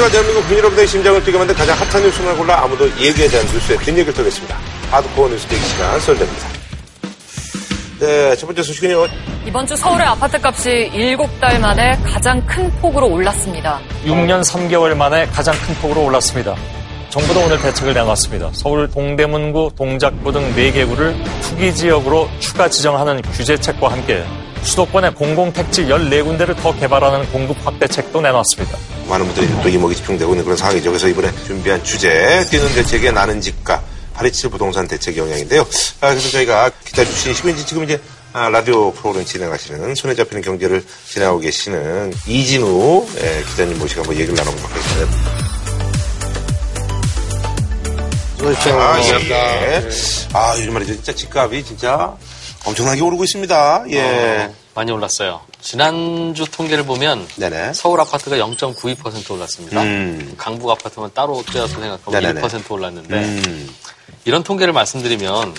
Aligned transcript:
하지만 0.00 0.12
대한민국 0.12 0.40
국민 0.40 0.58
여러분의 0.60 0.86
심장을 0.86 1.24
뛰게 1.24 1.36
만든 1.36 1.54
가장 1.54 1.76
핫한 1.76 2.02
뉴스만 2.02 2.34
골라 2.38 2.62
아무도 2.62 2.88
얘기에 2.98 3.28
대한 3.28 3.46
뉴스의 3.52 3.78
뒷얘기를 3.80 4.14
털겠습니다. 4.14 4.56
하드코어 4.90 5.28
뉴스 5.28 5.46
대기 5.46 5.62
시간 5.62 6.00
썰됩니다. 6.00 6.48
네, 7.98 8.34
첫 8.36 8.46
번째 8.46 8.62
소식은요. 8.62 9.06
이번 9.44 9.66
주 9.66 9.76
서울의 9.76 10.06
아파트 10.06 10.38
값이 10.42 10.90
7달 10.94 11.60
만에 11.60 11.98
가장 12.02 12.40
큰 12.46 12.70
폭으로 12.80 13.10
올랐습니다. 13.10 13.78
6년 14.06 14.42
3개월 14.42 14.96
만에 14.96 15.26
가장 15.26 15.54
큰 15.66 15.74
폭으로 15.74 16.06
올랐습니다. 16.06 16.56
정부도 17.10 17.40
오늘 17.40 17.60
대책을 17.60 17.92
내놨습니다. 17.92 18.50
서울 18.54 18.90
동대문구, 18.90 19.72
동작구 19.76 20.32
등 20.32 20.54
4개 20.54 20.88
구를 20.88 21.14
투기 21.42 21.74
지역으로 21.74 22.30
추가 22.38 22.70
지정하는 22.70 23.20
규제책과 23.20 23.92
함께 23.92 24.24
수도권의 24.62 25.14
공공택지 25.14 25.84
14군데를 25.86 26.56
더 26.56 26.74
개발하는 26.76 27.30
공급 27.32 27.56
확대책도 27.64 28.20
내놨습니다. 28.20 28.78
많은 29.08 29.26
분들이 29.26 29.48
또 29.62 29.68
이목이 29.68 29.96
집중되고 29.96 30.32
있는 30.32 30.44
그런 30.44 30.56
상황이죠. 30.56 30.90
그래서 30.90 31.08
이번에 31.08 31.30
준비한 31.46 31.82
주제, 31.82 32.44
뛰는 32.50 32.72
대책에 32.74 33.10
나는 33.10 33.40
집가, 33.40 33.82
827 34.14 34.50
부동산 34.50 34.86
대책 34.86 35.16
영향인데요. 35.16 35.62
아, 36.00 36.10
그래서 36.10 36.28
저희가 36.30 36.70
기다려주신 36.84 37.34
시민지 37.34 37.66
지금 37.66 37.84
이제 37.84 38.00
아, 38.32 38.48
라디오 38.48 38.92
프로그램 38.92 39.24
진행하시는 39.24 39.94
손에 39.96 40.14
잡히는 40.14 40.42
경제를 40.42 40.84
진행하고 41.08 41.40
계시는 41.40 42.12
이진우 42.26 43.06
예, 43.20 43.42
기자님 43.48 43.78
모시고 43.78 44.02
한번 44.02 44.16
얘기를 44.16 44.34
나눠보도록 44.34 44.70
하겠습니다. 44.70 45.50
아, 48.72 48.98
예, 49.02 49.30
예. 49.30 49.88
아, 50.32 50.54
요즘 50.58 50.72
말이죠. 50.74 50.94
진짜 50.94 51.12
집값이 51.12 51.64
진짜 51.64 52.14
엄청나게 52.64 53.00
오르고 53.00 53.24
있습니다. 53.24 53.84
예. 53.90 54.00
어, 54.00 54.54
많이 54.74 54.92
올랐어요. 54.92 55.40
지난주 55.60 56.44
통계를 56.50 56.84
보면 56.84 57.26
네네. 57.36 57.72
서울 57.74 58.00
아파트가 58.00 58.36
0.92% 58.36 59.30
올랐습니다. 59.32 59.82
음. 59.82 60.34
강북 60.36 60.70
아파트만 60.70 61.10
따로 61.12 61.42
떼어서 61.52 61.80
생각하면 61.80 62.22
네네네. 62.22 62.40
1% 62.46 62.70
올랐는데 62.70 63.14
음. 63.16 63.68
이런 64.24 64.42
통계를 64.42 64.72
말씀드리면 64.72 65.54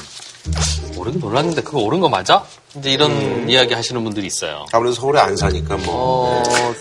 오르긴 0.98 1.22
올랐는데 1.24 1.62
그거 1.62 1.80
오른 1.80 2.00
거 2.00 2.10
맞아? 2.10 2.46
이제 2.76 2.92
이런 2.92 3.12
음. 3.12 3.50
이야기 3.50 3.74
하시는 3.74 4.04
분들이 4.04 4.28
있어요. 4.28 4.66
아무래도 4.72 4.96
서울에 4.96 5.20
안 5.20 5.36
사니까 5.36 5.78
뭐. 5.78 6.42
어, 6.42 6.74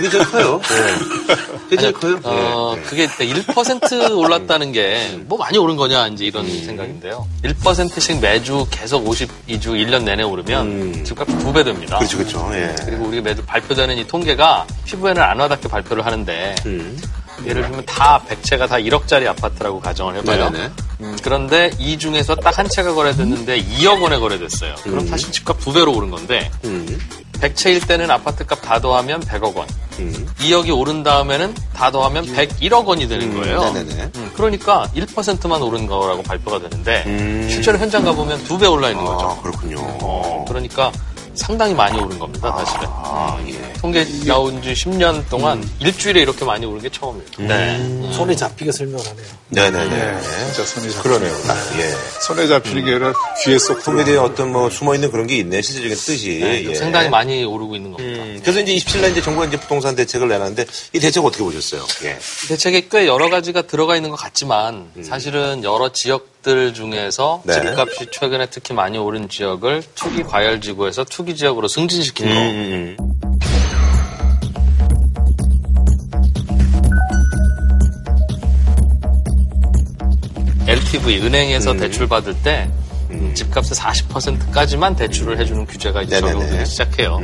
그게 0.00 0.08
제일 0.10 0.24
커요. 0.30 0.60
예. 0.70 1.58
그게 1.68 1.76
제일 1.76 1.92
커요. 1.92 2.18
어, 2.24 2.74
예, 2.76 2.80
예. 2.80 2.82
그게 2.84 3.06
1% 3.06 4.16
올랐다는 4.18 4.72
게 4.72 5.20
뭐 5.26 5.38
많이 5.38 5.58
오른 5.58 5.76
거냐 5.76 6.08
이제 6.08 6.24
이런 6.24 6.46
생각인데요. 6.64 7.26
1%씩 7.44 8.20
매주 8.20 8.66
계속 8.70 9.04
52주 9.04 9.66
1년 9.66 10.02
내내 10.04 10.22
오르면 10.22 10.66
음. 10.66 11.04
집값 11.04 11.26
두배 11.38 11.62
됩니다. 11.62 11.98
그렇죠, 11.98 12.16
그렇죠. 12.18 12.50
예. 12.54 12.74
그리고 12.84 13.04
우리가 13.06 13.22
매주 13.22 13.44
발표되는 13.44 13.96
이 13.98 14.06
통계가 14.06 14.66
피부에는 14.84 15.22
안 15.22 15.38
와닿게 15.38 15.68
발표를 15.68 16.04
하는데 16.06 16.54
음. 16.66 16.98
예를 17.46 17.62
들면 17.62 17.84
다 17.86 18.22
100채가 18.28 18.68
다 18.68 18.76
1억짜리 18.76 19.26
아파트라고 19.26 19.80
가정을 19.80 20.16
해봐요. 20.16 20.50
음, 21.00 21.16
그런데 21.22 21.70
이 21.78 21.96
중에서 21.98 22.34
딱 22.34 22.58
한 22.58 22.68
채가 22.68 22.92
거래됐는데 22.92 23.62
2억 23.62 24.02
원에 24.02 24.18
거래됐어요. 24.18 24.74
그럼 24.82 25.06
사실 25.06 25.30
집값 25.32 25.58
두 25.60 25.72
배로 25.72 25.94
오른 25.94 26.10
건데 26.10 26.50
음. 26.64 26.98
100채일 27.40 27.86
때는 27.86 28.10
아파트값 28.10 28.60
다 28.62 28.80
더하면 28.80 29.20
100억 29.20 29.54
원. 29.56 29.66
음. 29.98 30.26
2억이 30.38 30.76
오른 30.76 31.02
다음에는 31.02 31.54
다 31.74 31.90
더하면 31.90 32.24
101억 32.26 32.86
원이 32.86 33.08
되는 33.08 33.34
거예요. 33.34 33.60
네네네. 33.72 34.10
음, 34.16 34.30
그러니까 34.34 34.88
1%만 34.94 35.62
오른 35.62 35.86
거라고 35.86 36.22
발표가 36.22 36.58
되는데 36.60 37.02
음. 37.06 37.48
실제로 37.50 37.78
현장 37.78 38.04
가보면 38.04 38.44
두 38.44 38.58
배 38.58 38.66
올라 38.66 38.90
있는 38.90 39.04
거죠. 39.04 39.26
아, 39.38 39.40
그렇군요. 39.42 39.76
어, 40.02 40.44
그러니까 40.48 40.92
상당히 41.40 41.74
많이 41.74 41.98
오른 41.98 42.18
겁니다, 42.18 42.54
사실은. 42.58 42.86
아, 42.88 43.42
예. 43.48 43.72
통계 43.80 44.04
나온 44.26 44.60
지 44.62 44.74
10년 44.74 45.26
동안 45.30 45.66
일주일에 45.80 46.20
이렇게 46.20 46.44
많이 46.44 46.66
오른 46.66 46.82
게 46.82 46.90
처음이에요. 46.90 47.26
네. 47.38 48.12
손에 48.12 48.36
잡히게 48.36 48.70
설명하네요. 48.70 49.24
네네네. 49.48 50.20
진짜 50.20 50.64
손이 50.64 50.92
잡히네. 50.92 51.02
그러네요. 51.02 51.42
딱, 51.44 51.56
예. 51.78 51.90
손에 52.20 52.46
잡히는 52.46 52.84
게 52.84 52.90
아니라 52.90 53.12
귀에 53.42 53.58
쏙 53.58 53.82
통계에 53.82 54.04
들어오는 54.04 54.30
어떤 54.32 54.52
뭐 54.52 54.68
숨어 54.68 54.94
있는 54.94 55.10
그런 55.10 55.26
게 55.26 55.38
있네. 55.38 55.62
실질적인 55.62 55.96
뜻이. 55.96 56.40
네, 56.40 56.64
예. 56.68 56.74
상당히 56.74 57.08
많이 57.08 57.42
오르고 57.42 57.74
있는 57.74 57.92
겁니다. 57.92 58.22
음, 58.22 58.38
그래서 58.42 58.60
이제 58.60 58.74
27년 58.74 59.10
이제 59.12 59.22
정부가 59.22 59.46
이제 59.46 59.58
부동산 59.58 59.96
대책을 59.96 60.28
내놨는데 60.28 60.66
이 60.92 61.00
대책 61.00 61.24
어떻게 61.24 61.42
보셨어요? 61.42 61.86
예. 62.04 62.18
대책에 62.48 62.88
꽤 62.90 63.06
여러 63.06 63.30
가지가 63.30 63.62
들어가 63.62 63.96
있는 63.96 64.10
것 64.10 64.16
같지만 64.16 64.90
사실은 65.02 65.64
여러 65.64 65.90
지역들 65.90 66.74
중에서 66.74 67.42
네. 67.44 67.54
집값이 67.54 68.08
최근에 68.12 68.46
특히 68.50 68.74
많이 68.74 68.98
오른 68.98 69.28
지역을 69.28 69.82
투기 69.94 70.22
과열 70.22 70.60
지구에서 70.60 71.04
투기 71.04 71.29
지역으로 71.34 71.68
승진시킨 71.68 72.26
거. 72.26 72.32
음, 72.32 72.96
음. 72.96 73.10
LTV 80.66 81.20
은행에서 81.22 81.72
음. 81.72 81.78
대출 81.78 82.06
받을 82.08 82.34
때 82.42 82.70
집값의 83.34 83.70
40%까지만 83.70 84.94
대출을 84.96 85.38
해주는 85.38 85.66
규제가 85.66 86.02
이제. 86.02 86.20
적용되기 86.20 86.66
시작해요. 86.66 87.18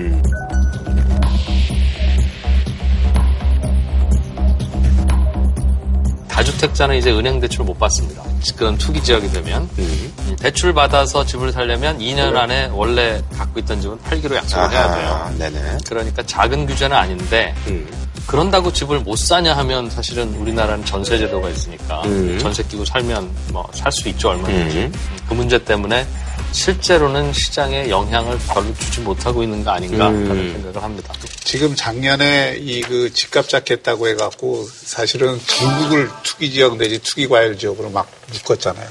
다주택자는 6.37 6.97
이제 6.97 7.11
은행 7.11 7.41
대출 7.41 7.65
못 7.65 7.79
받습니다. 7.79 8.23
그런 8.57 8.77
투기 8.77 9.03
지역이 9.03 9.31
되면 9.33 9.69
음. 9.79 10.37
대출 10.39 10.75
받아서 10.75 11.25
집을 11.25 11.51
살려면 11.51 11.99
2년 11.99 12.37
안에 12.37 12.69
원래 12.75 13.23
갖고 13.35 13.59
있던 13.61 13.81
집은 13.81 13.99
팔기로 14.03 14.37
약속을 14.37 14.71
해야 14.71 14.95
돼요. 14.95 15.35
네네. 15.39 15.79
그러니까 15.89 16.23
작은 16.25 16.67
규제는 16.67 16.95
아닌데 16.95 17.55
음. 17.69 17.89
그런다고 18.27 18.71
집을 18.71 19.01
못 19.01 19.17
사냐 19.17 19.57
하면 19.57 19.89
사실은 19.89 20.35
우리나라는 20.35 20.85
전세 20.85 21.17
제도가 21.17 21.49
있으니까 21.49 22.03
음. 22.05 22.39
전세 22.39 22.63
끼고 22.65 22.85
살면 22.85 23.31
뭐 23.53 23.67
살 23.73 23.91
수 23.91 24.09
있죠 24.11 24.29
얼마든지 24.31 24.79
음. 24.79 24.93
그 25.29 25.35
문제 25.35 25.63
때문에 25.65 26.07
실제로는 26.53 27.33
시장에 27.33 27.89
영향을 27.91 28.39
별로 28.49 28.73
주지 28.75 29.01
못하고 29.01 29.43
있는 29.43 29.63
거 29.65 29.71
아닌가 29.73 30.09
음. 30.09 30.31
하는 30.31 30.53
생각을 30.55 30.83
합니다. 30.83 31.13
지금 31.45 31.75
작년에 31.75 32.57
이 32.61 32.81
그 32.87 33.13
집값 33.13 33.49
잡겠다고 33.49 34.07
해갖고 34.09 34.69
사실은 34.73 35.41
전국을 35.47 36.09
투기 36.23 36.51
지역 36.53 36.77
내지 36.77 36.99
투기 37.01 37.27
과열 37.29 37.59
지역으로 37.59 37.91
막 37.91 38.09
묶었잖아요. 38.33 38.87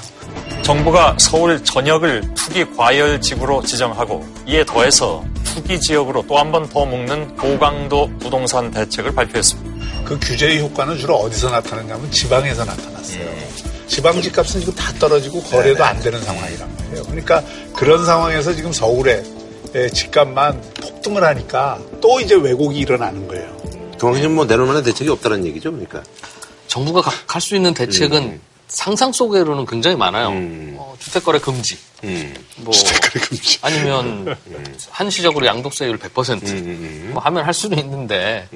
정부가 0.63 1.15
서울 1.19 1.63
전역을 1.63 2.33
투기 2.35 2.65
과열 2.75 3.21
지구로 3.21 3.63
지정하고 3.63 4.25
이에 4.47 4.63
더해서 4.65 5.23
투기 5.43 5.79
지역으로 5.79 6.25
또 6.27 6.37
한 6.37 6.51
번 6.51 6.67
더 6.69 6.85
묶는 6.85 7.35
고강도 7.37 8.09
부동산 8.19 8.69
대책을 8.71 9.13
발표했습니다. 9.15 10.03
그 10.05 10.19
규제의 10.19 10.59
효과는 10.59 10.97
주로 10.97 11.15
어디서 11.15 11.49
나타났냐면 11.49 12.11
지방에서 12.11 12.65
나타났어요. 12.65 13.25
지방 13.87 14.21
집값은 14.21 14.59
지금 14.61 14.73
다 14.75 14.91
떨어지고 14.99 15.41
거래도 15.43 15.83
안 15.83 15.99
되는 15.99 16.21
상황이란 16.21 16.75
말이에요. 16.77 17.03
그러니까 17.03 17.43
그런 17.75 18.05
상황에서 18.05 18.53
지금 18.55 18.71
서울에 18.71 19.23
예, 19.75 19.89
집값만 19.89 20.61
폭등을 20.81 21.23
하니까 21.23 21.79
또 22.01 22.19
이제 22.21 22.35
왜곡이 22.35 22.77
일어나는 22.79 23.27
거예요. 23.27 23.55
그만큼 23.99 24.21
지금 24.21 24.35
뭐 24.35 24.45
내놓을 24.45 24.67
만한 24.67 24.83
대책이 24.83 25.09
없다는 25.09 25.45
얘기죠, 25.47 25.71
그러니까. 25.71 26.01
정부가 26.67 27.01
갈 27.27 27.41
수 27.41 27.55
있는 27.55 27.73
대책은 27.73 28.39
상상 28.67 29.11
속으로는 29.11 29.65
굉장히 29.65 29.95
많아요. 29.95 30.29
음. 30.29 30.75
어, 30.79 30.95
주택거래 30.99 31.39
금지, 31.39 31.77
음. 32.03 32.33
뭐 32.57 32.73
그래 33.03 33.23
금지. 33.25 33.59
아니면 33.61 34.35
한시적으로 34.89 35.45
양도세율 35.45 35.97
100% 35.99 36.43
음. 36.49 37.11
뭐 37.13 37.21
하면 37.23 37.45
할 37.45 37.53
수는 37.53 37.77
있는데 37.79 38.47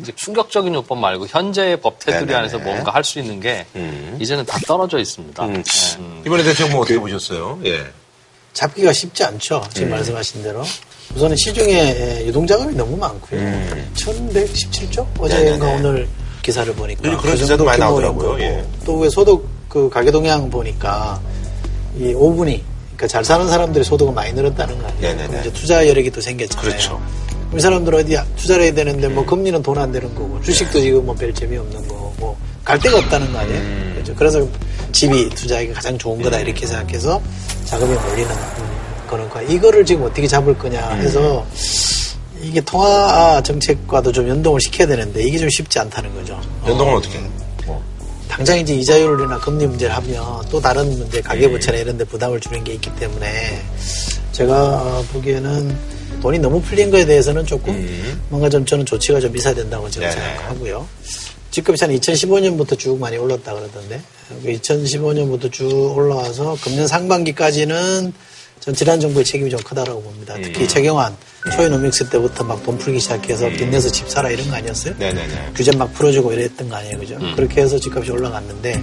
이제 0.00 0.12
충격적인 0.16 0.74
요법 0.74 0.98
말고 0.98 1.26
현재의 1.26 1.80
법 1.80 1.98
테두리 1.98 2.20
네네네. 2.26 2.34
안에서 2.38 2.58
뭔가 2.58 2.92
할 2.92 3.04
수 3.04 3.18
있는 3.18 3.40
게 3.40 3.66
음. 3.76 4.16
이제는 4.20 4.44
다 4.46 4.58
떨어져 4.66 4.98
있습니다. 4.98 5.44
음. 5.44 5.62
네. 5.62 5.62
음. 5.98 6.22
이번에 6.26 6.42
대책 6.44 6.70
뭐 6.70 6.80
어떻게 6.80 6.98
보셨어요? 6.98 7.58
예. 7.64 7.86
잡기가 8.54 8.92
쉽지 8.92 9.22
않죠. 9.24 9.62
지금 9.72 9.90
말씀하신 9.90 10.42
대로. 10.42 10.64
우선은 11.14 11.36
시중에 11.36 12.24
유동자금이 12.26 12.74
너무 12.74 12.96
많고요. 12.96 13.40
1117조? 13.94 15.06
어제인가. 15.20 15.66
오늘 15.68 16.08
기사를 16.42 16.74
보니까. 16.74 17.02
그런 17.02 17.16
그 17.18 17.36
기사도 17.36 17.64
많이 17.64 17.78
나오더라고요. 17.78 18.40
예. 18.40 18.66
또왜 18.84 19.08
소득 19.10 19.46
그 19.68 19.88
가계 19.90 20.10
동향 20.10 20.48
보니까 20.50 21.20
이 21.98 22.12
5분이 22.14 22.60
그러니까 22.96 23.06
잘 23.06 23.24
사는 23.24 23.48
사람들의 23.48 23.84
소득은 23.84 24.14
많이 24.14 24.32
늘었다는 24.32 24.78
거 24.80 24.88
아니에요. 24.88 25.00
네네네. 25.16 25.40
이제 25.40 25.52
투자 25.52 25.86
여력이 25.86 26.10
또 26.10 26.20
생겼잖아요. 26.20 26.62
그렇죠. 26.70 27.00
우리 27.52 27.60
사람들 27.60 27.94
어디 27.94 28.16
투자를 28.36 28.64
해야 28.64 28.74
되는데 28.74 29.08
뭐 29.08 29.24
금리는 29.24 29.62
돈 29.62 29.78
안 29.78 29.90
되는 29.92 30.12
거고 30.14 30.40
주식도 30.42 30.80
지금 30.80 31.06
뭐 31.06 31.14
별 31.14 31.32
재미 31.32 31.56
없는 31.56 31.86
거고 31.88 32.12
뭐갈 32.18 32.78
데가 32.78 32.98
없다는 32.98 33.32
거 33.32 33.38
아니에요. 33.38 33.58
음. 33.60 33.90
그렇죠. 33.94 34.14
그래서 34.14 34.46
집이 34.92 35.28
투자하기 35.30 35.72
가장 35.72 35.96
좋은 35.96 36.20
거다 36.22 36.40
이렇게 36.40 36.66
생각해서 36.66 37.20
자금이 37.64 37.94
몰리는 37.94 38.30
음, 38.30 39.06
거는 39.08 39.28
거야. 39.30 39.42
이거를 39.44 39.84
지금 39.84 40.04
어떻게 40.04 40.26
잡을 40.26 40.56
거냐 40.58 40.90
해서 40.96 41.46
이게 42.42 42.60
통화 42.62 43.40
정책과도 43.42 44.12
좀 44.12 44.28
연동을 44.28 44.60
시켜야 44.60 44.86
되는데 44.88 45.22
이게 45.22 45.38
좀 45.38 45.48
쉽지 45.50 45.78
않다는 45.78 46.12
거죠. 46.14 46.40
연동은 46.66 46.94
어 46.96 47.00
떻게? 47.00 47.18
뭐. 48.38 48.44
당장 48.44 48.58
이제 48.58 48.74
이자율이나 48.74 49.38
금리 49.38 49.66
문제를 49.66 49.94
하면 49.96 50.42
또 50.50 50.60
다른 50.60 50.88
문제 50.96 51.20
가계부채나 51.20 51.78
이런 51.78 51.98
데 51.98 52.04
부담을 52.04 52.40
주는 52.40 52.62
게 52.62 52.74
있기 52.74 52.94
때문에 52.96 53.62
제가 54.32 55.02
보기에는 55.12 55.76
돈이 56.22 56.38
너무 56.38 56.60
풀린 56.62 56.90
거에 56.90 57.04
대해서는 57.04 57.44
조금 57.46 57.74
뭔가 58.28 58.48
좀 58.48 58.64
저는 58.64 58.86
조치가 58.86 59.20
좀 59.20 59.36
있어야 59.36 59.54
된다고 59.54 59.86
음. 59.86 59.90
네네. 59.90 60.10
생각하고요. 60.12 60.86
집값이 61.50 61.84
한 61.84 61.94
2015년부터 61.94 62.78
쭉 62.78 62.98
많이 62.98 63.16
올랐다 63.16 63.54
그러던데 63.54 64.00
2015년부터 64.44 65.50
쭉 65.50 65.96
올라와서 65.96 66.56
금년 66.62 66.86
상반기까지는 66.86 68.12
전 68.60 68.74
지난 68.74 69.00
정부의 69.00 69.24
책임이 69.24 69.50
좀 69.50 69.60
크다라고 69.60 70.02
봅니다. 70.02 70.34
특히 70.42 70.62
음. 70.62 70.68
최경환 70.68 71.16
초이노믹스 71.56 72.08
때부터 72.10 72.44
막 72.44 72.62
돈 72.62 72.76
풀기 72.76 72.98
시작해서 73.00 73.48
빚내서 73.48 73.88
집 73.90 74.08
사라 74.10 74.28
이런 74.30 74.48
거 74.48 74.56
아니었어요? 74.56 74.94
네네네. 74.98 75.52
규제 75.54 75.70
막 75.76 75.92
풀어주고 75.94 76.32
이랬던 76.32 76.68
거 76.68 76.76
아니에요, 76.76 76.98
그죠? 76.98 77.16
음. 77.20 77.32
그렇게 77.36 77.62
해서 77.62 77.78
집값이 77.78 78.10
올라갔는데 78.10 78.82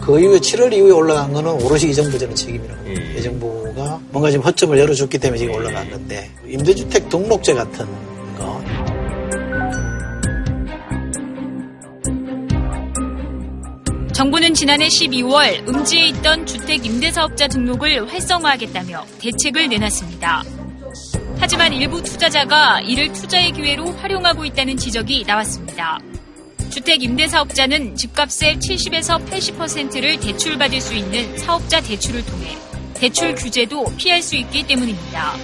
그 0.00 0.20
이후에 0.20 0.38
7월 0.38 0.72
이후에 0.72 0.90
올라간 0.92 1.32
거는 1.32 1.50
오롯이 1.62 1.84
이 1.90 1.94
정부 1.94 2.18
저는 2.18 2.34
책임이라고 2.34 2.82
봅니다. 2.82 3.02
음. 3.02 3.16
이 3.18 3.22
정부가 3.22 4.00
뭔가 4.10 4.30
지금 4.30 4.44
허점을 4.44 4.78
열어줬기 4.78 5.18
때문에 5.18 5.38
지금 5.38 5.54
올라갔는데 5.54 6.30
임대주택 6.46 7.08
등록제 7.08 7.54
같은 7.54 7.86
거 8.38 8.62
정부는 14.16 14.54
지난해 14.54 14.88
12월 14.88 15.68
음지에 15.68 16.06
있던 16.06 16.46
주택 16.46 16.86
임대사업자 16.86 17.48
등록을 17.48 18.10
활성화하겠다며 18.10 19.04
대책을 19.18 19.68
내놨습니다. 19.68 20.42
하지만 21.38 21.74
일부 21.74 22.02
투자자가 22.02 22.80
이를 22.80 23.12
투자의 23.12 23.52
기회로 23.52 23.84
활용하고 23.92 24.46
있다는 24.46 24.78
지적이 24.78 25.24
나왔습니다. 25.26 25.98
주택 26.70 27.02
임대사업자는 27.02 27.94
집값의 27.94 28.56
70에서 28.56 29.22
80%를 29.26 30.18
대출받을 30.18 30.80
수 30.80 30.94
있는 30.94 31.36
사업자 31.36 31.82
대출을 31.82 32.24
통해 32.24 32.56
대출 32.94 33.34
규제도 33.34 33.84
피할 33.98 34.22
수 34.22 34.34
있기 34.36 34.66
때문입니다. 34.66 35.34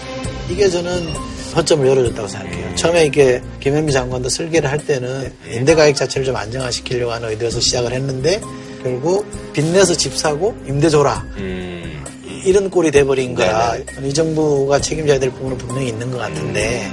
이게 0.49 0.67
저는 0.71 1.13
허점을 1.55 1.87
열어줬다고 1.87 2.29
생각해요. 2.29 2.75
처음에 2.77 3.07
이게 3.07 3.41
김현미 3.61 3.93
장관도 3.93 4.29
설계를 4.29 4.71
할 4.71 4.79
때는 4.79 5.33
임대가액 5.51 5.95
자체를 5.97 6.25
좀 6.27 6.37
안정화시키려고 6.37 7.13
하는 7.13 7.29
의도에서 7.31 7.61
시작을 7.61 7.93
했는데 7.93 8.41
결국 8.83 9.27
빚내서 9.53 9.95
집 9.95 10.15
사고 10.17 10.57
임대 10.67 10.89
줘라 10.89 11.25
음. 11.37 12.05
이런 12.45 12.69
꼴이 12.69 12.91
돼버린 12.91 13.35
거야. 13.35 13.77
이 14.03 14.13
정부가 14.13 14.81
책임져야 14.81 15.19
될 15.19 15.31
부분은 15.31 15.59
분명히 15.59 15.89
있는 15.89 16.11
것 16.11 16.19
같은데 16.19 16.91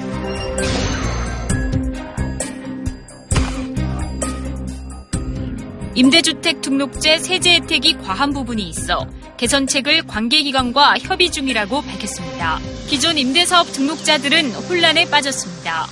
임대주택 5.96 6.62
등록제 6.62 7.18
세제 7.18 7.56
혜택이 7.56 7.98
과한 7.98 8.32
부분이 8.32 8.70
있어 8.70 9.06
개선책을 9.40 10.06
관계기관과 10.06 10.98
협의 11.00 11.32
중이라고 11.32 11.82
밝혔습니다. 11.82 12.60
기존 12.88 13.18
임대사업 13.18 13.72
등록자들은 13.72 14.52
혼란에 14.52 15.10
빠졌습니다. 15.10 15.88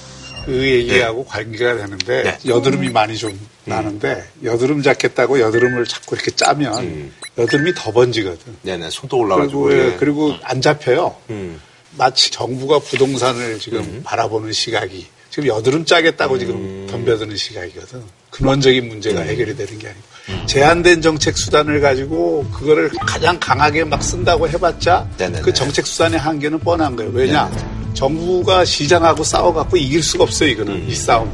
그 0.46 0.66
얘기하고 0.66 1.24
관계가 1.26 1.78
되는데 1.78 2.24
네. 2.24 2.38
여드름이 2.46 2.90
많이 2.90 3.18
좀 3.18 3.40
나는데 3.64 4.26
여드름 4.44 4.82
잡겠다고 4.82 5.40
여드름을 5.40 5.86
자꾸 5.86 6.16
이렇게 6.16 6.32
짜면 6.32 6.84
음. 6.84 7.14
여드름이 7.38 7.74
더 7.74 7.92
번지거든. 7.92 8.58
네네. 8.64 8.90
손도 8.90 9.18
올라가지고. 9.18 9.64
그리고, 9.64 9.82
예, 9.82 9.86
예. 9.86 9.96
그리고 9.98 10.36
안 10.44 10.62
잡혀요. 10.62 11.16
음. 11.30 11.62
마치 11.98 12.30
정부가 12.32 12.80
부동산을 12.80 13.60
지금 13.60 14.02
바라보는 14.04 14.52
시각이 14.52 15.08
지금 15.30 15.48
여드름 15.48 15.86
짜겠다고 15.86 16.38
지금 16.38 16.88
덤벼드는 16.90 17.38
시각이거든. 17.38 18.04
근원적인 18.32 18.88
문제가 18.90 19.22
해결이 19.22 19.56
되는 19.56 19.80
게 19.80 19.88
아니고 19.88 20.17
제한된 20.46 21.02
정책 21.02 21.38
수단을 21.38 21.80
가지고 21.82 22.46
그거를 22.54 22.90
가장 23.00 23.40
강하게 23.40 23.84
막 23.84 24.02
쓴다고 24.04 24.48
해봤자 24.50 25.08
네네네. 25.18 25.42
그 25.42 25.54
정책 25.54 25.88
수단의 25.88 26.20
한계는 26.20 26.60
뻔한 26.60 26.96
거예요. 26.96 27.12
왜냐? 27.14 27.50
정부가 27.94 28.66
시장하고 28.66 29.24
싸워갖고 29.24 29.78
이길 29.78 30.04
수가 30.04 30.26
없어요. 30.26 30.50
이거는 30.50 30.88
이 30.88 30.94
싸움. 30.94 31.32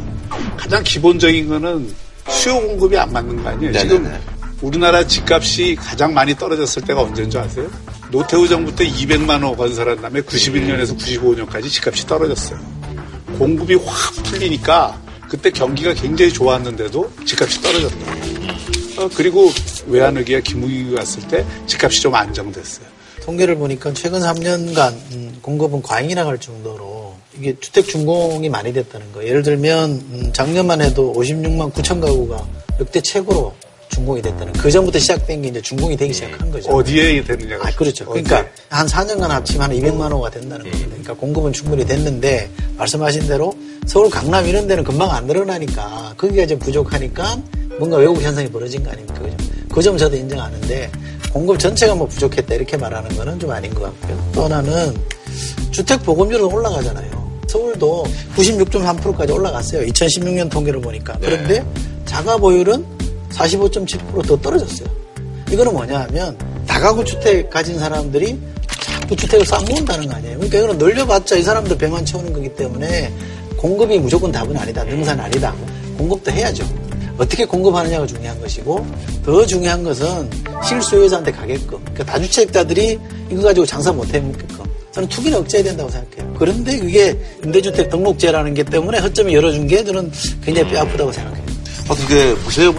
가장 0.57 0.84
기본적인 0.84 1.48
거는 1.50 1.94
수요 2.30 2.60
공급이 2.62 2.98
안 2.98 3.12
맞는 3.12 3.44
거 3.44 3.50
아니에요. 3.50 3.72
네네네. 3.72 3.80
지금 3.80 4.19
우리나라 4.62 5.06
집값이 5.06 5.75
가장 5.78 6.13
많이 6.13 6.34
떨어졌을 6.36 6.81
때가 6.84 7.01
언제인 7.01 7.30
줄 7.30 7.42
아세요? 7.42 7.69
노태우 8.12 8.48
정부 8.48 8.74
때 8.74 8.88
200만 8.88 9.42
호 9.44 9.56
건설한 9.56 10.01
다음에 10.01 10.22
91년에서 10.22 10.98
95년까지 10.98 11.69
집값이 11.69 12.07
떨어졌어요. 12.07 12.60
공급이 13.38 13.75
확 13.75 14.13
풀리니까 14.24 14.98
그때 15.28 15.50
경기가 15.50 15.94
굉장히 15.94 16.31
좋았는데도 16.31 17.12
집값이 17.25 17.62
떨어졌다. 17.62 18.43
어, 18.98 19.10
그리고 19.16 19.50
외환위기가 19.88 20.42
김우기가 20.42 21.00
왔을 21.00 21.28
때 21.28 21.45
집값이 21.68 22.01
좀 22.01 22.13
안정됐어요. 22.16 22.86
통계를 23.24 23.56
보니까 23.56 23.94
최근 23.94 24.19
3년간 24.19 24.94
음, 25.13 25.38
공급은 25.42 25.81
과잉이라 25.81 26.28
할 26.28 26.38
정도로 26.38 27.16
이게 27.38 27.56
주택 27.60 27.88
준공이 27.88 28.50
많이 28.50 28.74
됐다는 28.74 29.12
거예요. 29.13 29.30
예를 29.30 29.44
들면 29.44 29.92
음, 29.92 30.30
작년만 30.34 30.81
해도 30.81 31.13
56만 31.16 31.72
9천 31.74 32.01
가구가 32.01 32.45
역대 32.80 33.01
최고로 33.01 33.54
준공이 33.90 34.22
됐다는 34.24 34.54
그 34.54 34.72
전부터 34.72 34.98
시작된 35.00 35.42
게 35.44 35.48
이제 35.50 35.62
준공이 35.62 35.96
되기 35.96 36.13
시작한 36.13 36.51
거죠. 36.51 36.72
어디에 36.72 37.24
되느냐가. 37.24 37.68
아, 37.68 37.72
그렇죠. 37.72 38.06
어디에. 38.10 38.24
그러니까 38.24 38.51
한 38.69 38.88
4년간 38.88 39.28
합치면 39.28 39.69
한 39.69 39.78
200만 39.78 40.12
호가 40.12 40.30
된다는 40.31 40.66
겁니다. 40.66 40.88
그러니까 40.89 41.13
공급은 41.13 41.54
충분히 41.54 41.86
됐는데 41.86 42.50
말씀하신 42.78 43.28
대로 43.28 43.56
서울 43.86 44.10
강남 44.10 44.48
이런 44.48 44.68
데는 44.68 44.84
금방 44.84 45.12
안 45.12 45.28
늘어나니까 45.28 46.16
거기가 46.18 46.46
좀 46.48 46.57
부족하니까 46.60 47.38
뭔가 47.80 47.98
왜곡 47.98 48.22
현상이 48.22 48.50
벌어진 48.50 48.84
거 48.84 48.92
아닙니까? 48.92 49.20
그죠? 49.20 49.38
그점 49.74 49.98
저도 49.98 50.16
인정하는데 50.16 50.92
공급 51.31 51.60
전체가 51.60 51.96
뭐 51.96 52.08
부족했다 52.08 52.54
이렇게 52.54 52.78
말하는 52.78 53.16
거는 53.16 53.40
좀 53.40 53.50
아닌 53.52 53.74
것 53.74 53.81
같고요. 53.81 54.31
또 54.34 54.44
하나는 54.44 54.96
주택 55.72 56.04
보급률은 56.04 56.46
올라가잖아요. 56.46 57.42
서울도 57.48 58.06
96.3%까지 58.36 59.31
올라갔어요. 59.31 59.86
2016년 59.88 60.50
통계를 60.50 60.81
보니까. 60.81 61.18
그런데 61.20 61.66
자가 62.06 62.38
보율은 62.38 62.86
45.7%더 63.31 64.40
떨어졌어요. 64.40 64.88
이거는 65.52 65.74
뭐냐 65.74 66.02
하면 66.02 66.38
다가구 66.68 67.04
주택 67.04 67.50
가진 67.50 67.80
사람들이 67.80 68.40
자꾸 68.70 69.16
주택을 69.16 69.46
쌓아모은다는 69.46 70.08
거 70.08 70.16
아니에요. 70.16 70.36
그러니까 70.38 70.58
이거는 70.60 70.78
늘려봤자 70.78 71.38
이 71.38 71.44
사람들 71.44 71.78
배만 71.78 72.06
채우는 72.06 72.34
거기 72.34 72.54
때문에 72.56 73.12
공급이 73.58 73.98
무조건 74.00 74.31
답은 74.31 74.56
아니다. 74.58 74.84
능사는 74.84 75.24
아니다. 75.24 75.54
공급도 75.98 76.31
해야죠. 76.31 76.66
어떻게 77.18 77.45
공급하느냐가 77.45 78.06
중요한 78.07 78.39
것이고 78.42 78.86
더 79.25 79.45
중요한 79.45 79.83
것은 79.83 80.30
실수요자한테 80.68 81.31
가게끔 81.31 81.80
그러니까 81.80 82.04
다주택자들이 82.06 83.00
이거 83.30 83.42
가지고 83.44 83.65
장사 83.65 83.92
못 83.92 84.12
해 84.13 84.19
먹게끔 84.19 84.63
저는 84.92 85.10
투기는 85.10 85.39
억제해야 85.39 85.63
된다고 85.63 85.89
생각해요. 85.89 86.36
그런데 86.38 86.77
그게 86.77 87.19
임대주택 87.44 87.89
등록제라는 87.89 88.54
게 88.54 88.63
때문에 88.63 89.00
허점이 89.00 89.33
열어준 89.33 89.68
게 89.68 89.83
저는 89.83 90.12
굉장히 90.44 90.71
뼈 90.71 90.81
아프다고 90.81 91.12
생각해요. 91.12 91.44
어떻게 91.89 92.36
보세요? 92.36 92.74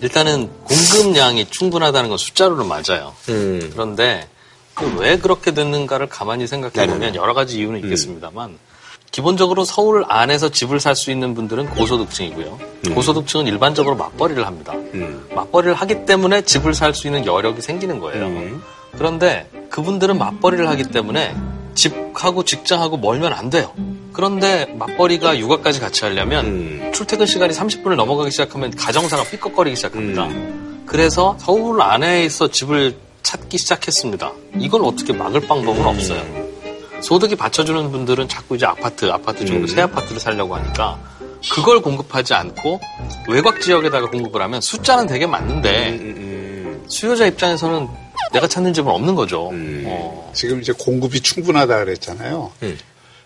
일단은 0.00 0.50
공급량이 0.64 1.48
충분하다는 1.48 2.08
건 2.08 2.18
숫자로는 2.18 2.66
맞아요. 2.66 3.14
음. 3.28 3.70
그런데 3.72 4.26
그왜 4.74 5.18
그렇게 5.18 5.54
됐는가를 5.54 6.08
가만히 6.08 6.46
생각해 6.48 6.72
보면 6.86 6.98
네네네. 6.98 7.18
여러 7.18 7.34
가지 7.34 7.58
이유는 7.58 7.84
있겠습니다만 7.84 8.58
기본적으로 9.12 9.64
서울 9.64 10.04
안에서 10.08 10.48
집을 10.48 10.80
살 10.80 10.96
수 10.96 11.10
있는 11.10 11.34
분들은 11.34 11.68
고소득층이고요. 11.70 12.58
고소득층은 12.94 13.46
일반적으로 13.46 13.94
맞벌이를 13.96 14.46
합니다. 14.46 14.72
음. 14.94 15.26
맞벌이를 15.34 15.74
하기 15.74 16.04
때문에 16.06 16.42
집을 16.42 16.74
살 16.74 16.94
수 16.94 17.06
있는 17.06 17.24
여력이 17.26 17.60
생기는 17.60 17.98
거예요. 18.00 18.26
음. 18.26 18.62
그런데 18.96 19.48
그분들은 19.70 20.18
맞벌이를 20.18 20.68
하기 20.70 20.84
때문에 20.84 21.34
집하고 21.74 22.44
직장하고 22.44 22.96
멀면 22.98 23.32
안 23.32 23.48
돼요. 23.50 23.72
그런데 24.12 24.66
맞벌이가 24.78 25.38
육아까지 25.38 25.80
같이 25.80 26.04
하려면 26.04 26.44
음. 26.46 26.90
출퇴근 26.94 27.26
시간이 27.26 27.54
30분을 27.54 27.96
넘어가기 27.96 28.30
시작하면 28.30 28.70
가정사가 28.74 29.24
삐걱거리기 29.24 29.76
시작합니다. 29.76 30.26
음. 30.26 30.84
그래서 30.86 31.36
서울 31.38 31.80
안에서 31.80 32.48
집을 32.48 32.96
찾기 33.22 33.56
시작했습니다. 33.58 34.32
이걸 34.58 34.82
어떻게 34.84 35.12
막을 35.12 35.42
방법은 35.42 35.86
없어요. 35.86 36.41
소득이 37.02 37.36
받쳐주는 37.36 37.90
분들은 37.90 38.28
자꾸 38.28 38.56
이제 38.56 38.66
아파트, 38.66 39.10
아파트 39.10 39.44
정도 39.44 39.64
음. 39.64 39.66
새 39.66 39.82
아파트를 39.82 40.20
살려고 40.20 40.54
하니까 40.56 40.98
그걸 41.50 41.80
공급하지 41.80 42.34
않고 42.34 42.80
외곽 43.28 43.60
지역에다가 43.60 44.08
공급을 44.10 44.40
하면 44.42 44.60
숫자는 44.60 45.06
되게 45.06 45.26
많은데 45.26 45.90
음. 45.90 46.84
수요자 46.88 47.26
입장에서는 47.26 47.88
내가 48.32 48.46
찾는 48.46 48.72
집은 48.72 48.90
없는 48.90 49.14
거죠. 49.14 49.50
음. 49.50 49.84
어. 49.86 50.30
지금 50.34 50.60
이제 50.60 50.72
공급이 50.72 51.20
충분하다 51.20 51.84
그랬잖아요. 51.84 52.52
음. 52.62 52.78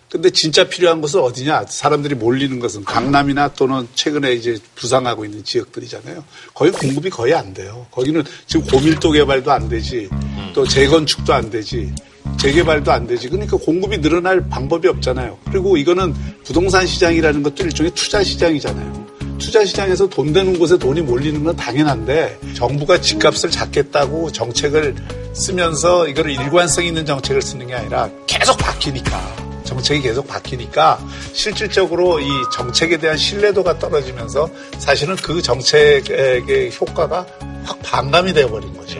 근데 0.09 0.29
진짜 0.29 0.63
필요한 0.63 1.01
것은 1.01 1.19
어디냐? 1.19 1.65
사람들이 1.67 2.15
몰리는 2.15 2.59
것은 2.59 2.85
강남이나 2.85 3.49
또는 3.49 3.87
최근에 3.93 4.33
이제 4.33 4.57
부상하고 4.75 5.25
있는 5.25 5.43
지역들이잖아요. 5.43 6.23
거기 6.53 6.71
공급이 6.71 7.09
거의 7.09 7.33
안 7.33 7.53
돼요. 7.53 7.85
거기는 7.91 8.23
지금 8.45 8.65
고밀도 8.67 9.11
개발도 9.11 9.51
안 9.51 9.67
되지, 9.67 10.07
또 10.53 10.65
재건축도 10.65 11.33
안 11.33 11.49
되지, 11.49 11.93
재개발도 12.37 12.91
안 12.91 13.07
되지. 13.07 13.29
그러니까 13.29 13.57
공급이 13.57 13.99
늘어날 13.99 14.47
방법이 14.47 14.87
없잖아요. 14.87 15.37
그리고 15.45 15.77
이거는 15.77 16.13
부동산 16.43 16.85
시장이라는 16.85 17.43
것도 17.43 17.63
일종의 17.63 17.91
투자 17.95 18.23
시장이잖아요. 18.23 19.07
투자 19.37 19.63
시장에서 19.63 20.07
돈 20.07 20.33
되는 20.33 20.57
곳에 20.57 20.77
돈이 20.77 21.01
몰리는 21.01 21.43
건 21.43 21.55
당연한데 21.55 22.39
정부가 22.55 22.99
집값을 22.99 23.51
잡겠다고 23.51 24.31
정책을 24.31 24.95
쓰면서 25.33 26.07
이거를 26.07 26.31
일관성 26.31 26.85
있는 26.85 27.05
정책을 27.05 27.41
쓰는 27.41 27.67
게 27.67 27.75
아니라 27.75 28.09
계속 28.25 28.57
바뀌니까 28.57 29.47
정책이 29.63 30.01
계속 30.01 30.27
바뀌니까 30.27 30.99
실질적으로 31.33 32.19
이 32.19 32.27
정책에 32.53 32.97
대한 32.97 33.17
신뢰도가 33.17 33.77
떨어지면서 33.77 34.49
사실은 34.79 35.15
그 35.17 35.41
정책의 35.41 36.71
효과가 36.79 37.25
확 37.63 37.79
반감이 37.83 38.33
되어버린 38.33 38.75
거죠. 38.75 38.99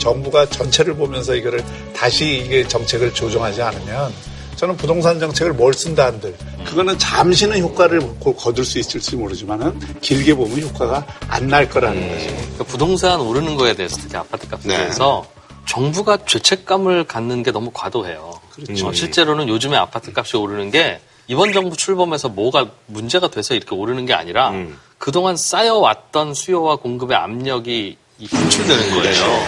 정부가 0.00 0.46
전체를 0.46 0.96
보면서 0.96 1.34
이거를 1.36 1.62
다시 1.94 2.38
이게 2.44 2.66
정책을 2.66 3.14
조정하지 3.14 3.62
않으면 3.62 4.12
저는 4.56 4.76
부동산 4.76 5.18
정책을 5.20 5.52
뭘 5.54 5.72
쓴다 5.72 6.06
한들 6.06 6.34
그거는 6.64 6.98
잠시는 6.98 7.60
효과를 7.60 8.00
거둘 8.36 8.64
수 8.64 8.78
있을지 8.78 9.16
모르지만은 9.16 9.78
길게 10.00 10.34
보면 10.34 10.60
효과가 10.62 11.06
안 11.28 11.48
날 11.48 11.68
거라는 11.68 12.08
거죠. 12.08 12.26
그러니까 12.36 12.64
부동산 12.64 13.20
오르는 13.20 13.56
거에 13.56 13.74
대해서 13.74 13.96
특히 13.96 14.16
아파트 14.16 14.46
값에 14.48 14.68
네. 14.68 14.76
대해서 14.76 15.24
정부가 15.66 16.18
죄책감을 16.26 17.04
갖는 17.04 17.42
게 17.42 17.52
너무 17.52 17.70
과도해요. 17.72 18.40
그렇죠. 18.52 18.88
어, 18.88 18.92
실제로는 18.92 19.48
요즘에 19.48 19.76
아파트 19.76 20.12
값이 20.14 20.36
오르는 20.36 20.70
게 20.70 21.00
이번 21.28 21.52
정부 21.52 21.76
출범해서 21.76 22.28
뭐가 22.28 22.66
문제가 22.86 23.28
돼서 23.30 23.54
이렇게 23.54 23.74
오르는 23.74 24.04
게 24.04 24.12
아니라 24.14 24.50
음. 24.50 24.78
그동안 24.98 25.36
쌓여왔던 25.36 26.34
수요와 26.34 26.76
공급의 26.76 27.16
압력이 27.16 27.96
이 28.18 28.26
분출되는 28.26 28.90
거예요. 28.90 29.26
네. 29.26 29.46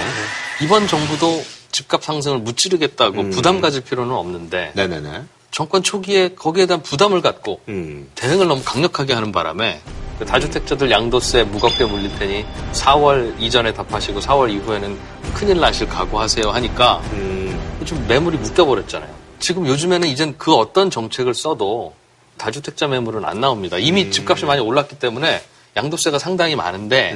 이번 0.61 0.87
정부도 0.87 1.43
집값 1.71 2.05
상승을 2.05 2.39
무찌르겠다고 2.39 3.21
음. 3.21 3.31
부담 3.31 3.61
가질 3.61 3.83
필요는 3.83 4.15
없는데 4.15 4.73
네네네. 4.75 5.23
정권 5.51 5.83
초기에 5.83 6.35
거기에 6.35 6.67
대한 6.67 6.83
부담을 6.83 7.21
갖고 7.21 7.61
음. 7.69 8.11
대응을 8.15 8.49
너무 8.49 8.63
강력하게 8.65 9.13
하는 9.15 9.33
바람에 9.33 9.81
그 10.19 10.27
다주택자들 10.27 10.91
양도세 10.91 11.45
무겁게 11.45 11.85
물릴 11.85 12.15
테니 12.19 12.45
4월 12.73 13.35
이전에 13.41 13.73
답하시고 13.73 14.21
4월 14.21 14.53
이후에는 14.53 14.99
큰일 15.35 15.61
나실 15.61 15.89
각오하세요 15.89 16.51
하니까 16.51 16.99
음. 17.13 17.59
좀 17.85 18.05
매물이 18.07 18.39
묶여버렸잖아요. 18.39 19.11
지금 19.41 19.67
요즘에는 19.67 20.07
이젠 20.09 20.35
그 20.39 20.55
어떤 20.55 20.91
정책을 20.91 21.35
써도 21.35 21.95
다주택자 22.39 22.87
매물은 22.87 23.25
안 23.25 23.41
나옵니다. 23.41 23.79
이미 23.79 24.11
집값이 24.11 24.45
많이 24.47 24.61
올랐기 24.61 24.99
때문에 24.99 25.43
양도세가 25.77 26.19
상당히 26.19 26.55
많은데 26.55 27.13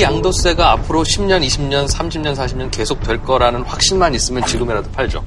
이 0.00 0.02
양도세가 0.02 0.72
앞으로 0.72 1.02
10년, 1.02 1.44
20년, 1.46 1.86
30년, 1.86 2.34
40년 2.34 2.70
계속 2.70 3.02
될 3.02 3.22
거라는 3.22 3.62
확신만 3.62 4.14
있으면 4.14 4.44
지금이라도 4.46 4.90
팔죠. 4.92 5.22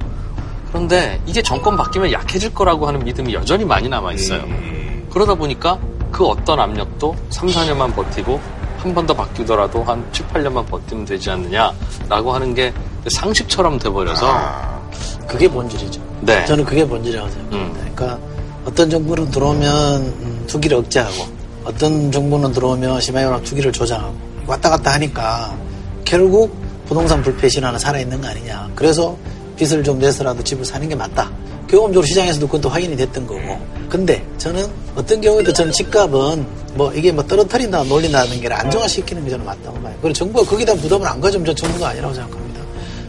그런데 0.68 1.20
이게 1.26 1.40
정권 1.40 1.76
바뀌면 1.76 2.10
약해질 2.10 2.52
거라고 2.52 2.88
하는 2.88 3.04
믿음이 3.04 3.32
여전히 3.34 3.64
많이 3.64 3.88
남아 3.88 4.12
있어요. 4.14 4.40
음. 4.40 5.06
그러다 5.12 5.34
보니까 5.36 5.78
그 6.10 6.24
어떤 6.26 6.58
압력도 6.58 7.14
3, 7.30 7.48
4년만 7.48 7.94
버티고 7.94 8.40
한 8.78 8.92
번 8.92 9.06
더 9.06 9.14
바뀌더라도 9.14 9.82
한 9.84 10.04
7, 10.12 10.26
8년만 10.26 10.66
버티면 10.66 11.04
되지 11.06 11.30
않느냐라고 11.30 12.34
하는 12.34 12.52
게 12.54 12.72
상식처럼 13.08 13.78
돼버려서 13.78 14.26
아. 14.28 14.80
그게 15.26 15.48
본질이죠. 15.48 16.02
네. 16.20 16.44
저는 16.44 16.64
그게 16.64 16.86
본질이라고 16.86 17.30
생각합니다. 17.30 17.80
음. 17.80 17.92
그러니까 17.94 18.18
어떤 18.66 18.90
정부는 18.90 19.30
들어오면 19.30 19.94
음, 20.02 20.44
투기를 20.48 20.78
억제하고 20.78 21.26
어떤 21.64 22.10
정부는 22.12 22.52
들어오면 22.52 23.00
심하게 23.00 23.42
투기를 23.44 23.72
조장하고 23.72 24.33
왔다 24.46 24.70
갔다 24.70 24.92
하니까 24.94 25.56
결국 26.04 26.54
부동산 26.86 27.22
불패 27.22 27.48
신화는 27.48 27.78
살아있는 27.78 28.20
거 28.20 28.28
아니냐. 28.28 28.70
그래서 28.74 29.16
빚을 29.56 29.82
좀 29.84 29.98
내서라도 29.98 30.42
집을 30.42 30.64
사는 30.64 30.88
게 30.88 30.94
맞다. 30.94 31.30
경험적으로 31.68 32.06
시장에서도 32.06 32.46
그것도 32.46 32.68
확인이 32.68 32.96
됐던 32.96 33.26
거고. 33.26 33.58
근데 33.88 34.24
저는 34.38 34.66
어떤 34.94 35.20
경우에도 35.20 35.52
저는 35.52 35.72
집값은 35.72 36.46
뭐 36.74 36.92
이게 36.92 37.10
뭐 37.10 37.24
떨어뜨린다 37.24 37.84
놀린다는 37.84 38.40
게 38.40 38.48
안정화시키는 38.48 39.24
게 39.24 39.30
저는 39.30 39.44
맞다고 39.44 39.80
봐요. 39.80 39.94
그리고 40.02 40.12
정부가 40.12 40.56
대한 40.58 40.78
부담을 40.80 41.06
안 41.06 41.20
가지면 41.20 41.46
저 41.46 41.54
정부가 41.54 41.88
아니라고 41.88 42.12
생각합니다. 42.14 42.60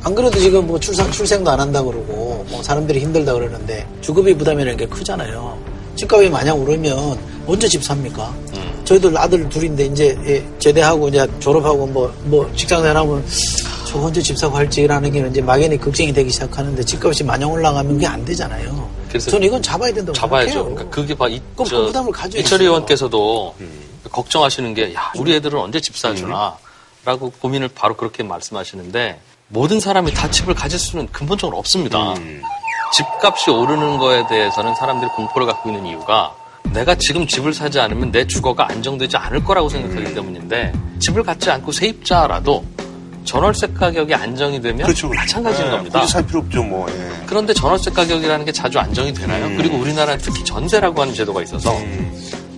안 0.03 0.13
그래도 0.13 0.39
지금 0.39 0.67
뭐 0.67 0.79
출산, 0.79 1.11
출생도 1.11 1.49
안 1.49 1.59
한다 1.59 1.81
그러고 1.81 2.45
뭐 2.47 2.61
사람들이 2.61 2.99
힘들다 2.99 3.33
그러는데 3.33 3.87
주거비 4.01 4.35
부담이라는 4.37 4.77
게 4.77 4.85
크잖아요. 4.85 5.57
집값이 5.95 6.29
만약 6.29 6.53
오르면 6.53 7.17
언제 7.47 7.67
집 7.67 7.83
삽니까? 7.83 8.33
저희들 8.85 9.17
아들 9.17 9.49
둘인데 9.49 9.85
이제 9.85 10.17
예, 10.25 10.59
제대하고 10.59 11.09
이제 11.09 11.27
졸업하고 11.39 11.87
뭐, 11.87 12.13
뭐 12.25 12.49
직장 12.55 12.81
생활 12.81 12.97
하면 12.97 13.25
저 13.85 13.99
언제 13.99 14.21
집 14.21 14.37
사고 14.37 14.55
할지라는 14.55 15.11
게 15.11 15.27
이제 15.27 15.41
막연히 15.41 15.77
걱정이 15.77 16.13
되기 16.13 16.29
시작하는데 16.29 16.83
집값이 16.83 17.23
마냥 17.23 17.51
올라가면 17.51 17.93
그게 17.93 18.07
안 18.07 18.23
되잖아요. 18.23 18.89
그래서 19.09 19.31
저는 19.31 19.47
이건 19.47 19.61
잡아야 19.61 19.93
된다고 19.93 20.13
잡아야죠. 20.13 20.51
생각해요. 20.51 20.75
그러니까 20.75 20.95
그게 20.95 21.15
봐, 21.15 21.27
이, 21.27 21.41
그럼 21.55 21.69
그 21.69 21.85
부담을 21.87 22.11
가져야죠. 22.11 22.39
이철희 22.39 22.65
의원께서도 22.65 23.55
걱정하시는 24.11 24.73
게, 24.73 24.93
야, 24.93 25.11
우리 25.17 25.33
애들은 25.35 25.59
언제 25.59 25.79
집 25.79 25.97
사주나? 25.97 26.57
라고 27.05 27.31
고민을 27.31 27.69
바로 27.69 27.95
그렇게 27.95 28.23
말씀하시는데, 28.23 29.19
모든 29.47 29.79
사람이 29.79 30.13
다 30.13 30.29
집을 30.29 30.53
가질 30.53 30.77
수는 30.79 31.07
근본적으로 31.11 31.57
없습니다. 31.57 32.13
음. 32.13 32.41
집값이 32.93 33.51
오르는 33.51 33.97
거에 33.99 34.27
대해서는 34.27 34.75
사람들이 34.75 35.09
공포를 35.11 35.47
갖고 35.47 35.69
있는 35.69 35.85
이유가 35.85 36.35
내가 36.75 36.93
지금 36.95 37.25
집을 37.25 37.53
사지 37.53 37.79
않으면 37.79 38.11
내 38.11 38.27
주거가 38.27 38.67
안정되지 38.69 39.17
않을 39.17 39.43
거라고 39.43 39.69
생각하기 39.69 40.13
때문인데 40.13 40.73
집을 40.99 41.23
갖지 41.23 41.49
않고 41.49 41.71
세입자라도 41.71 42.63
전월세 43.23 43.67
가격이 43.73 44.13
안정이 44.13 44.61
되면 44.61 44.83
그렇죠. 44.85 45.09
마찬가지인 45.09 45.67
예, 45.67 45.71
겁니다. 45.71 45.99
굳이 46.01 46.11
살 46.13 46.27
필요 46.27 46.39
없죠, 46.41 46.61
뭐. 46.63 46.85
예. 46.91 47.11
그런데 47.25 47.53
전월세 47.53 47.89
가격이라는 47.91 48.45
게 48.45 48.51
자주 48.51 48.77
안정이 48.77 49.13
되나요? 49.13 49.45
음. 49.47 49.57
그리고 49.57 49.77
우리나라는 49.77 50.19
특히 50.21 50.43
전세라고 50.43 51.01
하는 51.01 51.11
제도가 51.13 51.41
있어서 51.41 51.75
음. 51.75 52.11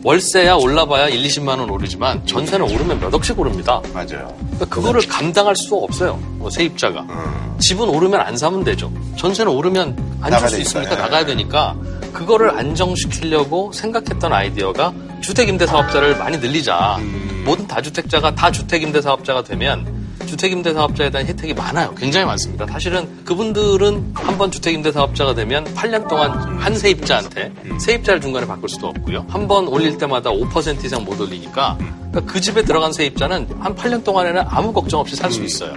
월세야 0.04 0.56
올라봐야 0.56 1.08
1, 1.08 1.22
20만 1.24 1.60
원 1.60 1.70
오르지만 1.70 2.26
전세는 2.26 2.70
오르면 2.70 3.00
몇 3.00 3.14
억씩 3.14 3.40
오릅니다. 3.40 3.82
맞아요. 3.94 4.34
그러니까 4.40 4.66
그거를 4.70 5.02
감당할 5.08 5.56
수가 5.56 5.78
없어요. 5.78 6.20
뭐 6.38 6.50
세입자가. 6.50 7.02
음. 7.02 7.56
집은 7.60 7.88
오르면 7.88 8.20
안 8.20 8.36
사면 8.38 8.64
되죠. 8.64 8.92
전세는 9.16 9.52
오르면 9.52 10.18
안 10.22 10.38
줄 10.40 10.50
수. 10.50 10.60
있으니까 10.62 10.92
예. 10.92 10.96
나가야 10.96 11.26
되니까 11.26 11.76
그거를 12.18 12.50
안정시키려고 12.58 13.72
생각했던 13.72 14.34
아이디어가 14.34 14.92
주택임대사업자를 15.22 16.18
많이 16.18 16.38
늘리자. 16.38 16.98
음. 16.98 17.44
모든 17.46 17.68
다주택자가 17.68 18.34
다 18.34 18.52
주택임대사업자가 18.52 19.44
되면 19.44 19.96
주택임대 20.26 20.74
사업자에 20.74 21.10
대한 21.12 21.28
혜택이 21.28 21.54
많아요. 21.54 21.94
굉장히 21.96 22.26
많습니다. 22.26 22.66
사실은 22.66 23.24
그분들은 23.24 24.12
한 24.16 24.38
번 24.38 24.52
주택임대 24.52 24.92
사업자가 24.92 25.34
되면 25.36 25.64
8년 25.76 26.08
동안 26.10 26.32
한 26.60 26.76
세입자한테 26.76 27.52
세입자를 27.80 28.20
중간에 28.20 28.46
바꿀 28.48 28.68
수도 28.68 28.88
없고요. 28.88 29.26
한 29.30 29.48
번 29.48 29.68
올릴 29.68 29.98
때마다 29.98 30.32
5% 30.32 30.84
이상 30.84 31.06
못 31.06 31.20
올리니까 31.22 31.78
그러니까 32.12 32.22
그 32.34 32.42
집에 32.42 32.64
들어간 32.64 32.92
세입자는 32.92 33.48
한 33.60 33.76
8년 33.76 34.04
동안에는 34.04 34.44
아무 34.50 34.74
걱정 34.74 35.00
없이 35.00 35.16
살 35.16 35.32
수 35.32 35.44
있어요. 35.44 35.74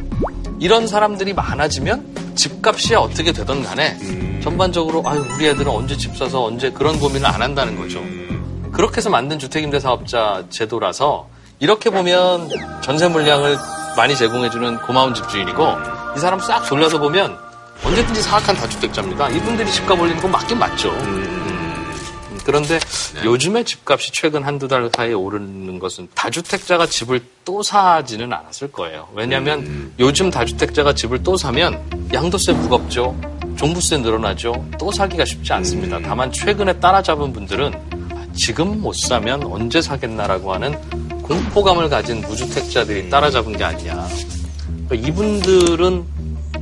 이런 0.61 0.87
사람들이 0.87 1.33
많아지면 1.33 2.35
집값이 2.37 2.95
어떻게 2.95 3.33
되든 3.33 3.63
간에 3.63 3.99
전반적으로 4.43 5.03
아유 5.07 5.25
우리 5.35 5.47
애들은 5.49 5.67
언제 5.69 5.97
집 5.97 6.17
사서 6.17 6.45
언제 6.45 6.71
그런 6.71 6.99
고민을 7.01 7.27
안 7.27 7.41
한다는 7.43 7.77
거죠. 7.77 8.01
그렇게 8.71 8.99
해서 8.99 9.11
만든 9.11 9.39
주택임대 9.39 9.81
사업자 9.81 10.45
제도라서 10.51 11.29
이렇게 11.59 11.91
보면 11.91 12.49
전세 12.83 13.09
물량을 13.09 13.57
많이 13.97 14.15
제공해주는 14.15 14.79
고마운 14.81 15.15
집주인이고 15.15 15.63
이 16.17 16.21
사람 16.21 16.39
싹 16.41 16.69
돌려서 16.69 16.99
보면 16.99 17.37
언제든지 17.83 18.23
사악한 18.23 18.57
다주택자입니다. 18.57 19.31
이분들이 19.31 19.71
집값 19.73 19.99
올리는 19.99 20.21
건 20.21 20.31
맞긴 20.31 20.59
맞죠. 20.59 20.91
음, 20.91 21.20
그런데 22.45 22.79
요즘에 23.25 23.65
집값이 23.65 24.11
최근 24.13 24.43
한두 24.43 24.69
달 24.69 24.91
사이에 24.95 25.13
오르는 25.13 25.79
것은 25.79 26.09
다주택자가 26.15 26.87
집을 26.87 27.21
또 27.45 27.63
사지는 27.63 28.33
않았을 28.33 28.73
거예요. 28.73 29.09
왜냐하면 29.15 29.93
요즘 29.99 30.31
다주택자가 30.31 30.95
집을 30.95 31.23
또 31.23 31.37
사면 31.37 31.83
양도세 32.13 32.53
무겁죠. 32.53 33.17
종부세 33.57 33.99
늘어나죠. 33.99 34.67
또 34.79 34.91
사기가 34.91 35.25
쉽지 35.25 35.53
않습니다. 35.53 35.99
다만 36.03 36.33
최근에 36.33 36.81
따라잡은 36.81 37.33
분들은 37.33 37.73
지금 38.35 38.81
못 38.81 38.95
사면 38.95 39.43
언제 39.45 39.83
사겠나라고 39.83 40.55
하는 40.55 40.79
공포감을 41.23 41.89
가진 41.89 42.21
무주택자들이 42.23 43.11
따라잡은 43.11 43.57
게 43.57 43.65
아니냐. 43.65 44.09
그러니까 44.89 45.09
이분들은 45.09 46.05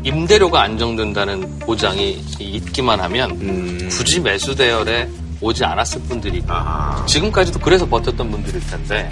임대료가 0.02 0.62
안정된다는 0.62 1.58
보장이 1.60 2.22
있기만 2.38 3.00
하면 3.00 3.30
음. 3.30 3.88
굳이 3.90 4.20
매수 4.20 4.54
대열에 4.54 5.08
오지 5.40 5.64
않았을 5.64 6.02
분들이 6.02 6.42
아. 6.48 7.04
지금까지도 7.06 7.60
그래서 7.60 7.86
버텼던 7.86 8.30
분들일 8.30 8.60
텐데 8.66 9.08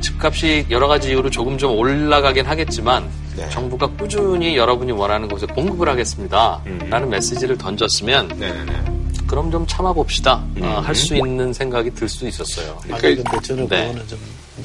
집값이 0.00 0.66
여러 0.70 0.88
가지 0.88 1.10
이유로 1.10 1.30
조금 1.30 1.58
좀 1.58 1.76
올라가긴 1.76 2.46
하겠지만 2.46 3.08
네. 3.36 3.48
정부가 3.50 3.86
꾸준히 3.88 4.56
여러분이 4.56 4.92
원하는 4.92 5.28
곳에 5.28 5.46
공급을 5.46 5.88
하겠습니다. 5.88 6.62
음. 6.66 6.78
라는 6.88 7.10
메시지를 7.10 7.58
던졌으면 7.58 8.28
네네네. 8.28 8.84
그럼 9.26 9.50
좀 9.50 9.66
참아봅시다. 9.66 10.42
음. 10.56 10.62
할수 10.62 11.14
있는 11.16 11.52
생각이 11.52 11.90
들 11.94 12.08
수 12.08 12.26
있었어요. 12.26 12.78
아니, 12.84 12.98
그러니까 13.00 13.30
근데 13.30 13.46
저는 13.46 13.68
네. 13.68 13.86
그거는 13.88 14.08
좀 14.08 14.18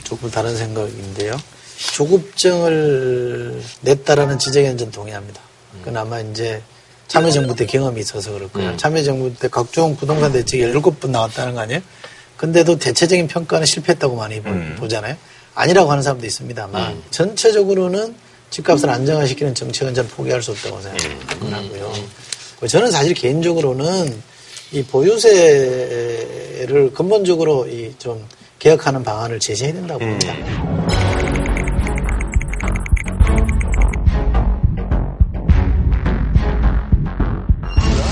조금 0.03 0.29
다른 0.29 0.55
생각인데요. 0.55 1.35
조급증을 1.93 3.61
냈다라는 3.81 4.39
지적에는 4.39 4.77
전 4.77 4.91
동의합니다. 4.91 5.41
그건 5.79 5.97
아마 5.97 6.19
이제 6.19 6.61
참여정부 7.15 7.55
때 7.55 7.65
경험이 7.65 7.99
있어서 8.01 8.31
그럴 8.31 8.49
거예요. 8.51 8.69
음. 8.71 8.77
참여정부 8.77 9.35
때 9.37 9.47
각종 9.49 9.95
부동산 9.97 10.31
대책이 10.31 10.63
일곱 10.63 10.99
번 11.01 11.11
나왔다는 11.11 11.53
거 11.55 11.59
아니에요? 11.61 11.81
근데도 12.37 12.79
대체적인 12.79 13.27
평가는 13.27 13.65
실패했다고 13.65 14.15
많이 14.15 14.41
보- 14.41 14.49
음. 14.49 14.75
보잖아요. 14.79 15.15
아니라고 15.53 15.91
하는 15.91 16.01
사람도 16.01 16.25
있습니다만 16.25 16.93
음. 16.93 17.03
전체적으를 17.11 18.13
집값을 18.49 18.89
안정화시키는 18.89 19.53
정책은 19.53 19.93
저는 19.93 20.09
포기할 20.09 20.41
수 20.41 20.51
없다고 20.51 20.77
음. 20.77 20.81
생각하고요. 21.41 21.93
저는 22.67 22.91
사실 22.91 23.13
개인적으로는 23.13 24.21
이 24.71 24.81
보유세를 24.83 26.91
근본적으로 26.93 27.67
이 27.67 27.93
좀 27.99 28.25
개혁하는 28.59 29.03
방안을 29.03 29.39
제시해야 29.39 29.73
된다고 29.73 29.99
봅니다. 29.99 30.33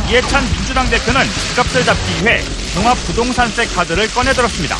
이해찬 0.10 0.44
민주당 0.58 0.89
대표는 0.89 1.22
집값을 1.50 1.86
잡기 1.86 2.25
위해 2.25 2.42
종합부동산세 2.74 3.66
카드를 3.68 4.08
꺼내들었습니다. 4.08 4.75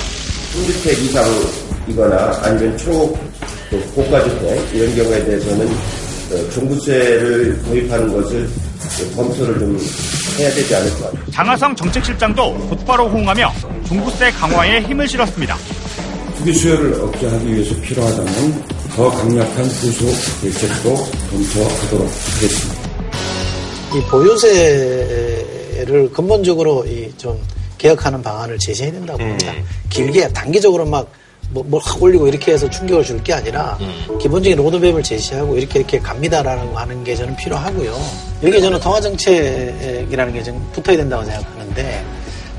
주택 0.66 0.98
이상이거나 1.04 2.40
아니면 2.42 2.76
초또 2.78 3.80
고가주택 3.94 4.74
이런 4.74 4.96
경우에 4.96 5.24
대해서는 5.26 5.68
어, 6.32 6.50
종부세를 6.52 7.62
도입하는 7.64 8.12
것을 8.12 8.50
검토를 9.16 9.60
좀 9.60 9.80
해야 10.40 10.50
되지 10.50 10.76
않을 10.76 10.90
것 10.96 11.04
같아요. 11.04 11.32
장하성 11.32 11.76
정책실장도 11.76 12.54
곧바로 12.70 13.08
호응하며 13.08 13.54
종부세 13.88 14.32
강화에 14.32 14.82
힘을 14.82 15.08
실었습니다. 15.08 15.56
투기 16.38 16.54
수요를 16.54 17.02
억제하기 17.04 17.54
위해서 17.54 17.80
필요하다면 17.82 18.64
더 18.96 19.12
강력한 19.12 19.64
부속 19.64 20.10
대책도 20.42 20.96
검토하도록 21.30 22.08
하겠습니다. 22.08 22.79
이 23.94 24.02
보유세를 24.10 26.12
근본적으로 26.14 26.86
이 26.86 27.10
좀 27.18 27.40
개혁하는 27.78 28.22
방안을 28.22 28.60
제시해야 28.60 28.92
된다고 28.92 29.20
봅니다. 29.20 29.54
길게 29.90 30.30
단기적으로 30.30 30.86
막 30.86 31.10
뭐확 31.52 32.02
올리고 32.04 32.28
이렇게 32.28 32.52
해서 32.54 32.70
충격을 32.70 33.04
줄 33.04 33.24
게 33.24 33.34
아니라 33.34 33.78
기본적인 34.22 34.58
로드맵을 34.58 35.02
제시하고 35.02 35.58
이렇게 35.58 35.80
이렇게 35.80 36.00
갑니다라는 36.00 36.74
거 36.74 36.80
하는 36.80 37.04
게 37.04 37.16
저는 37.16 37.36
필요하고요. 37.38 37.98
여기 38.44 38.62
저는 38.62 38.80
통화정책이라는 38.82 40.34
게 40.34 40.44
좀 40.44 40.70
붙어야 40.74 40.98
된다고 40.98 41.24
생각하는데 41.26 42.06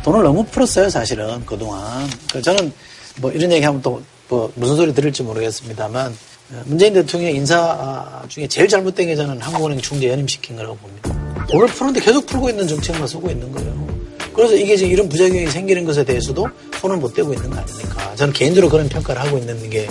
돈을 0.04 0.22
너무 0.22 0.44
풀었어요 0.44 0.88
사실은 0.90 1.44
그동안. 1.46 2.08
저는 2.42 2.72
뭐 3.20 3.30
이런 3.30 3.52
얘기하면 3.52 3.80
또 3.82 4.00
뭐 4.30 4.48
무슨 4.54 4.76
소리 4.76 4.94
들을지 4.94 5.24
모르겠습니다만 5.24 6.16
어, 6.52 6.62
문재인 6.66 6.94
대통령 6.94 7.34
인사 7.34 8.22
중에 8.28 8.46
제일 8.46 8.68
잘못된 8.68 9.08
게 9.08 9.16
저는 9.16 9.40
한국은행 9.40 9.80
중재 9.80 10.08
연임시킨 10.08 10.54
거라고 10.54 10.76
봅니다. 10.76 11.19
돈을 11.48 11.66
푸는데 11.68 12.00
계속 12.00 12.26
풀고 12.26 12.50
있는 12.50 12.66
정책만 12.68 13.06
쓰고 13.06 13.30
있는 13.30 13.50
거예요. 13.52 13.88
그래서 14.34 14.54
이게 14.54 14.76
지금 14.76 14.92
이런 14.92 15.08
부작용이 15.08 15.48
생기는 15.48 15.84
것에 15.84 16.04
대해서도 16.04 16.46
손을 16.80 16.96
못 16.96 17.14
대고 17.14 17.34
있는 17.34 17.50
거 17.50 17.58
아닙니까? 17.58 18.14
저는 18.16 18.32
개인적으로 18.32 18.70
그런 18.70 18.88
평가를 18.88 19.20
하고 19.20 19.38
있는 19.38 19.68
게 19.68 19.88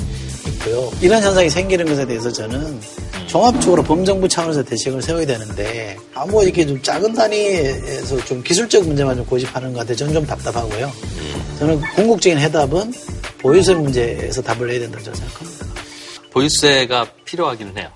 있고요. 0.47 0.91
이런 1.01 1.21
현상이 1.21 1.49
생기는 1.49 1.85
것에 1.85 2.05
대해서 2.05 2.31
저는 2.31 2.79
종합적으로 3.27 3.83
범정부 3.83 4.27
차원에서 4.27 4.63
대책을 4.63 5.01
세워야 5.01 5.25
되는데 5.25 5.97
아무 6.15 6.41
이렇게 6.43 6.65
좀 6.65 6.81
작은 6.81 7.13
단위에서 7.13 8.23
좀 8.25 8.41
기술적 8.41 8.87
문제만 8.87 9.17
좀 9.17 9.25
고집하는 9.25 9.73
것 9.73 9.79
같아요. 9.79 9.97
저는 9.97 10.13
좀 10.13 10.25
답답하고요. 10.25 10.91
저는 11.59 11.81
궁극적인 11.95 12.39
해답은 12.39 12.93
보유세 13.39 13.73
문제에서 13.75 14.41
답을 14.41 14.67
내야 14.67 14.79
된다고 14.79 15.03
저는 15.03 15.19
생각합니다. 15.19 15.65
보유세가 16.31 17.05
필요하기는 17.25 17.77
해요. 17.77 17.89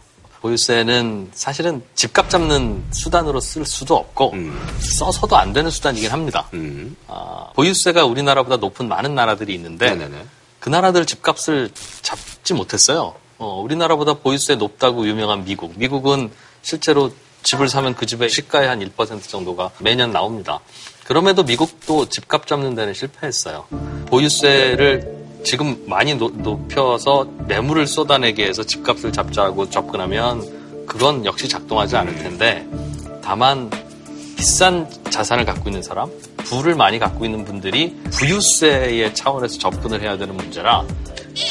보유세는 0.43 1.29
사실은 1.33 1.81
집값 1.95 2.29
잡는 2.29 2.83
수단으로 2.91 3.39
쓸 3.39 3.65
수도 3.65 3.95
없고 3.95 4.33
음. 4.33 4.53
써서도 4.77 5.37
안 5.37 5.53
되는 5.53 5.71
수단이긴 5.71 6.11
합니다. 6.11 6.49
음. 6.53 6.97
아, 7.07 7.49
보유세가 7.55 8.03
우리나라보다 8.03 8.57
높은 8.57 8.89
많은 8.89 9.15
나라들이 9.15 9.55
있는데 9.55 9.91
네네네. 9.91 10.25
그 10.59 10.67
나라들 10.67 11.05
집값을 11.05 11.71
잡지 12.01 12.53
못했어요. 12.53 13.15
어, 13.37 13.61
우리나라보다 13.61 14.15
보유세 14.15 14.55
높다고 14.55 15.07
유명한 15.07 15.45
미국. 15.45 15.77
미국은 15.77 16.29
실제로 16.61 17.13
집을 17.43 17.69
사면 17.69 17.95
그 17.95 18.05
집의 18.05 18.29
시가의 18.29 18.67
한 18.67 18.79
1% 18.81 19.29
정도가 19.29 19.71
매년 19.79 20.11
나옵니다. 20.11 20.59
그럼에도 21.05 21.43
미국도 21.43 22.09
집값 22.09 22.47
잡는 22.47 22.75
데는 22.75 22.93
실패했어요. 22.93 23.65
보유세를 24.07 25.23
지금 25.43 25.83
많이 25.87 26.15
노- 26.15 26.29
높여서 26.29 27.27
매물을 27.47 27.85
쏟아내게 27.87 28.45
해서 28.47 28.63
집값을 28.63 29.11
잡자고 29.11 29.69
접근하면 29.69 30.41
그건 30.87 31.25
역시 31.25 31.47
작동하지 31.47 31.95
않을 31.97 32.15
텐데 32.15 32.67
다만 33.21 33.69
비싼 34.37 34.89
자산을 35.09 35.45
갖고 35.45 35.69
있는 35.69 35.81
사람, 35.81 36.09
부를 36.37 36.75
많이 36.75 36.99
갖고 36.99 37.23
있는 37.23 37.45
분들이 37.45 37.95
부유세의 38.11 39.15
차원에서 39.15 39.57
접근을 39.59 40.01
해야 40.01 40.17
되는 40.17 40.35
문제라 40.35 40.83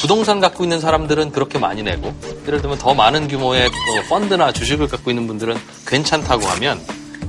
부동산 0.01 0.39
갖고 0.39 0.63
있는 0.63 0.79
사람들은 0.79 1.31
그렇게 1.31 1.57
많이 1.59 1.81
내고 1.81 2.13
예를 2.47 2.61
들면 2.61 2.77
더 2.77 2.93
많은 2.93 3.27
규모의 3.27 3.69
뭐 3.69 4.01
펀드나 4.19 4.51
주식을 4.51 4.87
갖고 4.87 5.09
있는 5.11 5.27
분들은 5.27 5.55
괜찮다고 5.87 6.45
하면 6.45 6.79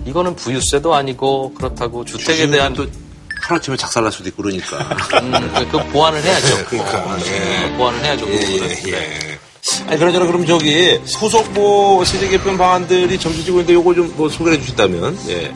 이거는 0.05 0.37
부유세도 0.37 0.94
아니고 0.94 1.55
그렇다고 1.55 2.05
주택에 2.05 2.48
대한 2.48 2.74
또 2.74 2.87
하루아침에 3.44 3.76
작살날 3.76 4.11
수도 4.11 4.28
있고 4.30 4.42
그러니까. 4.42 4.78
음, 5.22 5.33
그- 5.54 5.78
그 5.78 5.85
보완을 5.90 6.22
해야죠. 6.22 6.64
그러니까, 6.66 6.98
어, 6.98 7.18
예. 7.26 7.72
보완을 7.76 8.04
해야죠. 8.04 8.26
그 8.26 8.33
예. 8.33 8.37
예, 8.37 8.59
네. 8.61 8.92
예. 8.92 9.38
아니, 9.88 9.98
그러저러 9.98 10.26
그럼 10.26 10.46
저기 10.46 10.94
후속 11.18 11.52
뭐 11.52 12.04
세제 12.04 12.28
개편 12.28 12.57
방안들이 12.57 13.18
점쳐지고 13.18 13.61
있는데 13.61 13.74
요거 13.74 13.94
좀 13.94 14.14
뭐 14.16 14.28
소개해 14.28 14.59
주신다면, 14.59 15.18
예. 15.28 15.52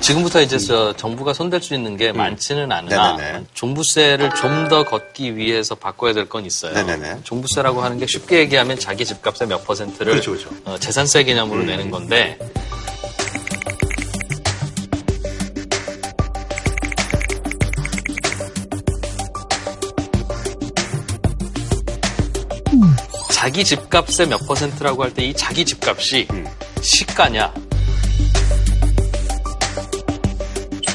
지금부터 0.00 0.40
이제 0.40 0.58
저 0.58 0.94
정부가 0.96 1.32
손댈 1.34 1.60
수 1.60 1.74
있는 1.74 1.96
게 1.96 2.12
많지는 2.12 2.70
않으나 2.70 3.12
음. 3.12 3.16
네네네. 3.16 3.44
종부세를 3.54 4.30
좀 4.34 4.68
더 4.68 4.84
걷기 4.84 5.36
위해서 5.36 5.74
바꿔야 5.74 6.12
될 6.12 6.28
건 6.28 6.44
있어요. 6.46 6.72
네네네. 6.74 7.20
종부세라고 7.24 7.82
하는 7.82 7.98
게 7.98 8.06
쉽게 8.06 8.38
얘기하면 8.40 8.78
자기 8.78 9.04
집값의 9.04 9.48
몇 9.48 9.66
퍼센트를 9.66 10.12
그렇죠, 10.12 10.32
그렇죠. 10.32 10.50
어, 10.66 10.76
재산세 10.78 11.24
개념으로 11.24 11.60
음. 11.62 11.66
내는 11.66 11.90
건데 11.90 12.38
자기 23.48 23.64
집값의 23.64 24.28
몇 24.28 24.46
퍼센트라고 24.46 25.04
할 25.04 25.10
때 25.14 25.24
이 25.26 25.32
자기 25.32 25.64
집값이 25.64 26.28
음. 26.32 26.46
시가냐 26.82 27.50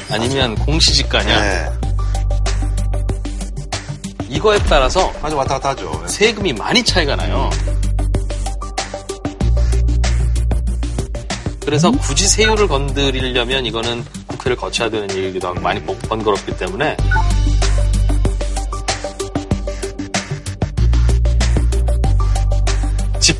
아니면 0.08 0.54
공시지가냐 0.54 1.40
네. 1.40 1.68
이거에 4.28 4.56
따라서 4.68 5.12
맞아, 5.20 5.34
왔다 5.34 5.54
갔다 5.54 5.70
하죠. 5.70 6.00
예. 6.04 6.08
세금이 6.08 6.52
많이 6.52 6.84
차이가 6.84 7.16
나요. 7.16 7.50
그래서 11.64 11.90
굳이 11.90 12.28
세율을 12.28 12.68
건드리려면 12.68 13.66
이거는 13.66 14.04
국회를 14.28 14.56
거쳐야 14.56 14.88
되는 14.88 15.10
일이기도 15.10 15.48
하고 15.48 15.58
많이 15.60 15.84
번- 15.84 15.98
번거롭기 15.98 16.56
때문에 16.56 16.96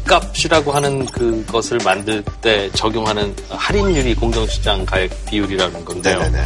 집값이라고 0.05 0.73
하는 0.73 1.07
그것을 1.07 1.79
만들 1.85 2.23
때 2.43 2.71
적용하는 2.73 3.35
할인율이 3.49 4.15
공정시장 4.15 4.85
가액 4.85 5.11
비율이라는 5.27 5.85
건데요. 5.85 6.19
네네네. 6.19 6.45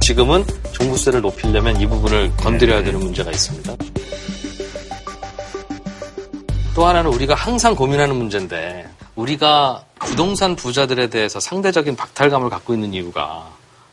지금은 0.00 0.44
종부세를 0.92 1.22
높이려면 1.22 1.80
이 1.80 1.86
부분을 1.86 2.32
건드려야 2.36 2.82
되는 2.82 3.00
문제가 3.00 3.30
있습니다. 3.30 3.74
또 6.74 6.86
하나는 6.86 7.10
우리가 7.10 7.34
항상 7.34 7.74
고민하는 7.74 8.16
문제인데 8.16 8.88
우리가 9.14 9.84
부동산 9.98 10.56
부자들에 10.56 11.08
대해서 11.08 11.40
상대적인 11.40 11.96
박탈감을 11.96 12.50
갖고 12.50 12.74
있는 12.74 12.94
이유가 12.94 13.48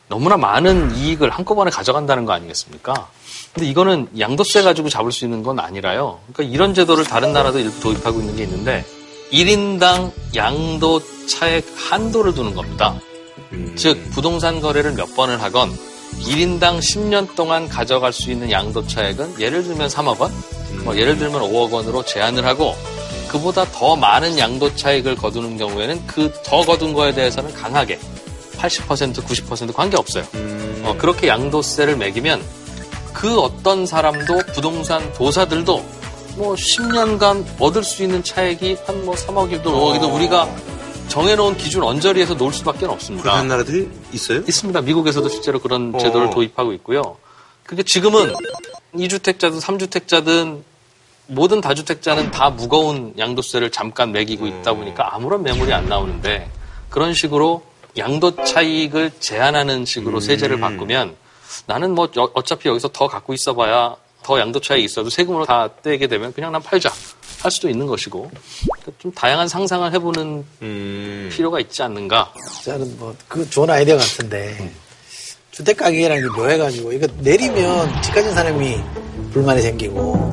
너무나 0.08 0.36
많은 0.36 0.96
이익을 0.96 1.30
한꺼번에 1.30 1.70
가져간다는 1.70 2.24
거 2.24 2.32
아니겠습니까? 2.32 3.08
근데 3.52 3.68
이거는 3.68 4.08
양도세 4.18 4.62
가지고 4.62 4.88
잡을 4.88 5.12
수 5.12 5.24
있는 5.24 5.42
건 5.42 5.60
아니라요. 5.60 6.20
그러니까 6.32 6.54
이런 6.54 6.74
제도를 6.74 7.04
다른 7.04 7.32
나라도 7.32 7.58
일부 7.58 7.80
도입하고 7.80 8.20
있는 8.20 8.36
게 8.36 8.44
있는데 8.44 8.84
1인당 9.32 10.12
양도 10.36 11.00
차액 11.26 11.66
한도를 11.76 12.34
두는 12.34 12.54
겁니다. 12.54 12.98
즉 13.76 14.10
부동산 14.10 14.60
거래를 14.60 14.92
몇 14.94 15.14
번을 15.14 15.42
하건 15.42 15.70
1인당 16.26 16.78
10년 16.78 17.34
동안 17.34 17.68
가져갈 17.68 18.12
수 18.12 18.30
있는 18.30 18.50
양도 18.50 18.86
차액은 18.86 19.40
예를 19.40 19.62
들면 19.64 19.88
3억 19.88 20.18
원, 20.20 20.32
뭐 20.84 20.96
예를 20.96 21.18
들면 21.18 21.40
5억 21.42 21.70
원으로 21.72 22.04
제한을 22.04 22.44
하고 22.46 22.76
그보다 23.28 23.64
더 23.72 23.96
많은 23.96 24.38
양도 24.38 24.74
차익을 24.74 25.16
거두는 25.16 25.56
경우에는 25.56 26.06
그 26.06 26.32
더 26.44 26.62
거둔 26.64 26.92
거에 26.94 27.12
대해서는 27.14 27.52
강하게 27.54 27.98
80% 28.58 29.14
90% 29.24 29.72
관계없어요. 29.74 30.24
어, 30.82 30.94
그렇게 30.98 31.28
양도세를 31.28 31.96
매기면 31.96 32.42
그 33.12 33.40
어떤 33.40 33.86
사람도 33.86 34.38
부동산 34.54 35.12
도사들도 35.14 35.84
뭐 36.36 36.54
10년간 36.54 37.44
얻을 37.58 37.82
수 37.84 38.02
있는 38.02 38.22
차액이 38.22 38.76
한 38.86 39.04
뭐 39.04 39.14
3억이든 39.14 39.64
5억이든 39.64 40.14
우리가 40.14 40.48
정해놓은 41.10 41.56
기준 41.56 41.82
언저리에서 41.82 42.34
놓을 42.34 42.52
수밖에 42.52 42.86
없습니다. 42.86 43.30
그런 43.32 43.48
나라들이 43.48 43.90
있어요? 44.12 44.38
있습니다. 44.38 44.80
미국에서도 44.80 45.28
실제로 45.28 45.58
그런 45.58 45.92
어. 45.94 45.98
제도를 45.98 46.30
도입하고 46.30 46.72
있고요. 46.74 47.16
그게 47.64 47.82
지금은 47.82 48.32
2주택자든 48.94 49.60
3주택자든 49.60 50.62
모든 51.26 51.60
다주택자는 51.60 52.30
다 52.30 52.50
무거운 52.50 53.12
양도세를 53.18 53.70
잠깐 53.70 54.12
매기고 54.12 54.46
있다 54.46 54.72
보니까 54.74 55.14
아무런 55.14 55.42
매물이 55.42 55.72
안 55.72 55.88
나오는데 55.88 56.48
그런 56.88 57.12
식으로 57.12 57.62
양도 57.98 58.34
차익을 58.44 59.10
제한하는 59.20 59.84
식으로 59.84 60.20
세제를 60.20 60.58
바꾸면 60.60 61.16
나는 61.66 61.94
뭐 61.94 62.08
어- 62.16 62.30
어차피 62.34 62.68
여기서 62.68 62.88
더 62.88 63.08
갖고 63.08 63.34
있어봐야 63.34 63.96
더 64.22 64.38
양도 64.40 64.60
차익이 64.60 64.84
있어도 64.84 65.10
세금으로 65.10 65.44
다 65.46 65.68
떼게 65.82 66.06
되면 66.06 66.32
그냥 66.32 66.52
난 66.52 66.62
팔자 66.62 66.90
할 67.40 67.50
수도 67.50 67.68
있는 67.68 67.86
것이고 67.86 68.30
그러니까 68.30 68.92
좀 68.98 69.12
다양한 69.12 69.48
상상을 69.48 69.92
해보는 69.94 70.44
필요가 71.30 71.58
있지 71.60 71.82
않는가. 71.82 72.32
저는 72.64 72.98
뭐, 72.98 73.14
그 73.28 73.48
좋은 73.48 73.70
아이디어 73.70 73.96
같은데, 73.96 74.72
주택 75.50 75.78
가격이라는 75.78 76.22
게 76.22 76.28
묘해가지고, 76.36 76.92
이거 76.92 77.06
내리면 77.18 78.02
집 78.02 78.14
가진 78.14 78.34
사람이 78.34 78.80
불만이 79.32 79.62
생기고, 79.62 80.32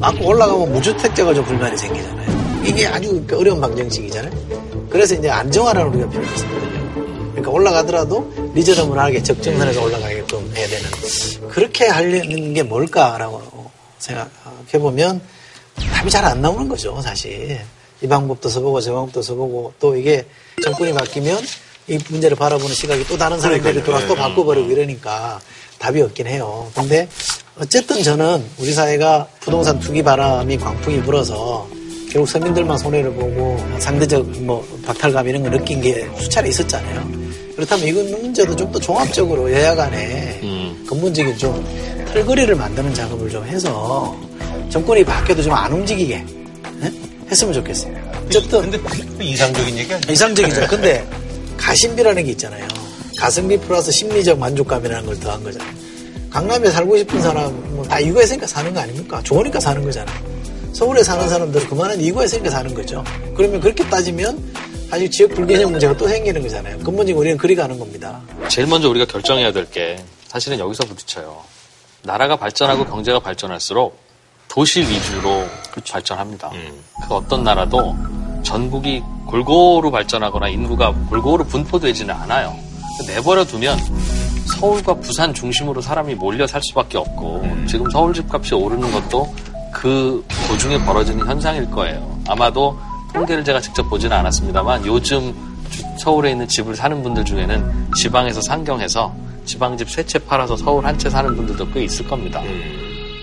막 0.00 0.14
올라가면 0.20 0.72
무주택자가 0.72 1.34
좀 1.34 1.44
불만이 1.44 1.76
생기잖아요. 1.76 2.64
이게 2.64 2.86
아주 2.86 3.22
그 3.26 3.38
어려운 3.38 3.60
방정식이잖아요. 3.60 4.88
그래서 4.90 5.14
이제 5.14 5.28
안정화라는 5.30 5.92
우리가 5.92 6.10
필요가 6.10 6.30
있거든요. 6.32 6.90
그러니까 7.30 7.50
올라가더라도 7.50 8.52
리저너블하게 8.54 9.22
적정선에서 9.22 9.82
올라가게끔 9.82 10.52
해야 10.56 10.66
되는. 10.66 10.90
그렇게 11.48 11.86
하려는 11.86 12.54
게 12.54 12.62
뭘까라고 12.62 13.70
생각해 13.98 14.78
보면 14.78 15.20
답이 15.76 16.10
잘 16.10 16.24
안 16.24 16.40
나오는 16.42 16.68
거죠, 16.68 17.00
사실. 17.02 17.60
이 18.02 18.06
방법도 18.08 18.48
써보고 18.48 18.80
저 18.80 18.94
방법도 18.94 19.22
써보고 19.22 19.74
또 19.78 19.94
이게 19.96 20.24
정권이 20.62 20.92
바뀌면 20.94 21.38
이 21.88 21.98
문제를 22.08 22.36
바라보는 22.36 22.74
시각이 22.74 23.04
또 23.06 23.16
다른 23.18 23.38
사람들이 23.40 23.82
돌아서 23.84 24.06
또 24.06 24.14
바꿔버리고 24.14 24.70
이러니까 24.70 25.40
답이 25.78 26.00
없긴 26.02 26.26
해요. 26.26 26.70
근데 26.74 27.08
어쨌든 27.58 28.02
저는 28.02 28.44
우리 28.58 28.72
사회가 28.72 29.28
부동산 29.40 29.78
투기 29.80 30.02
바람이 30.02 30.56
광풍이 30.58 31.02
불어서 31.02 31.68
결국 32.10 32.28
서민들만 32.28 32.76
손해를 32.78 33.12
보고 33.12 33.58
상대적 33.78 34.26
뭐 34.42 34.66
박탈감 34.86 35.28
이런 35.28 35.42
거 35.42 35.50
느낀 35.50 35.80
게 35.80 36.08
수차례 36.18 36.48
있었잖아요. 36.48 37.06
그렇다면 37.54 37.86
이건 37.86 38.10
문제도 38.22 38.56
좀 38.56 38.72
더 38.72 38.78
종합적으로 38.78 39.52
여야 39.52 39.74
간에 39.74 40.38
근본적인 40.88 41.36
좀 41.36 41.64
털거리를 42.12 42.54
만드는 42.54 42.94
작업을 42.94 43.28
좀 43.30 43.44
해서 43.44 44.16
정권이 44.70 45.04
바뀌어도 45.04 45.42
좀 45.42 45.52
안 45.52 45.72
움직이게 45.72 46.14
예? 46.82 46.92
했으면 47.30 47.52
좋겠어요. 47.54 47.94
어쨌든 48.26 48.62
근데 48.62 48.78
그 48.78 49.22
이상적인 49.22 49.76
얘기 49.78 49.92
아니에요? 49.92 50.12
이상적이죠. 50.12 50.66
근데 50.70 51.06
가심비라는 51.56 52.24
게 52.24 52.30
있잖아요. 52.32 52.66
가성비 53.18 53.58
플러스 53.58 53.90
심리적 53.92 54.38
만족감이라는 54.38 55.06
걸 55.06 55.20
더한 55.20 55.42
거잖아요. 55.42 55.70
강남에 56.30 56.70
살고 56.70 56.96
싶은 56.98 57.20
사람 57.20 57.52
뭐다 57.74 57.98
이거에 58.00 58.24
있으니까 58.24 58.46
사는 58.46 58.72
거 58.72 58.80
아닙니까? 58.80 59.20
좋으니까 59.24 59.58
사는 59.60 59.82
거잖아요. 59.82 60.30
서울에 60.72 61.02
사는 61.02 61.28
사람들은 61.28 61.66
그만한 61.68 62.00
이거에 62.00 62.24
있으니까 62.26 62.50
사는 62.50 62.72
거죠. 62.72 63.04
그러면 63.36 63.60
그렇게 63.60 63.84
따지면 63.88 64.52
사실 64.88 65.10
지역 65.10 65.34
불균형 65.34 65.70
문제가 65.72 65.96
또 65.96 66.06
생기는 66.08 66.40
거잖아요. 66.42 66.78
근본적으로 66.78 67.20
우리는 67.20 67.36
그리 67.36 67.54
가는 67.56 67.78
겁니다. 67.78 68.20
제일 68.48 68.66
먼저 68.68 68.88
우리가 68.88 69.04
결정해야 69.06 69.52
될 69.52 69.66
게 69.70 70.02
사실은 70.28 70.58
여기서 70.60 70.84
부딪혀요. 70.84 71.36
나라가 72.04 72.36
발전하고 72.36 72.86
경제가 72.86 73.18
발전할수록 73.20 73.98
도시 74.50 74.80
위주로 74.80 75.46
발전합니다. 75.88 76.50
그 77.06 77.14
어떤 77.14 77.44
나라도 77.44 77.96
전국이 78.42 79.02
골고루 79.26 79.90
발전하거나 79.90 80.48
인구가 80.48 80.92
골고루 81.08 81.44
분포되지는 81.44 82.12
않아요. 82.14 82.54
내버려 83.06 83.44
두면 83.44 83.78
서울과 84.58 84.94
부산 84.94 85.32
중심으로 85.32 85.80
사람이 85.80 86.16
몰려 86.16 86.46
살 86.46 86.60
수밖에 86.62 86.98
없고 86.98 87.46
지금 87.68 87.88
서울 87.90 88.12
집값이 88.12 88.54
오르는 88.54 88.90
것도 88.90 89.32
그 89.72 90.24
도중에 90.48 90.84
벌어지는 90.84 91.26
현상일 91.26 91.70
거예요. 91.70 92.18
아마도 92.28 92.76
통계를 93.14 93.44
제가 93.44 93.60
직접 93.60 93.84
보지는 93.88 94.16
않았습니다만 94.16 94.84
요즘 94.86 95.32
주- 95.70 95.82
서울에 95.98 96.32
있는 96.32 96.48
집을 96.48 96.74
사는 96.74 97.00
분들 97.02 97.24
중에는 97.24 97.92
지방에서 97.96 98.40
상경해서 98.40 99.14
지방집 99.46 99.88
세 99.90 100.04
채 100.04 100.18
팔아서 100.18 100.56
서울 100.56 100.84
한 100.84 100.98
채 100.98 101.08
사는 101.08 101.34
분들도 101.36 101.70
꽤 101.70 101.84
있을 101.84 102.06
겁니다. 102.08 102.42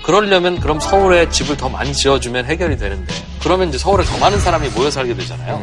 그러려면 0.08 0.58
그럼 0.62 0.80
서울에 0.80 1.30
집을 1.30 1.58
더 1.58 1.68
많이 1.68 1.94
지어주면 1.94 2.46
해결이 2.46 2.78
되는데 2.78 3.14
그러면 3.44 3.68
이제 3.68 3.78
서울에 3.78 4.06
더 4.06 4.18
많은 4.20 4.40
사람이 4.40 4.70
모여 4.70 4.90
살게 4.90 5.14
되잖아요. 5.14 5.62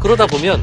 그러다 0.00 0.26
보면 0.26 0.60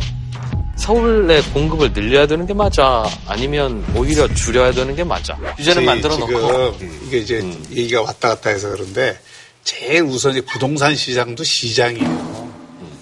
서울의 0.75 1.41
공급을 1.53 1.93
늘려야 1.93 2.27
되는 2.27 2.45
게 2.45 2.53
맞아? 2.53 3.05
아니면 3.27 3.85
오히려 3.95 4.27
줄여야 4.27 4.73
되는 4.73 4.93
게 4.97 5.05
맞아? 5.05 5.35
규제는 5.55 5.85
만들어 5.85 6.17
놓고. 6.17 6.77
지금 6.77 7.01
이게 7.07 7.17
이제 7.19 7.41
얘기가 7.71 8.01
왔다 8.01 8.27
갔다 8.29 8.49
해서 8.49 8.69
그런데 8.69 9.17
제일 9.63 10.01
우선 10.03 10.33
이제 10.33 10.41
부동산 10.41 10.93
시장도 10.93 11.45
시장이에요. 11.45 12.40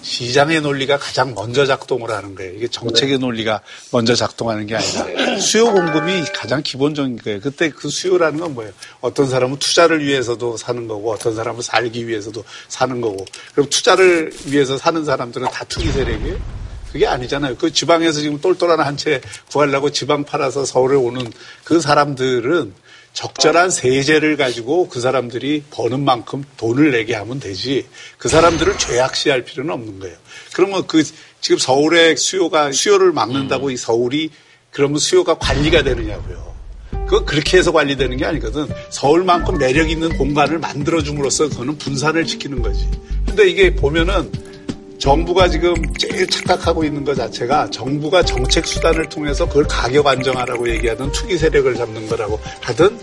시장의 0.02 0.60
논리가 0.62 0.98
가장 0.98 1.34
먼저 1.34 1.66
작동을 1.66 2.10
하는 2.10 2.34
거예요. 2.34 2.54
이게 2.54 2.68
정책의 2.68 3.18
논리가 3.18 3.60
먼저 3.92 4.14
작동하는 4.14 4.66
게 4.66 4.76
아니라 4.76 5.38
수요 5.38 5.72
공급이 5.72 6.24
가장 6.34 6.62
기본적인 6.62 7.18
거예요. 7.18 7.40
그때 7.40 7.70
그 7.70 7.88
수요라는 7.88 8.40
건 8.40 8.54
뭐예요? 8.54 8.72
어떤 9.00 9.28
사람은 9.28 9.58
투자를 9.58 10.04
위해서도 10.04 10.56
사는 10.56 10.86
거고 10.88 11.12
어떤 11.12 11.34
사람은 11.34 11.62
살기 11.62 12.08
위해서도 12.08 12.44
사는 12.68 13.00
거고 13.00 13.24
그럼 13.54 13.68
투자를 13.68 14.32
위해서 14.46 14.78
사는 14.78 15.04
사람들은 15.04 15.48
다 15.50 15.64
투기 15.64 15.90
세력이에요? 15.92 16.60
그게 16.92 17.06
아니잖아요. 17.06 17.56
그 17.56 17.72
지방에서 17.72 18.20
지금 18.20 18.40
똘똘한 18.40 18.80
한 18.80 18.96
채 18.96 19.20
구하려고 19.52 19.90
지방 19.90 20.24
팔아서 20.24 20.64
서울에 20.64 20.96
오는 20.96 21.30
그 21.62 21.80
사람들은 21.80 22.74
적절한 23.12 23.70
세제를 23.70 24.36
가지고 24.36 24.88
그 24.88 25.00
사람들이 25.00 25.64
버는 25.70 26.04
만큼 26.04 26.44
돈을 26.56 26.92
내게 26.92 27.14
하면 27.14 27.40
되지. 27.40 27.86
그 28.18 28.28
사람들을 28.28 28.78
죄악시할 28.78 29.44
필요는 29.44 29.72
없는 29.72 30.00
거예요. 30.00 30.16
그러면 30.54 30.86
그 30.86 31.02
지금 31.40 31.58
서울의 31.58 32.16
수요가 32.16 32.70
수요를 32.72 33.12
막는다고 33.12 33.70
이 33.70 33.76
서울이 33.76 34.30
그러면 34.70 34.98
수요가 34.98 35.38
관리가 35.38 35.82
되느냐고요. 35.82 36.50
그 37.08 37.24
그렇게 37.24 37.58
해서 37.58 37.72
관리되는 37.72 38.16
게 38.16 38.24
아니거든. 38.24 38.68
서울만큼 38.90 39.58
매력 39.58 39.90
있는 39.90 40.16
공간을 40.16 40.58
만들어 40.58 41.02
줌으로써 41.02 41.48
그거는 41.48 41.76
분산을 41.78 42.24
지키는 42.24 42.62
거지. 42.62 42.88
근데 43.26 43.48
이게 43.48 43.74
보면은 43.74 44.30
정부가 45.00 45.48
지금 45.48 45.74
제일 45.96 46.26
착각하고 46.26 46.84
있는 46.84 47.04
것 47.04 47.14
자체가 47.14 47.70
정부가 47.70 48.22
정책 48.22 48.66
수단을 48.66 49.08
통해서 49.08 49.48
그걸 49.48 49.64
가격 49.66 50.06
안정화라고 50.06 50.68
얘기하던 50.68 51.10
투기 51.12 51.38
세력을 51.38 51.74
잡는 51.74 52.06
거라고 52.06 52.38
하든 52.60 52.98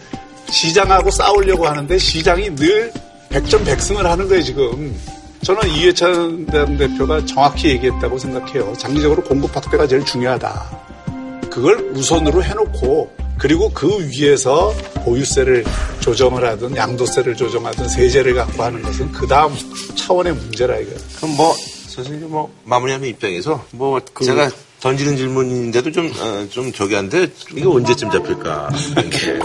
시장하고 0.49 1.10
싸우려고 1.10 1.67
하는데 1.67 1.97
시장이 1.97 2.55
늘 2.55 2.93
백전백승을 3.29 4.05
하는 4.05 4.27
거예요 4.27 4.43
지금. 4.43 4.95
저는 5.43 5.69
이해찬 5.69 6.45
대표가 6.77 7.25
정확히 7.25 7.69
얘기했다고 7.69 8.17
생각해요. 8.17 8.73
장기적으로 8.77 9.23
공급 9.23 9.55
확대가 9.55 9.88
제일 9.88 10.05
중요하다. 10.05 10.88
그걸 11.49 11.77
우선으로 11.93 12.43
해놓고 12.43 13.12
그리고 13.39 13.71
그 13.71 14.07
위에서 14.10 14.73
보유세를 15.03 15.63
조정을 15.99 16.47
하든 16.47 16.75
양도세를 16.75 17.36
조정하든 17.36 17.88
세제를 17.88 18.36
갖고 18.36 18.63
하는 18.63 18.81
것은 18.81 19.12
그 19.12 19.27
다음 19.27 19.55
차원의 19.95 20.33
문제라 20.33 20.77
이거예요. 20.77 20.99
그럼 21.17 21.36
뭐 21.36 21.55
선생님 21.97 22.29
뭐 22.29 22.53
마무리하는 22.63 23.07
입장에서 23.10 23.65
뭐 23.71 23.99
제가 24.23 24.49
던지는 24.79 25.17
질문인데도 25.17 25.91
좀, 25.91 26.12
어, 26.19 26.47
좀 26.49 26.71
저기 26.71 26.93
한데 26.93 27.27
이게 27.51 27.65
언제쯤 27.65 28.12
잡힐까 28.12 28.69
이렇게 28.91 29.39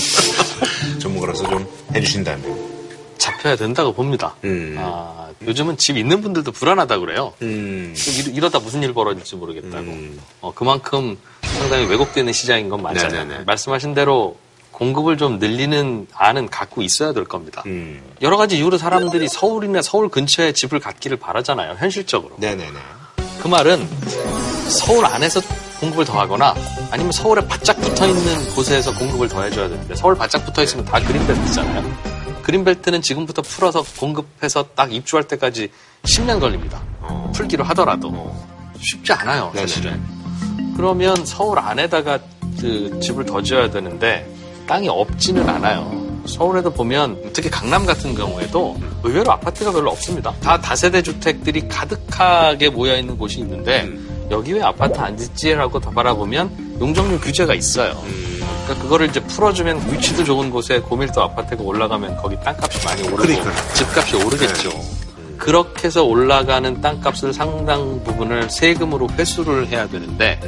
전문가로서 0.98 1.48
좀 1.50 1.66
해주신다면 1.94 2.74
잡혀야 3.18 3.56
된다고 3.56 3.92
봅니다. 3.92 4.34
음. 4.44 4.76
아, 4.78 5.28
요즘은 5.46 5.76
집 5.76 5.96
있는 5.98 6.22
분들도 6.22 6.52
불안하다 6.52 6.98
그래요. 7.00 7.34
음. 7.42 7.94
이러- 8.18 8.32
이러다 8.32 8.58
무슨 8.60 8.82
일 8.82 8.92
벌어질지 8.94 9.36
모르겠다고. 9.36 9.76
음. 9.82 10.18
어, 10.40 10.52
그만큼 10.54 11.18
상당히 11.42 11.84
왜곡되는 11.86 12.32
시장인 12.32 12.68
건 12.70 12.82
맞아요. 12.82 13.08
네네네. 13.08 13.44
말씀하신 13.44 13.92
대로 13.94 14.36
공급을 14.74 15.16
좀 15.16 15.38
늘리는 15.38 16.08
안은 16.12 16.48
갖고 16.48 16.82
있어야 16.82 17.12
될 17.12 17.24
겁니다. 17.24 17.62
음. 17.66 18.02
여러 18.22 18.36
가지 18.36 18.58
이유로 18.58 18.76
사람들이 18.76 19.28
서울이나 19.28 19.82
서울 19.82 20.08
근처에 20.08 20.52
집을 20.52 20.80
갖기를 20.80 21.16
바라잖아요. 21.16 21.76
현실적으로. 21.78 22.36
네네네. 22.38 22.72
그 23.40 23.48
말은 23.48 23.88
서울 24.68 25.06
안에서 25.06 25.40
공급을 25.80 26.04
더하거나 26.04 26.54
아니면 26.90 27.12
서울에 27.12 27.46
바짝 27.46 27.80
붙어 27.80 28.06
있는 28.06 28.54
곳에서 28.54 28.92
공급을 28.98 29.28
더 29.28 29.42
해줘야 29.42 29.68
되는데 29.68 29.94
서울 29.94 30.16
바짝 30.16 30.44
붙어 30.44 30.62
있으면 30.62 30.84
다 30.84 30.98
그린벨트잖아요. 31.00 32.42
그린벨트는 32.42 33.00
지금부터 33.00 33.42
풀어서 33.42 33.84
공급해서 33.98 34.66
딱 34.74 34.92
입주할 34.92 35.28
때까지 35.28 35.70
10년 36.02 36.40
걸립니다. 36.40 36.82
풀기로 37.32 37.64
하더라도 37.64 38.34
쉽지 38.80 39.12
않아요, 39.12 39.52
사실은. 39.54 40.02
그러면 40.76 41.24
서울 41.24 41.58
안에다가 41.60 42.18
그 42.60 42.98
집을 43.00 43.24
더 43.24 43.40
지어야 43.40 43.70
되는데 43.70 44.26
땅이 44.66 44.88
없지는 44.88 45.48
않아요. 45.48 46.04
서울에도 46.26 46.70
보면 46.70 47.32
특히 47.32 47.50
강남 47.50 47.84
같은 47.84 48.14
경우에도 48.14 48.76
의외로 49.02 49.32
아파트가 49.32 49.70
별로 49.72 49.90
없습니다. 49.90 50.32
다 50.40 50.58
다세대 50.58 51.02
주택들이 51.02 51.68
가득하게 51.68 52.70
모여 52.70 52.96
있는 52.96 53.16
곳이 53.18 53.40
있는데 53.40 53.88
여기 54.30 54.54
왜 54.54 54.62
아파트 54.62 54.98
안 54.98 55.16
짓지라고 55.16 55.78
더 55.80 55.90
바라보면 55.90 56.78
용적률 56.80 57.20
규제가 57.20 57.54
있어요. 57.54 58.02
그러니까 58.64 58.82
그거를 58.82 59.08
이제 59.08 59.20
풀어주면 59.20 59.92
위치도 59.92 60.24
좋은 60.24 60.50
곳에 60.50 60.80
고밀도 60.80 61.22
아파트가 61.22 61.62
올라가면 61.62 62.16
거기 62.16 62.36
땅값이 62.40 62.84
많이 62.86 63.02
오르고 63.02 63.16
그러니까요. 63.16 63.54
집값이 63.74 64.16
오르겠죠. 64.16 64.70
그렇게 65.36 65.88
해서 65.88 66.04
올라가는 66.04 66.80
땅값을 66.80 67.34
상당 67.34 68.02
부분을 68.02 68.48
세금으로 68.48 69.10
회수를 69.10 69.68
해야 69.68 69.86
되는데 69.86 70.40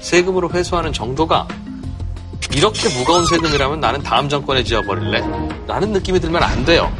세금으로 0.00 0.50
회수하는 0.50 0.92
정도가 0.92 1.48
이렇게 2.54 2.88
무거운 2.90 3.26
세금이라면 3.26 3.80
나는 3.80 4.02
다음 4.02 4.28
정권에 4.28 4.62
지어버릴래? 4.64 5.20
라는 5.66 5.92
느낌이 5.92 6.20
들면 6.20 6.42
안 6.42 6.64
돼요. 6.64 6.92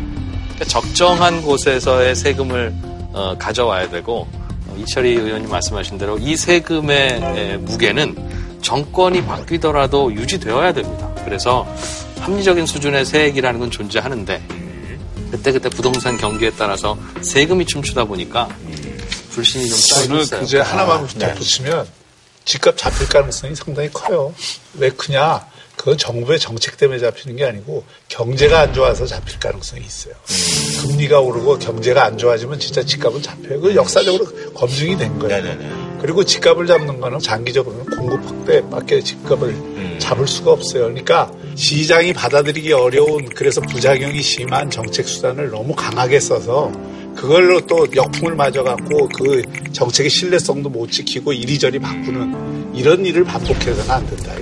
그러니까 0.55 0.65
적정한 0.67 1.43
곳에서의 1.43 2.15
세금을 2.15 2.73
어, 3.13 3.37
가져와야 3.39 3.91
되고 3.91 4.27
어, 4.33 4.77
이철희 4.79 5.11
의원님 5.15 5.51
말씀하신 5.51 5.99
대로 5.99 6.19
이 6.19 6.37
세금의 6.37 7.21
에, 7.23 7.57
무게는 7.59 8.17
정권이 8.63 9.25
바뀌더라도 9.25 10.15
유지되어야 10.15 10.73
됩니다. 10.73 11.11
그래서 11.25 11.67
합리적인 12.21 12.65
수준의 12.67 13.05
세액이라는 13.05 13.61
건 13.61 13.71
존재하는데 13.71 14.43
그때그때 15.33 15.69
부동산 15.69 16.17
경기에 16.17 16.53
따라서 16.57 16.97
세금이 17.23 17.67
춤추다 17.67 18.05
보니까 18.05 18.49
불신이 19.31 19.67
좀 19.69 19.79
쌓이고 19.79 20.07
저는 20.09 20.23
있어요. 20.23 20.41
그제 20.41 20.59
하나만 20.61 21.07
덧붙이면 21.07 21.87
집값 22.45 22.77
잡힐 22.77 23.09
가능성이 23.09 23.55
상당히 23.55 23.91
커요. 23.93 24.35
왜 24.75 24.91
크냐? 24.91 25.47
그건 25.77 25.97
정부의 25.99 26.39
정책 26.39 26.77
때문에 26.77 27.01
잡히는 27.01 27.37
게 27.37 27.45
아니고 27.45 27.85
경제가 28.09 28.61
안 28.61 28.75
좋아서 28.75 29.07
잡힐 29.07 29.39
가능성이 29.39 29.85
있어요. 29.85 30.15
금리가 30.83 31.21
오르고 31.21 31.59
경제가 31.59 32.05
안 32.05 32.19
좋아지면 32.19 32.59
진짜 32.61 32.85
집값은 32.85 33.23
잡혀요. 33.23 33.61
그 33.61 33.75
역사적으로 33.75 34.27
검증이 34.53 34.97
된 34.99 35.19
거예요. 35.19 35.99
그리고 36.01 36.25
집값을 36.25 36.67
잡는 36.67 37.01
거는 37.01 37.19
장기적으로는 37.21 37.87
공급 37.97 38.25
확대밖에 38.27 39.03
집값을 39.03 39.99
잡을 39.99 40.27
수가 40.27 40.53
없어요. 40.53 40.85
그러니까 40.85 41.33
시장이 41.55 42.13
받아들이기 42.13 42.73
어려운 42.73 43.29
그래서 43.31 43.61
부작용이 43.61 44.21
심한 44.21 44.71
정책 44.71 45.09
수단을 45.09 45.51
너무 45.51 45.75
강하게 45.75 46.21
써서 46.21 46.71
그걸로 47.15 47.61
또 47.67 47.87
역풍을 47.95 48.35
맞아갖고 48.35 49.09
그 49.09 49.43
정책의 49.73 50.11
신뢰성도 50.11 50.69
못 50.69 50.91
지키고 50.91 51.33
이리저리 51.33 51.79
바꾸는 51.79 52.75
이런 52.75 53.05
일을 53.05 53.25
반복해서는 53.25 53.91
안 53.91 54.07
된다. 54.07 54.33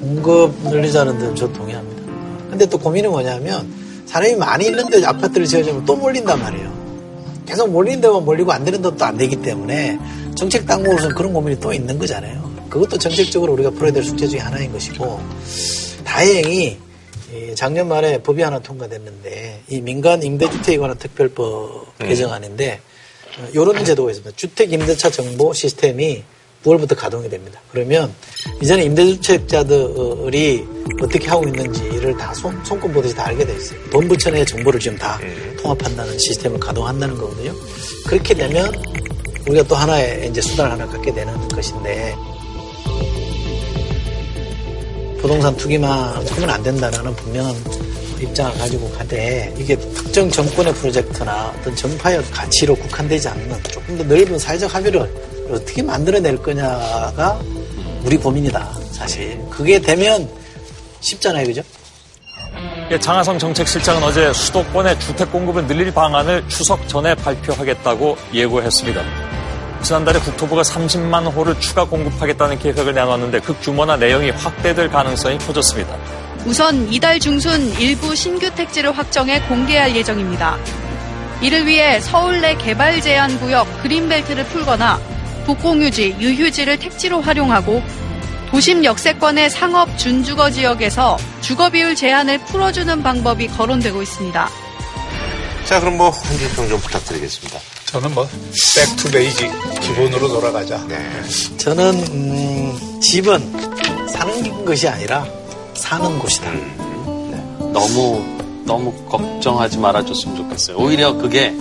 공급 0.00 0.54
늘리자는 0.62 1.18
데는 1.18 1.36
저 1.36 1.52
동의합니다. 1.52 2.02
근데 2.50 2.66
또 2.66 2.78
고민은 2.78 3.10
뭐냐면 3.10 3.70
사람이 4.06 4.36
많이 4.36 4.66
있는데 4.66 5.04
아파트를 5.04 5.46
지어주면 5.46 5.84
또 5.84 5.96
몰린단 5.96 6.40
말이에요. 6.40 6.78
계속 7.46 7.70
몰리는 7.70 8.00
데만 8.00 8.24
몰리고 8.24 8.52
안 8.52 8.64
되는 8.64 8.80
데도 8.82 9.04
안 9.04 9.16
되기 9.16 9.36
때문에 9.36 9.98
정책 10.34 10.66
당국으로서는 10.66 11.14
그런 11.14 11.32
고민이 11.32 11.60
또 11.60 11.72
있는 11.72 11.98
거잖아요. 11.98 12.48
그것도 12.68 12.98
정책적으로 12.98 13.54
우리가 13.54 13.70
풀어야 13.70 13.92
될 13.92 14.02
숙제 14.04 14.26
중에 14.26 14.40
하나인 14.40 14.70
것이고 14.72 15.20
다행히 16.04 16.66
이 16.66 16.87
작년 17.54 17.88
말에 17.88 18.22
법이 18.22 18.42
하나 18.42 18.58
통과됐는데 18.58 19.62
이 19.68 19.80
민간 19.80 20.22
임대주택에 20.22 20.78
관한 20.78 20.96
특별법 20.98 21.98
개정안인데 21.98 22.80
이런 23.52 23.84
제도가 23.84 24.10
있습니다. 24.10 24.36
주택 24.36 24.72
임대차 24.72 25.10
정보 25.10 25.52
시스템이 25.52 26.22
9월부터 26.64 26.96
가동이 26.96 27.28
됩니다. 27.28 27.60
그러면 27.70 28.12
이제는 28.62 28.84
임대주택자들이 28.84 30.66
어떻게 31.00 31.28
하고 31.28 31.46
있는지를 31.46 32.16
다 32.16 32.34
손, 32.34 32.58
손꼽 32.64 32.92
보듯이 32.92 33.14
다 33.14 33.26
알게 33.26 33.44
돼 33.44 33.54
있어요. 33.54 33.78
돈 33.90 34.08
부천의 34.08 34.44
정보를 34.44 34.80
지금 34.80 34.98
다 34.98 35.20
통합한다는 35.60 36.18
시스템을 36.18 36.58
가동한다는 36.58 37.16
거거든요. 37.16 37.54
그렇게 38.06 38.34
되면 38.34 38.72
우리가 39.46 39.62
또 39.68 39.76
하나의 39.76 40.28
이제 40.28 40.40
수단을 40.40 40.72
하나 40.72 40.86
갖게 40.86 41.14
되는 41.14 41.48
것인데 41.48 42.16
부동산 45.20 45.56
투기만 45.56 45.90
하면 45.90 46.50
안 46.50 46.62
된다라는 46.62 47.14
분명한 47.16 47.54
입장을 48.20 48.58
가지고 48.58 48.90
가되 48.92 49.54
이게 49.58 49.76
특정 49.76 50.30
정권의 50.30 50.74
프로젝트나 50.74 51.52
어떤 51.58 51.74
정파의 51.76 52.22
가치로 52.30 52.74
국한되지 52.74 53.28
않는 53.28 53.62
조금 53.64 53.96
더 53.96 54.04
넓은 54.04 54.38
사회적 54.38 54.74
합의를 54.74 55.00
어떻게 55.50 55.82
만들어낼 55.82 56.36
거냐가 56.36 57.40
우리 58.04 58.16
고민이다 58.16 58.72
사실 58.92 59.40
그게 59.50 59.78
되면 59.78 60.28
쉽잖아요 61.00 61.46
그죠? 61.46 61.62
예, 62.90 62.98
장하성 62.98 63.38
정책실장은 63.38 64.02
어제 64.02 64.32
수도권의 64.32 64.98
주택 64.98 65.30
공급을 65.30 65.66
늘릴 65.66 65.92
방안을 65.92 66.48
추석 66.48 66.88
전에 66.88 67.14
발표하겠다고 67.14 68.16
예고했습니다. 68.32 69.37
지난달에 69.82 70.18
국토부가 70.20 70.62
30만 70.62 71.32
호를 71.34 71.58
추가 71.60 71.84
공급하겠다는 71.84 72.58
계획을 72.58 72.94
내놨는데 72.94 73.40
그 73.40 73.54
규모나 73.60 73.96
내용이 73.96 74.30
확대될 74.30 74.90
가능성이 74.90 75.38
커졌습니다. 75.38 75.96
우선 76.44 76.92
이달 76.92 77.18
중순 77.20 77.72
일부 77.78 78.14
신규 78.14 78.50
택지를 78.54 78.96
확정해 78.96 79.40
공개할 79.42 79.94
예정입니다. 79.94 80.56
이를 81.40 81.66
위해 81.66 82.00
서울 82.00 82.40
내 82.40 82.56
개발 82.56 83.00
제한 83.00 83.38
구역 83.38 83.66
그린벨트를 83.82 84.44
풀거나 84.46 84.98
국공유지, 85.46 86.16
유휴지를 86.18 86.78
택지로 86.78 87.20
활용하고 87.20 87.82
도심 88.50 88.84
역세권의 88.84 89.50
상업 89.50 89.96
준주거 89.98 90.50
지역에서 90.50 91.18
주거 91.40 91.70
비율 91.70 91.94
제한을 91.94 92.38
풀어주는 92.46 93.02
방법이 93.02 93.46
거론되고 93.48 94.02
있습니다. 94.02 94.48
자, 95.64 95.80
그럼 95.80 95.98
뭐, 95.98 96.10
한줄 96.10 96.48
평좀 96.50 96.80
부탁드리겠습니다. 96.80 97.77
저는 97.88 98.12
뭐, 98.12 98.28
back 98.76 98.99
to 98.99 99.10
basic, 99.10 99.50
기본으로 99.80 100.28
돌아가자. 100.28 100.84
네. 100.88 100.98
저는 101.56 101.94
음, 102.12 103.00
집은 103.00 104.08
사는 104.10 104.64
것이 104.66 104.86
아니라 104.86 105.26
사는 105.72 106.18
곳이다. 106.18 106.52
너무 107.72 108.22
너무 108.66 108.92
걱정하지 109.06 109.78
말아줬으면 109.78 110.36
좋겠어요. 110.36 110.76
오히려 110.76 111.14
그게 111.14 111.54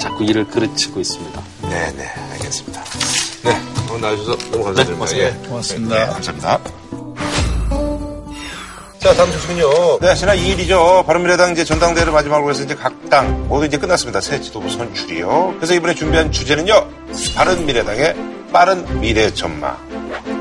자꾸 0.00 0.24
일을 0.24 0.46
그르치고 0.46 1.00
있습니다. 1.00 1.42
네, 1.64 1.92
네, 1.98 2.06
알겠습니다. 2.32 2.82
네, 3.44 3.60
오늘 3.90 4.00
나와주셔서 4.00 4.50
너무 4.52 4.64
감사드립니다. 4.64 5.12
네, 5.12 5.18
예. 5.20 5.48
고맙습니다. 5.48 5.98
네, 5.98 6.12
감사합니다. 6.12 7.01
자, 9.02 9.12
다음 9.14 9.32
소식은요. 9.32 9.98
네, 10.00 10.14
지난 10.14 10.36
2일이죠. 10.36 11.04
바른미래당 11.04 11.52
이제 11.52 11.64
전당대회를 11.64 12.12
마지막으로 12.12 12.50
해서 12.50 12.62
이제 12.62 12.74
각 12.74 12.92
당 13.10 13.46
모두 13.46 13.66
이제 13.66 13.76
끝났습니다. 13.76 14.22
새 14.22 14.40
지도부 14.40 14.70
선출이요. 14.70 15.54
그래서 15.56 15.74
이번에 15.74 15.92
준비한 15.94 16.32
주제는요. 16.32 16.88
바른미래당의 17.36 18.14
빠른 18.52 19.00
미래 19.00 19.30
전망. 19.34 19.76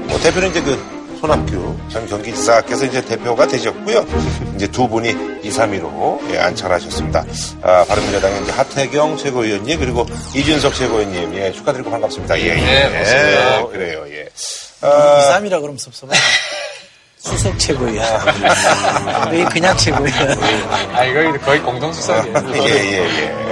뭐 0.08 0.18
대표는 0.20 0.52
이제 0.52 0.62
그 0.62 0.80
손학규 1.20 1.76
전 1.90 2.08
경기지사께서 2.08 2.86
이제 2.86 3.04
대표가 3.04 3.46
되셨고요. 3.48 4.06
이제 4.56 4.68
두 4.68 4.88
분이 4.88 5.10
2, 5.44 5.50
3위로 5.50 6.32
예, 6.34 6.38
안착하셨습니다. 6.40 7.26
아, 7.62 7.84
바른미래당의 7.90 8.44
이제 8.44 8.52
하태경 8.54 9.18
최고위원님 9.18 9.78
그리고 9.80 10.06
이준석 10.34 10.74
최고위원님 10.74 11.36
예, 11.36 11.52
축하드리고 11.52 11.92
반갑습니다. 11.92 12.40
예, 12.40 12.44
예. 12.46 12.56
네, 12.56 12.84
반갑습니다. 12.84 13.60
예, 13.60 13.68
그래요, 13.70 14.06
예. 14.08 14.30
아, 14.80 15.38
2, 15.40 15.44
3이라 15.44 15.60
그러면 15.60 15.78
섭섭해. 15.78 16.16
수석. 17.24 17.54
왜 19.32 19.44
그냥 19.46 19.78
최고위야. 19.78 20.36
아, 20.94 21.04
이거 21.06 21.38
거의 21.46 21.62
공동수석이에요. 21.62 22.54
예, 22.56 22.70
예, 22.70 22.98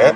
예. 0.05 0.13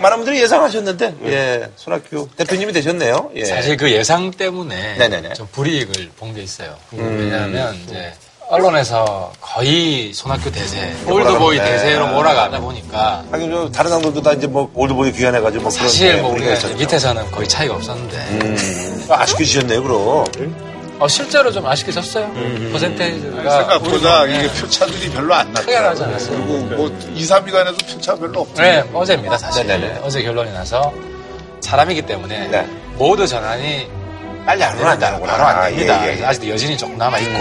많은 0.00 0.16
분들이 0.18 0.40
예상하셨는데, 0.42 1.14
예, 1.26 1.68
손학규 1.76 2.28
대표님이 2.36 2.72
되셨네요. 2.72 3.30
예. 3.36 3.44
사실 3.44 3.76
그 3.76 3.90
예상 3.92 4.30
때문에 4.30 4.96
네네네. 4.96 5.34
좀 5.34 5.46
불이익을 5.52 6.10
본 6.16 6.34
게 6.34 6.42
있어요. 6.42 6.74
음. 6.94 7.18
왜냐하면 7.20 7.74
이제 7.84 8.12
언론에서 8.48 9.32
거의 9.40 10.12
손학규 10.12 10.50
대세, 10.50 10.94
올드보이 11.06 11.58
네. 11.58 11.64
대세로 11.64 12.08
몰아가다 12.08 12.58
보니까 12.60 13.24
하긴 13.30 13.50
저 13.50 13.70
다른 13.70 13.90
당들도 13.92 14.20
다 14.22 14.32
이제 14.32 14.46
뭐 14.48 14.68
올드보이 14.74 15.12
귀환해가지고 15.12 15.62
뭐 15.62 15.70
사실 15.70 16.08
그런 16.08 16.22
뭐 16.22 16.32
우리가 16.32 16.52
있었죠. 16.54 16.74
밑에서는 16.76 17.30
거의 17.30 17.46
차이가 17.48 17.74
없었는데 17.74 18.16
음, 18.16 19.06
아쉽게 19.10 19.44
지셨네요, 19.44 19.82
그럼. 19.82 20.24
어, 20.98 21.08
실제로 21.08 21.50
좀 21.52 21.66
아쉽게 21.66 21.90
졌어요. 21.92 22.24
음. 22.26 22.70
퍼센테이지가 22.72 23.50
생각보다 23.50 24.26
이게 24.26 24.46
네. 24.48 24.60
표차들이 24.60 25.10
별로 25.10 25.34
안 25.34 25.52
크게 25.52 25.78
나지. 25.80 26.02
않았어요. 26.04 26.36
그리고 26.36 26.58
뭐 26.76 26.88
2, 27.14 27.22
3위간에도 27.24 27.86
표차 27.92 28.14
별로 28.14 28.40
없죠. 28.42 28.62
네, 28.62 28.84
어제입니다, 28.92 29.36
사실. 29.36 29.66
네네네. 29.66 30.00
어제 30.04 30.22
결론이 30.22 30.52
나서 30.52 30.92
사람이기 31.60 32.02
때문에 32.02 32.48
네. 32.48 32.66
모두 32.94 33.26
전환이 33.26 33.88
빨리 34.46 34.62
안. 34.62 34.76
되는구나. 34.98 35.36
바로 35.36 35.44
안 35.44 35.70
됩니다. 35.70 36.00
아, 36.00 36.06
예, 36.06 36.18
예. 36.20 36.24
아직도 36.24 36.48
여진이 36.50 36.76
조금 36.78 36.96
남아있고. 36.96 37.34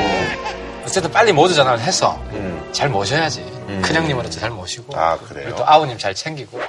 어쨌든 0.85 1.11
빨리 1.11 1.31
모두 1.31 1.53
전화를 1.53 1.79
해서 1.81 2.19
음. 2.31 2.69
잘 2.71 2.89
모셔야지. 2.89 3.43
큰형님은 3.83 4.29
잘 4.31 4.49
모시고. 4.49 4.97
아, 4.97 5.17
그래요? 5.17 5.43
그리고 5.45 5.57
또 5.57 5.63
아우님 5.67 5.97
잘 5.97 6.13
챙기고. 6.15 6.59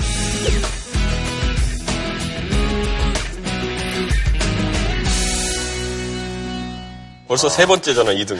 벌써 7.27 7.49
세 7.49 7.67
번째잖아, 7.67 8.13
2등. 8.13 8.39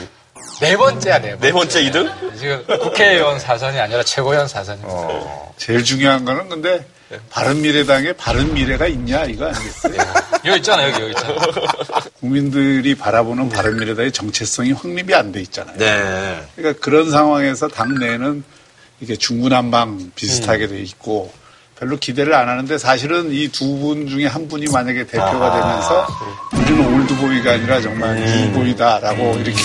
네 0.61 0.77
번째야, 0.77 1.19
네 1.19 1.29
번째. 1.31 1.45
네 1.47 1.51
번째 1.51 1.83
2등? 1.91 2.37
지금 2.39 2.65
국회의원 2.79 3.39
사선이 3.39 3.79
아니라 3.79 4.03
최고위원 4.03 4.47
사선입니다. 4.47 4.93
어. 4.93 5.53
제일 5.57 5.83
중요한 5.83 6.23
거는 6.25 6.49
근데 6.49 6.85
바른미래당에 7.29 8.13
바른 8.13 8.53
미래가 8.53 8.87
있냐 8.87 9.25
이거 9.25 9.45
아니겠어요? 9.47 9.95
여기 10.45 10.57
있잖아, 10.57 10.89
여기, 10.89 11.01
여기 11.01 11.11
있잖아. 11.11 11.35
국민들이 12.19 12.95
바라보는 12.95 13.49
바른미래당의 13.49 14.11
정체성이 14.11 14.71
확립이 14.73 15.13
안 15.13 15.31
돼 15.31 15.41
있잖아요. 15.41 15.77
네. 15.77 16.43
그러니까 16.55 16.79
그런 16.83 17.11
상황에서 17.11 17.67
당내는 17.67 18.43
이게 19.01 19.15
중구난방 19.15 20.11
비슷하게 20.15 20.67
돼 20.67 20.79
있고 20.81 21.31
별로 21.77 21.97
기대를 21.97 22.33
안 22.33 22.47
하는데 22.47 22.77
사실은 22.77 23.31
이 23.31 23.49
두 23.49 23.65
분 23.79 24.07
중에 24.07 24.25
한 24.27 24.47
분이 24.47 24.65
만약에 24.71 25.05
대표가 25.05 25.27
아. 25.53 25.59
되면서 25.59 26.07
우리는 26.53 27.01
old 27.01 27.20
boy가 27.20 27.51
아니라 27.51 27.81
정말 27.81 28.15
new 28.15 28.45
boy다라고 28.45 29.35
이렇게 29.35 29.59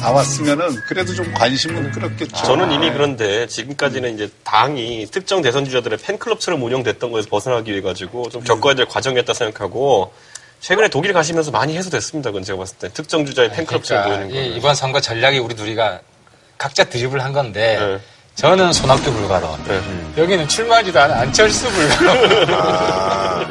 나왔으면은 0.00 0.76
그래도 0.86 1.12
좀 1.14 1.32
관심은 1.34 1.90
끌었겠죠. 1.90 2.36
저는 2.44 2.70
이미 2.70 2.90
그런데 2.90 3.46
지금까지는 3.48 4.14
이제 4.14 4.30
당이 4.44 5.08
특정 5.10 5.42
대선 5.42 5.64
주자들의 5.64 5.98
팬클럽처럼 5.98 6.62
운영됐던 6.62 7.10
거에서 7.10 7.28
벗어나기 7.28 7.72
위해 7.72 7.80
가지고 7.82 8.28
좀 8.30 8.42
겪어야 8.44 8.74
될 8.74 8.86
과정이었다 8.86 9.34
생각하고 9.34 10.12
최근에 10.60 10.88
독일 10.88 11.12
가시면서 11.12 11.50
많이 11.50 11.76
해소됐습니다. 11.76 12.30
그건 12.30 12.44
제가 12.44 12.58
봤을 12.58 12.76
때 12.78 12.88
특정 12.92 13.26
주자의 13.26 13.50
팬클럽처럼 13.50 14.04
그러니까 14.04 14.28
보이는 14.28 14.46
이- 14.46 14.50
거. 14.50 14.56
이번 14.58 14.74
선거 14.76 15.00
전략이 15.00 15.38
우리 15.40 15.54
둘이가 15.56 16.00
각자 16.56 16.84
드립을 16.84 17.22
한 17.22 17.32
건데 17.32 17.78
네. 17.80 17.98
저는 18.38 18.72
손학규 18.72 19.12
불가론 19.12 19.58
여기는 20.16 20.46
출마하지도 20.46 21.00
않은 21.00 21.14
안철수 21.16 21.68
불가론 21.72 23.48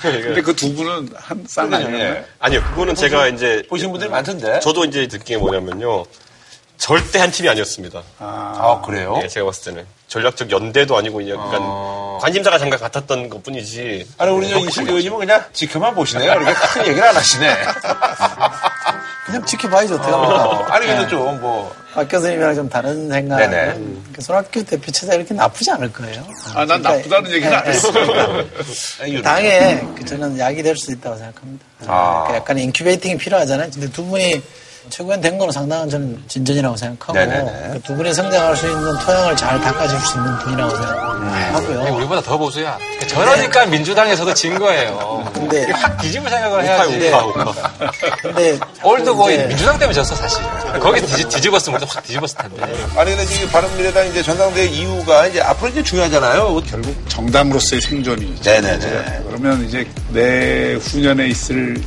근데 0.00 0.40
그 0.42 0.56
두 0.56 0.74
분은 0.74 1.10
한 1.14 1.44
쌍 1.46 1.72
아니에요? 1.72 2.24
아니요, 2.40 2.62
그거는 2.70 2.94
제가 2.94 3.28
이제 3.28 3.62
보신 3.68 3.90
분들 3.90 4.08
이 4.08 4.10
많던데. 4.10 4.60
저도 4.60 4.84
이제 4.86 5.06
느낀 5.06 5.24
게 5.24 5.36
뭐냐면요. 5.36 6.04
절대 6.78 7.18
한 7.18 7.30
팀이 7.30 7.48
아니었습니다. 7.50 8.02
아, 8.18 8.82
그래요? 8.84 9.20
예, 9.22 9.28
제가 9.28 9.46
봤을 9.46 9.72
때는 9.72 9.86
전략적 10.08 10.50
연대도 10.50 10.96
아니고 10.96 11.28
약간 11.30 11.60
관심사가 12.20 12.58
잠깐 12.58 12.78
같았던 12.80 13.28
것 13.28 13.42
뿐이지. 13.42 14.08
아니, 14.18 14.30
우리 14.32 14.48
저 14.48 14.58
이승기 14.58 14.88
의원님은 14.90 15.18
그냥 15.18 15.44
지켜만 15.52 15.94
보시네요. 15.94 16.32
이렇게 16.32 16.52
큰 16.54 16.86
얘기를 16.86 17.04
안 17.08 17.16
하시네. 17.16 17.54
그냥 19.26 19.44
지켜봐야죠. 19.44 19.96
어, 19.96 19.98
합니까? 19.98 20.74
아니, 20.74 20.86
근데 20.86 21.08
좀 21.08 21.40
뭐. 21.40 21.74
박 21.92 22.06
교수님이랑 22.08 22.54
좀 22.54 22.68
다른 22.68 23.08
생각. 23.08 23.36
네네. 23.38 23.80
그 24.12 24.20
손학규 24.20 24.64
대표 24.64 24.92
체제 24.92 25.14
이렇게 25.16 25.32
나쁘지 25.34 25.70
않을 25.72 25.92
거예요. 25.92 26.24
아, 26.54 26.64
난 26.66 26.80
나쁘다는 26.82 27.30
얘기는 27.32 27.52
안 27.52 27.66
했어요. 27.66 28.44
그 29.00 29.22
당에 29.22 29.80
그 29.96 30.04
저는 30.04 30.38
약이 30.38 30.62
될 30.62 30.76
수 30.76 30.92
있다고 30.92 31.16
생각합니다. 31.16 31.64
아. 31.86 32.24
그 32.28 32.34
약간 32.34 32.58
incubating이 32.58 33.16
필요하잖아요. 33.16 33.70
근데 33.72 33.90
두 33.90 34.04
분이 34.04 34.42
최고위원 34.90 35.20
된 35.20 35.38
거는 35.38 35.52
상당한 35.52 35.88
저는 35.88 36.22
진전이라고 36.28 36.76
생각하고 36.76 37.18
네네네. 37.18 37.70
그두 37.74 37.94
분이 37.96 38.12
성장할 38.14 38.56
수 38.56 38.66
있는 38.66 38.98
토양을 38.98 39.36
잘 39.36 39.60
닦아줄 39.60 39.98
수 40.00 40.18
있는 40.18 40.38
분이라고 40.38 40.76
생각하고요. 40.76 41.80
아니, 41.82 41.96
우리보다 41.96 42.20
더 42.22 42.38
보수야. 42.38 42.78
저러니까 43.08 43.66
민주당에서도 43.66 44.34
진 44.34 44.58
거예요. 44.58 45.30
근데 45.32 45.70
확 45.72 45.96
뒤집을 45.98 46.30
생각을 46.30 46.64
해야지. 46.64 47.12
근데 48.22 48.58
old 48.82 49.08
boy 49.08 49.34
이제 49.34 49.46
민주당 49.46 49.78
때문에 49.78 49.94
졌어 49.94 50.14
사실. 50.14 50.42
거기 50.80 51.00
뒤집, 51.00 51.28
뒤집었으면 51.28 51.78
우리도 51.80 51.92
확 51.92 52.02
뒤집었을 52.04 52.36
텐데. 52.38 52.62
아니, 52.96 53.10
근데 53.14 53.26
지금 53.26 53.48
바른미래당 53.50 54.06
이제 54.08 54.22
전당대회 54.22 54.66
이유가 54.66 55.26
이제 55.26 55.40
앞으로 55.40 55.70
이제 55.70 55.82
중요하잖아요. 55.82 56.62
결국 56.68 56.94
정당으로서의 57.08 57.80
생존이. 57.80 58.40
네네네. 58.42 59.22
그러면 59.28 59.64
이제 59.64 59.86
내 60.10 60.74
후년에 60.74 61.28
있을 61.28 61.82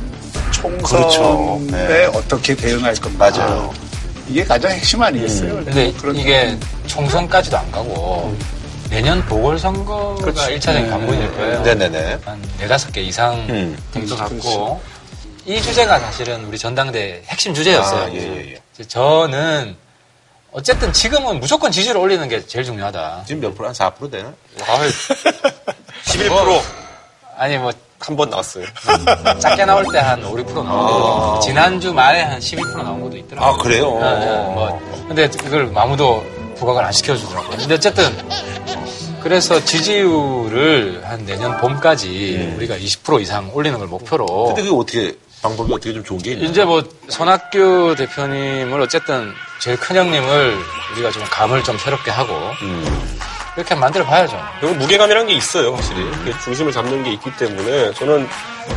총선에 0.52 1.02
그렇죠. 1.02 1.60
네. 1.70 2.04
어떻게 2.06 2.54
대응할 2.54 2.94
건가. 2.96 3.30
맞아요. 3.30 3.72
이게 4.28 4.44
가장 4.44 4.70
핵심 4.70 5.02
아니겠어요? 5.02 5.54
음. 5.54 5.64
근데 5.64 5.92
그런- 5.94 6.16
이게 6.16 6.56
총선까지도 6.86 7.56
안 7.58 7.70
가고 7.72 8.36
내년 8.88 9.24
보궐선거가 9.26 10.22
그렇지. 10.22 10.58
1차적인 10.58 10.90
관문일 10.90 11.32
거예요. 11.34 11.62
네네네. 11.62 12.18
한 12.24 12.42
네다섯 12.58 12.92
개 12.92 13.00
이상 13.00 13.34
음. 13.48 13.76
정도 13.92 14.16
갖고 14.16 14.80
이 15.46 15.60
주제가 15.60 15.98
사실은 16.00 16.44
우리 16.44 16.58
전당대 16.58 17.22
핵심 17.26 17.54
주제였어요. 17.54 18.02
아, 18.04 18.10
예, 18.12 18.16
예, 18.18 18.52
예. 18.78 18.84
저는 18.84 19.74
어쨌든 20.52 20.92
지금은 20.92 21.38
무조건 21.40 21.70
지지를 21.72 21.96
올리는 22.00 22.28
게 22.28 22.44
제일 22.46 22.64
중요하다. 22.64 23.24
지금 23.26 23.40
몇 23.40 23.54
프로? 23.56 23.68
한 23.68 23.74
4% 23.74 24.10
되나? 24.10 24.32
아유, 24.66 24.90
11% 26.04 26.60
아니 27.36 27.58
뭐 27.58 27.72
한 28.00 28.16
번 28.16 28.30
나왔어요. 28.30 28.64
작게 29.38 29.64
나올 29.66 29.84
때 29.92 29.98
한 29.98 30.24
5, 30.24 30.34
6% 30.34 30.64
나오고 30.64 31.36
아. 31.36 31.40
지난주 31.40 31.92
말에 31.92 32.24
한12% 32.24 32.82
나온 32.82 33.02
것도 33.02 33.16
있더라고요. 33.18 33.50
아, 33.52 33.56
그래요? 33.62 33.98
네, 34.00 34.18
네, 34.24 34.26
뭐 34.54 35.04
근데 35.08 35.28
그걸 35.28 35.70
아무도 35.74 36.24
부각을 36.56 36.82
안 36.84 36.92
시켜주더라고요. 36.92 37.58
근데 37.58 37.74
어쨌든 37.74 38.04
그래서 39.22 39.62
지지율을 39.64 41.02
한 41.04 41.26
내년 41.26 41.58
봄까지 41.58 42.54
우리가 42.56 42.76
20% 42.76 43.20
이상 43.20 43.50
올리는 43.52 43.78
걸 43.78 43.86
목표로 43.88 44.24
음. 44.24 44.46
근데 44.54 44.62
그게 44.62 44.74
어떻게, 44.74 45.14
방법이 45.42 45.72
어떻게 45.72 45.92
좀 45.92 46.02
좋은 46.02 46.20
게 46.22 46.32
있나요? 46.32 46.48
이제 46.48 46.64
뭐 46.64 46.82
손학규 47.08 47.94
대표님을 47.98 48.80
어쨌든 48.80 49.32
제일 49.60 49.76
큰 49.78 49.96
형님을 49.96 50.56
우리가 50.94 51.10
좀 51.10 51.22
감을 51.30 51.62
좀 51.64 51.76
새롭게 51.78 52.10
하고 52.10 52.32
음. 52.62 53.18
이렇게 53.56 53.74
만들어 53.74 54.04
봐야죠. 54.04 54.40
그리고 54.60 54.74
무게감이라는 54.76 55.26
게 55.28 55.34
있어요, 55.34 55.74
확실히. 55.74 56.04
중심을 56.44 56.72
잡는 56.72 57.02
게 57.02 57.12
있기 57.14 57.30
때문에 57.36 57.92
저는 57.94 58.28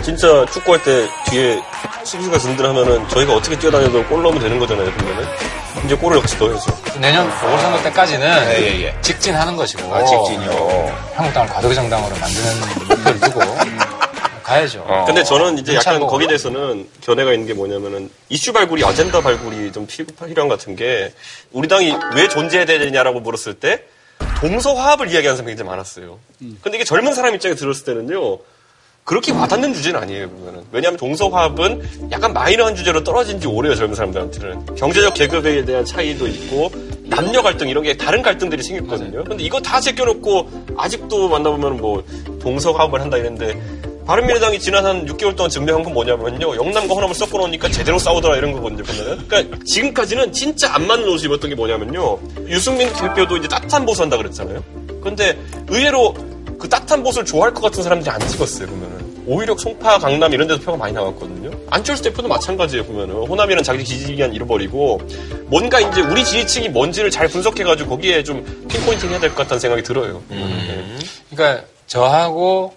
진짜 0.04 0.46
축구할 0.52 0.82
때 0.84 1.08
뒤에 1.30 1.62
수비수가 2.04 2.38
든든하면은 2.40 3.08
저희가 3.10 3.34
어떻게 3.36 3.58
뛰어다녀도 3.58 4.04
골 4.06 4.24
넣으면 4.24 4.42
되는 4.42 4.60
거잖아요, 4.60 4.92
보면은. 4.92 5.26
이제 5.86 5.96
골을 5.96 6.18
역시 6.18 6.36
넣어야죠. 6.38 7.00
내년 7.00 7.30
보궐선거 7.40 7.82
때까지는 7.84 8.28
예, 8.52 8.62
예, 8.62 8.82
예. 8.86 8.96
직진하는 9.02 9.56
것이고 9.56 9.94
아, 9.94 10.04
직진이요. 10.06 10.98
한국당을 11.16 11.50
과도기 11.50 11.76
정당으로 11.76 12.16
만드는 12.16 12.60
목표를 12.88 13.20
두고 13.20 13.40
가야죠. 14.44 14.84
어. 14.88 15.04
근데 15.06 15.24
저는 15.24 15.58
이제 15.58 15.74
약간 15.74 15.94
괜찮고. 15.94 16.08
거기에 16.08 16.28
대해서는 16.28 16.88
견해가 17.02 17.32
있는 17.34 17.48
게 17.48 17.54
뭐냐면은 17.54 18.10
이슈 18.30 18.54
발굴이 18.54 18.84
아젠다 18.84 19.22
발굴이 19.22 19.72
좀 19.72 19.88
필- 19.88 20.06
필요한 20.06 20.48
것 20.48 20.60
같은 20.60 20.76
게 20.76 21.14
우리 21.52 21.68
당이 21.68 21.96
왜 22.16 22.28
존재해야 22.28 22.66
되냐라고 22.66 23.20
물었을 23.22 23.56
때 23.56 23.84
동서 24.44 24.74
화합을 24.74 25.08
이야기하는 25.08 25.38
사람이 25.38 25.52
굉장히 25.52 25.70
많았어요. 25.70 26.20
근데 26.62 26.78
이게 26.78 26.84
젊은 26.84 27.14
사람 27.14 27.34
입장에 27.34 27.56
들었을 27.56 27.86
때는요. 27.86 28.40
그렇게 29.06 29.32
와닿는 29.32 29.74
주제는 29.74 30.02
아니에요, 30.02 30.30
보면은. 30.30 30.66
왜냐하면 30.74 30.98
동서 30.98 31.30
화합은 31.30 32.10
약간 32.12 32.34
마이너한 32.34 32.76
주제로 32.76 33.06
떨어진 33.06 33.40
지 33.40 33.48
오래요, 33.48 33.74
젊은 33.76 33.96
사람들한테는. 33.96 34.76
경제적 34.76 35.14
계급에 35.14 35.64
대한 35.64 35.86
차이도 35.86 36.28
있고, 36.28 36.70
남녀 37.04 37.42
갈등, 37.42 37.70
이런 37.70 37.84
게 37.84 37.96
다른 37.96 38.22
갈등들이 38.22 38.62
생겼거든요. 38.64 39.24
근데 39.24 39.46
이거 39.46 39.62
다 39.62 39.80
제껴놓고, 39.80 40.76
아직도 40.76 41.30
만나보면 41.30 41.78
뭐, 41.78 42.04
동서 42.42 42.74
화합을 42.74 43.00
한다 43.00 43.16
이랬는데, 43.16 43.62
바른미래당이 44.06 44.60
지난 44.60 44.86
한 44.86 45.06
6개월 45.06 45.36
동안 45.36 45.50
증명한 45.50 45.84
건 45.84 45.94
뭐냐면요. 45.94 46.56
영남과 46.56 46.94
호남을 46.94 47.16
섞어 47.16 47.38
놓으니까 47.38 47.70
제대로 47.70 47.98
싸우더라 47.98 48.38
이런 48.38 48.52
거거든요, 48.52 48.84
보면은. 48.84 49.28
그러니까 49.28 49.58
지금까지는 49.66 50.34
진짜 50.34 50.74
안 50.74 50.86
맞는 50.88 51.08
옷을 51.08 51.28
입었던 51.28 51.50
게 51.50 51.56
뭐냐면요. 51.56 52.20
유승민 52.48 52.92
대표도 52.94 53.38
이제 53.38 53.48
따뜻한 53.48 53.86
보수 53.86 54.02
한다 54.02 54.18
그랬잖아요. 54.18 54.64
근데 55.02 55.38
의외로 55.70 56.14
그 56.60 56.68
따뜻한 56.70 57.04
보수를 57.04 57.26
좋아할 57.26 57.54
것 57.54 57.62
같은 57.62 57.84
사람들이 57.84 58.10
안 58.10 58.20
찍었어요, 58.28 58.68
보면은. 58.68 59.24
오히려 59.26 59.56
송파, 59.58 60.00
강남 60.00 60.34
이런 60.34 60.48
데서 60.48 60.60
표가 60.62 60.78
많이 60.78 60.94
나왔거든요. 60.94 61.52
안철수 61.70 62.04
대표도 62.04 62.28
마찬가지예요, 62.28 62.86
보면은. 62.86 63.16
호남이는 63.16 63.64
자기 63.64 63.84
지지기간 63.86 64.34
잃어버리고, 64.34 65.02
뭔가 65.46 65.80
이제 65.80 66.02
우리 66.02 66.26
지지층이 66.26 66.70
뭔지를 66.70 67.10
잘 67.10 67.30
분석해가지고 67.30 67.90
거기에 67.90 68.24
좀 68.24 68.44
핀포인팅 68.70 69.10
해야 69.12 69.20
될 69.20 69.30
것 69.30 69.38
같다는 69.38 69.60
생각이 69.60 69.84
들어요. 69.84 70.22
네. 70.28 70.98
그러니까 71.30 71.66
저하고 71.88 72.74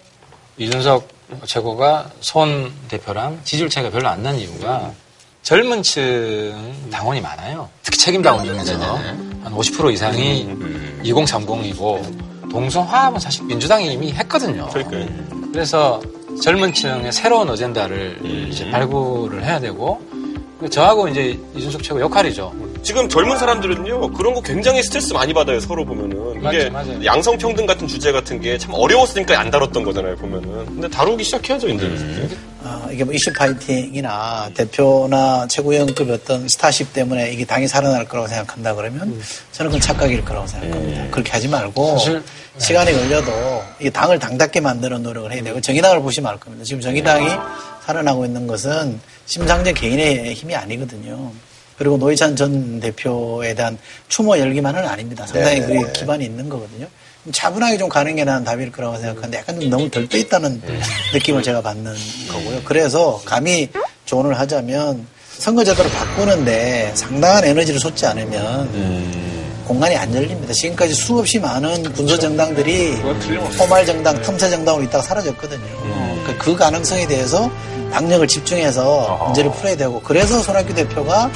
이준석 0.57 1.16
최고가 1.45 2.09
손 2.21 2.71
대표랑 2.87 3.41
지지율 3.43 3.69
차이가 3.69 3.89
별로 3.89 4.07
안 4.07 4.23
나는 4.23 4.39
이유가 4.39 4.91
젊은 5.43 5.83
층 5.83 6.89
당원이 6.91 7.21
많아요. 7.21 7.69
특히 7.83 7.97
책임 7.97 8.21
당원 8.21 8.45
중에서 8.45 8.73
한 8.73 9.53
50% 9.53 9.93
이상이 9.93 10.47
2030이고 11.03 12.49
동성화합은 12.49 13.19
사실 13.19 13.45
민주당이 13.45 13.93
이미 13.93 14.11
했거든요. 14.13 14.67
그러니까요. 14.67 15.07
그래서 15.51 16.01
젊은 16.41 16.73
층의 16.73 17.11
새로운 17.11 17.49
어젠다를 17.49 18.19
이제 18.49 18.69
발굴을 18.69 19.43
해야 19.43 19.59
되고 19.59 20.01
저하고 20.71 21.07
이제 21.07 21.39
이준석 21.55 21.83
최고 21.83 22.01
역할이죠. 22.01 22.51
지금 22.81 23.07
젊은 23.09 23.37
사람들은요 23.37 24.11
그런 24.13 24.33
거 24.33 24.41
굉장히 24.41 24.81
스트레스 24.81 25.13
많이 25.13 25.33
받아요 25.33 25.59
서로 25.59 25.85
보면은 25.85 26.37
이게 26.37 26.69
맞아요. 26.69 27.03
양성평등 27.05 27.65
같은 27.65 27.87
주제 27.87 28.11
같은 28.11 28.39
게 28.41 28.57
참 28.57 28.71
어려웠으니까 28.73 29.39
안 29.39 29.51
다뤘던 29.51 29.83
거잖아요 29.83 30.15
보면은 30.15 30.65
근데 30.65 30.87
다루기 30.89 31.23
시작해야죠 31.23 31.67
이제 31.69 31.85
어, 32.63 32.87
이게 32.91 33.03
뭐 33.03 33.13
이슈 33.13 33.31
파이팅이나 33.33 34.49
대표나 34.55 35.47
최고위원급 35.47 36.09
어떤 36.09 36.47
스타십 36.47 36.91
때문에 36.93 37.31
이게 37.33 37.45
당이 37.45 37.67
살아날 37.67 38.05
거라고 38.07 38.27
생각한다 38.27 38.73
그러면 38.73 39.21
저는 39.51 39.69
그건 39.71 39.81
착각일 39.81 40.25
거라고 40.25 40.47
생각합니다. 40.47 41.07
그렇게 41.11 41.31
하지 41.31 41.47
말고 41.47 41.97
사실, 41.99 42.23
시간이 42.57 42.91
걸려도 42.93 43.63
이 43.81 43.89
당을 43.91 44.17
당답게 44.17 44.59
만드는 44.61 45.03
노력을 45.03 45.31
해야 45.31 45.43
되고 45.43 45.61
정의당을 45.61 46.01
보시면 46.01 46.31
알 46.31 46.39
겁니다. 46.39 46.63
지금 46.65 46.81
정의당이 46.81 47.27
살아나고 47.85 48.25
있는 48.25 48.47
것은 48.47 48.99
심상정 49.27 49.73
개인의 49.73 50.33
힘이 50.33 50.55
아니거든요. 50.55 51.31
그리고 51.77 51.97
노회찬 51.97 52.35
전 52.35 52.79
대표에 52.79 53.53
대한 53.53 53.77
추모 54.07 54.37
열기만은 54.39 54.83
아닙니다. 54.83 55.27
상당히 55.27 55.59
네. 55.59 55.67
그 55.67 55.91
기반이 55.91 56.25
있는 56.25 56.49
거거든요. 56.49 56.87
차분하게 57.31 57.77
좀 57.77 57.89
가는 57.89 58.15
게 58.15 58.23
나는 58.23 58.43
답일 58.43 58.71
거라고 58.71 58.95
생각하는데 58.97 59.37
약간 59.37 59.59
좀 59.59 59.69
너무 59.69 59.89
덜떠 59.91 60.17
있다는 60.17 60.61
느낌을 61.13 61.43
제가 61.43 61.61
받는 61.61 61.93
거고요. 62.31 62.61
그래서 62.63 63.21
감히 63.25 63.69
조언을 64.05 64.39
하자면 64.39 65.05
선거제도를 65.37 65.91
바꾸는데 65.91 66.93
상당한 66.95 67.43
에너지를 67.43 67.79
쏟지 67.79 68.05
않으면 68.05 69.26
공간이 69.67 69.95
안 69.97 70.13
열립니다. 70.15 70.53
지금까지 70.53 70.93
수없이 70.93 71.39
많은 71.39 71.91
군소 71.93 72.17
정당들이 72.17 73.01
포말 73.57 73.85
정당, 73.85 74.19
틈새 74.21 74.49
정당으로 74.49 74.83
있다가 74.85 75.01
사라졌거든요. 75.03 75.65
그그 76.25 76.55
가능성에 76.55 77.05
대해서 77.07 77.49
당력을 77.91 78.25
집중해서 78.27 79.23
문제를 79.25 79.51
풀어야 79.51 79.75
되고 79.75 80.01
그래서 80.01 80.39
손학규 80.41 80.73
대표가 80.73 81.29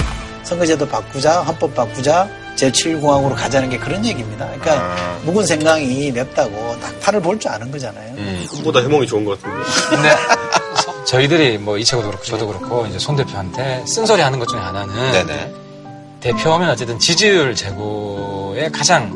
선거제도 0.43 0.87
바꾸자, 0.87 1.41
헌법 1.41 1.73
바꾸자, 1.75 2.27
제7공화국으로 2.55 3.35
가자는 3.35 3.69
게 3.69 3.77
그런 3.77 4.05
얘기입니다. 4.05 4.45
그러니까 4.47 4.95
묵은 5.23 5.45
생강이 5.45 6.11
맵다고 6.11 6.77
딱 6.81 6.99
팔을 7.01 7.21
볼줄 7.21 7.51
아는 7.51 7.71
거잖아요. 7.71 8.15
꿈보다 8.49 8.79
해몽이 8.81 9.07
좋은 9.07 9.23
것 9.25 9.41
같은데 9.41 9.63
근데 9.89 10.09
서- 10.81 11.05
저희들이 11.05 11.57
뭐 11.57 11.77
이채고도 11.77 12.07
그렇고 12.09 12.23
저도 12.25 12.47
그렇고 12.47 12.85
이제 12.87 12.97
손 12.99 13.15
대표한테 13.15 13.83
쓴소리 13.85 14.21
하는 14.21 14.39
것 14.39 14.47
중에 14.47 14.59
하나는 14.59 14.93
네네. 15.11 15.53
대표하면 16.21 16.69
어쨌든 16.69 16.99
지지율 16.99 17.55
제고에 17.55 18.69
가장 18.69 19.11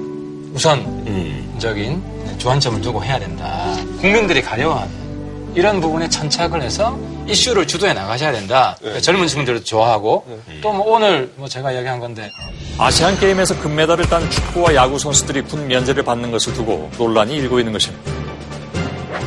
우선적인 0.53 2.03
주안점을 2.37 2.81
두고 2.81 3.03
해야 3.03 3.19
된다. 3.19 3.75
국민들이 4.01 4.41
가려워하는 4.41 5.05
이런 5.53 5.79
부분에 5.79 6.09
천착을 6.09 6.61
해서 6.61 6.97
이슈를 7.27 7.65
주도해 7.67 7.93
나가셔야 7.93 8.31
된다. 8.31 8.75
그러니까 8.79 9.01
젊은 9.01 9.27
친구들도 9.27 9.63
좋아하고 9.63 10.25
또뭐 10.61 10.95
오늘 10.95 11.31
뭐 11.37 11.47
제가 11.47 11.71
이야기한 11.71 11.99
건데 11.99 12.31
아시안 12.77 13.17
게임에서 13.19 13.59
금메달을 13.59 14.09
딴 14.09 14.29
축구와 14.29 14.75
야구 14.75 14.99
선수들이 14.99 15.43
군 15.43 15.67
면제를 15.67 16.03
받는 16.03 16.31
것을 16.31 16.53
두고 16.53 16.91
논란이 16.97 17.35
일고 17.35 17.59
있는 17.59 17.71
것입니다. 17.71 18.11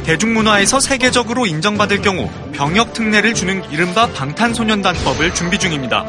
대중문화에서 0.04 0.80
세계적으로 0.80 1.46
인정받을 1.46 2.02
경우 2.02 2.28
병역 2.52 2.92
특례를 2.92 3.34
주는 3.34 3.62
이른바 3.70 4.06
방탄소년단법을 4.08 5.34
준비 5.34 5.58
중입니다. 5.58 6.04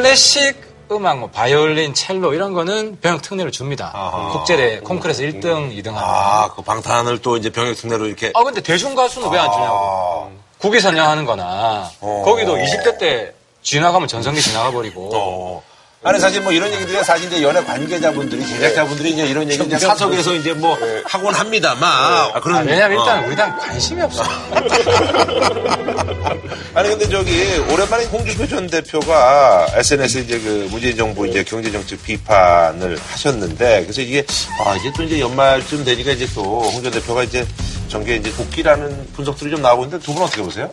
클래식 0.00 0.70
음악, 0.90 1.18
뭐 1.18 1.28
바이올린, 1.28 1.92
첼로 1.94 2.32
이런 2.32 2.52
거는 2.54 2.98
병역 3.00 3.20
특례를 3.22 3.52
줍니다. 3.52 3.92
국제대 4.32 4.80
콩쿠르에서 4.80 5.22
1등, 5.22 5.70
2등 5.76 5.88
하면. 5.88 6.02
아, 6.02 6.48
그 6.56 6.62
방탄을 6.62 7.18
또 7.18 7.36
이제 7.36 7.50
병역 7.50 7.74
특례로 7.74 8.06
이렇게. 8.06 8.32
아 8.34 8.42
근데 8.42 8.60
대중 8.62 8.94
가수는 8.94 9.28
왜 9.30 9.38
안 9.38 9.52
주냐고. 9.52 10.32
국위 10.58 10.80
선양하는 10.80 11.24
거나 11.26 11.90
어. 12.00 12.22
거기도 12.24 12.56
20대 12.56 12.98
때 12.98 13.32
지나가면 13.62 14.08
전성기 14.08 14.40
지나가 14.40 14.70
버리고. 14.70 15.10
어. 15.14 15.62
아니 16.02 16.18
사실 16.18 16.40
뭐 16.40 16.50
이런 16.50 16.72
얘기들이 16.72 17.04
사실 17.04 17.26
이제 17.26 17.42
연예 17.42 17.60
관계자분들이 17.62 18.46
제작자분들이 18.46 19.10
이제 19.10 19.26
이런 19.26 19.50
얘기 19.50 19.62
이제 19.62 19.78
사석에서 19.78 20.32
이제 20.34 20.54
뭐 20.54 20.78
하곤 21.04 21.34
합니다만 21.34 21.82
아, 22.32 22.40
그런 22.40 22.56
아, 22.58 22.60
왜냐면 22.62 22.98
일단 22.98 23.22
어. 23.22 23.26
우리 23.26 23.36
당 23.36 23.54
관심이 23.58 24.00
없어. 24.00 24.22
아니 26.72 26.88
근데 26.88 27.06
저기 27.06 27.58
오랜만에 27.70 28.06
홍준표 28.06 28.46
전 28.46 28.66
대표가 28.66 29.66
SNS에 29.74 30.22
이제 30.22 30.40
그 30.40 30.68
문재인 30.70 30.96
정부 30.96 31.26
이제 31.28 31.44
경제 31.44 31.70
정책 31.70 32.02
비판을 32.02 32.96
하셨는데 32.98 33.82
그래서 33.82 34.00
이게 34.00 34.24
아 34.64 34.74
이제 34.76 34.90
또 34.96 35.02
이제 35.02 35.20
연말쯤 35.20 35.84
되니까 35.84 36.12
이제 36.12 36.26
또 36.34 36.60
홍 36.60 36.82
전 36.82 36.92
대표가 36.92 37.24
이제 37.24 37.46
정계 37.88 38.16
이제 38.16 38.32
복귀라는 38.32 39.08
분석들이 39.12 39.50
좀 39.50 39.60
나오고 39.60 39.84
있는데 39.84 40.02
두 40.02 40.14
분 40.14 40.22
어떻게 40.22 40.40
보세요? 40.40 40.70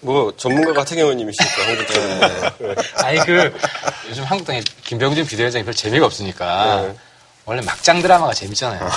뭐 0.00 0.32
전문가 0.36 0.72
같은 0.72 0.96
경우님이시니까 0.96 1.62
홍준표 1.66 2.66
네. 2.66 2.74
아니 3.04 3.18
그 3.20 3.52
요즘 4.08 4.24
한국당에 4.24 4.62
김병준 4.84 5.26
비대위원장이 5.26 5.64
별 5.64 5.74
재미가 5.74 6.06
없으니까 6.06 6.82
네. 6.82 6.94
원래 7.44 7.62
막장 7.62 8.00
드라마가 8.02 8.32
재밌잖아요. 8.34 8.88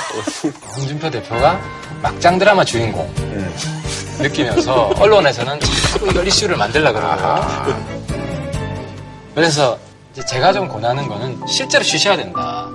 홍준표 0.75 1.09
대표가 1.09 1.59
막장 2.01 2.37
드라마 2.37 2.63
주인공 2.65 3.11
느끼면서 4.19 4.87
언론에서는 4.97 5.59
자꾸 5.91 6.07
이걸 6.09 6.27
이슈를 6.27 6.57
만들려 6.57 6.91
그러고 6.93 7.73
그래서 9.33 9.79
이제 10.11 10.23
제가 10.25 10.51
좀 10.53 10.67
권하는 10.67 11.07
거는 11.07 11.47
실제로 11.47 11.83
쉬셔야 11.83 12.17
된다. 12.17 12.67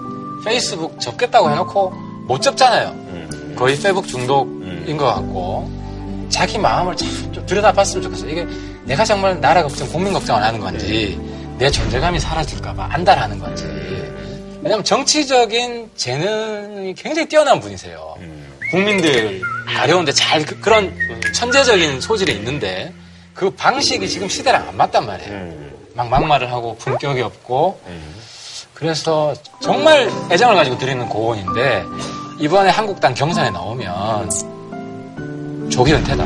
페이스북 0.44 0.98
접겠다고 1.00 1.50
해놓고 1.50 1.90
못 2.26 2.40
접잖아요. 2.40 3.54
거의 3.56 3.78
페북 3.78 4.08
중독인 4.08 4.96
것 4.96 5.04
같고 5.06 5.70
자기 6.28 6.58
마음을 6.58 6.96
참 6.96 7.06
좀 7.32 7.44
들여다봤으면 7.46 8.02
좋겠어요. 8.02 8.30
이게 8.30 8.46
내가 8.84 9.04
정말 9.04 9.40
나라 9.40 9.62
걱정, 9.62 9.86
국민 9.88 10.12
걱정을 10.12 10.42
하는 10.42 10.58
건지 10.60 11.18
내 11.58 11.70
존재감이 11.70 12.18
사라질까봐 12.20 12.88
안달하는 12.92 13.38
건지. 13.38 13.64
왜냐하면 14.62 14.82
정치적인 14.84 15.90
재능이 15.96 16.94
굉장히 16.94 17.28
뛰어난 17.28 17.60
분이세요. 17.60 18.16
국민들 18.70 19.40
가려운데 19.66 20.12
잘 20.12 20.44
그, 20.44 20.68
런 20.68 20.92
천재적인 21.34 22.00
소질이 22.00 22.32
있는데 22.34 22.92
그 23.34 23.50
방식이 23.50 24.08
지금 24.08 24.28
시대랑 24.28 24.68
안 24.68 24.76
맞단 24.76 25.06
말이에요. 25.06 25.32
막 25.94 26.08
막말을 26.08 26.50
하고 26.50 26.76
품격이 26.76 27.20
없고 27.22 27.80
그래서 28.74 29.34
정말 29.60 30.10
애정을 30.30 30.54
가지고 30.56 30.76
드리는 30.78 31.06
고언인데 31.08 31.84
이번에 32.40 32.70
한국당 32.70 33.14
경선에 33.14 33.50
나오면 33.50 34.30
조기 35.70 35.92
은퇴다. 35.92 36.24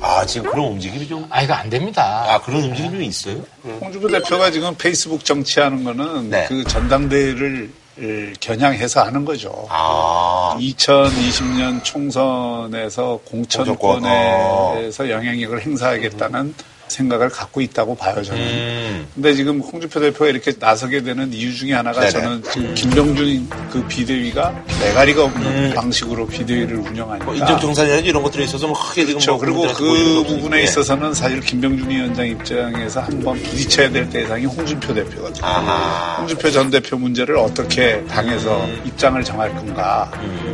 아 0.00 0.24
지금 0.26 0.50
그런 0.50 0.66
움직임이 0.72 1.06
좀. 1.06 1.26
아 1.30 1.42
이거 1.42 1.54
안 1.54 1.68
됩니다. 1.68 2.24
아 2.28 2.40
그런 2.40 2.62
움직임이 2.62 2.92
좀 2.92 3.02
있어요? 3.02 3.44
홍준표 3.80 4.08
대표가 4.08 4.50
지금 4.50 4.74
페이스북 4.76 5.24
정치하는 5.24 5.84
거는 5.84 6.30
네. 6.30 6.46
그 6.48 6.64
전당대회를 6.64 7.70
을, 7.98 8.34
겨냥해서 8.40 9.04
하는 9.04 9.24
거죠. 9.24 9.66
아. 9.70 10.56
2020년 10.60 11.82
총선에서 11.82 13.20
공천권에서 13.24 15.10
영향력을 15.10 15.62
행사하겠다는 15.62 16.54
생각을 16.96 17.28
갖고 17.28 17.60
있다고 17.60 17.94
봐요, 17.94 18.22
저는. 18.22 18.40
음. 18.40 19.06
근데 19.14 19.34
지금 19.34 19.60
홍준표 19.60 20.00
대표가 20.00 20.28
이렇게 20.28 20.52
나서게 20.58 21.02
되는 21.02 21.32
이유 21.32 21.54
중에 21.54 21.72
하나가 21.74 22.00
네네. 22.00 22.10
저는 22.10 22.42
지금 22.50 22.74
김병준 22.74 23.48
그 23.70 23.84
비대위가 23.86 24.54
매가리가 24.80 25.24
없는 25.24 25.74
방식으로 25.74 26.26
비대위를 26.26 26.78
운영하니까. 26.78 27.24
뭐 27.26 27.34
인적 27.34 27.60
정산이라든지 27.60 28.08
이런 28.08 28.22
것들이 28.22 28.44
있어서 28.44 28.66
뭐 28.66 28.76
크게 28.78 29.06
지금 29.06 29.20
그렇죠. 29.20 29.32
뭐 29.32 29.40
그리고 29.40 29.62
그. 29.74 30.24
부분에 30.26 30.58
예. 30.58 30.62
있어서는 30.64 31.14
사실 31.14 31.40
김병준 31.40 31.88
위원장 31.90 32.26
입장에서 32.26 33.00
한번 33.00 33.40
부딪혀야 33.42 33.90
될 33.90 34.08
대상이 34.10 34.44
홍준표 34.46 34.94
대표거든요. 34.94 35.46
아하. 35.46 36.16
홍준표 36.18 36.50
전 36.50 36.70
대표 36.70 36.96
문제를 36.96 37.36
어떻게 37.36 38.02
당에서 38.06 38.64
음. 38.64 38.82
입장을 38.86 39.22
정할 39.22 39.54
건가. 39.54 40.10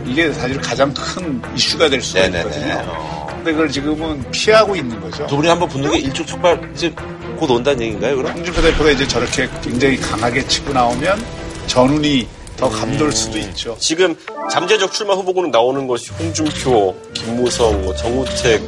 이게 0.06 0.32
사실 0.32 0.60
가장 0.60 0.92
큰 0.94 1.40
이슈가 1.56 1.88
될 1.88 2.02
수가 2.02 2.22
네네네. 2.22 2.38
있거든요. 2.40 3.21
근데 3.42 3.52
그걸 3.52 3.68
지금은 3.68 4.24
피하고 4.30 4.76
있는 4.76 5.00
거죠. 5.00 5.26
두 5.26 5.34
분이 5.34 5.48
한번 5.48 5.68
붙는 5.68 5.90
게 5.90 5.98
일촉즉발 5.98 6.70
이제 6.76 6.94
곧 7.36 7.50
온다는 7.50 7.82
얘기인가요, 7.82 8.16
그럼? 8.16 8.32
홍준표 8.36 8.62
대표가 8.62 8.90
이제 8.92 9.06
저렇게 9.08 9.48
굉장히 9.60 9.96
강하게 9.96 10.46
치고 10.46 10.72
나오면 10.72 11.20
전운이 11.66 12.28
더 12.56 12.68
감돌 12.68 13.10
수도 13.10 13.38
있죠. 13.38 13.76
지금 13.80 14.14
잠재적 14.48 14.92
출마 14.92 15.14
후보군은 15.14 15.50
나오는 15.50 15.88
것이 15.88 16.12
홍준표, 16.12 16.94
김무성, 17.14 17.82
뭐 17.82 17.92
정우택, 17.96 18.62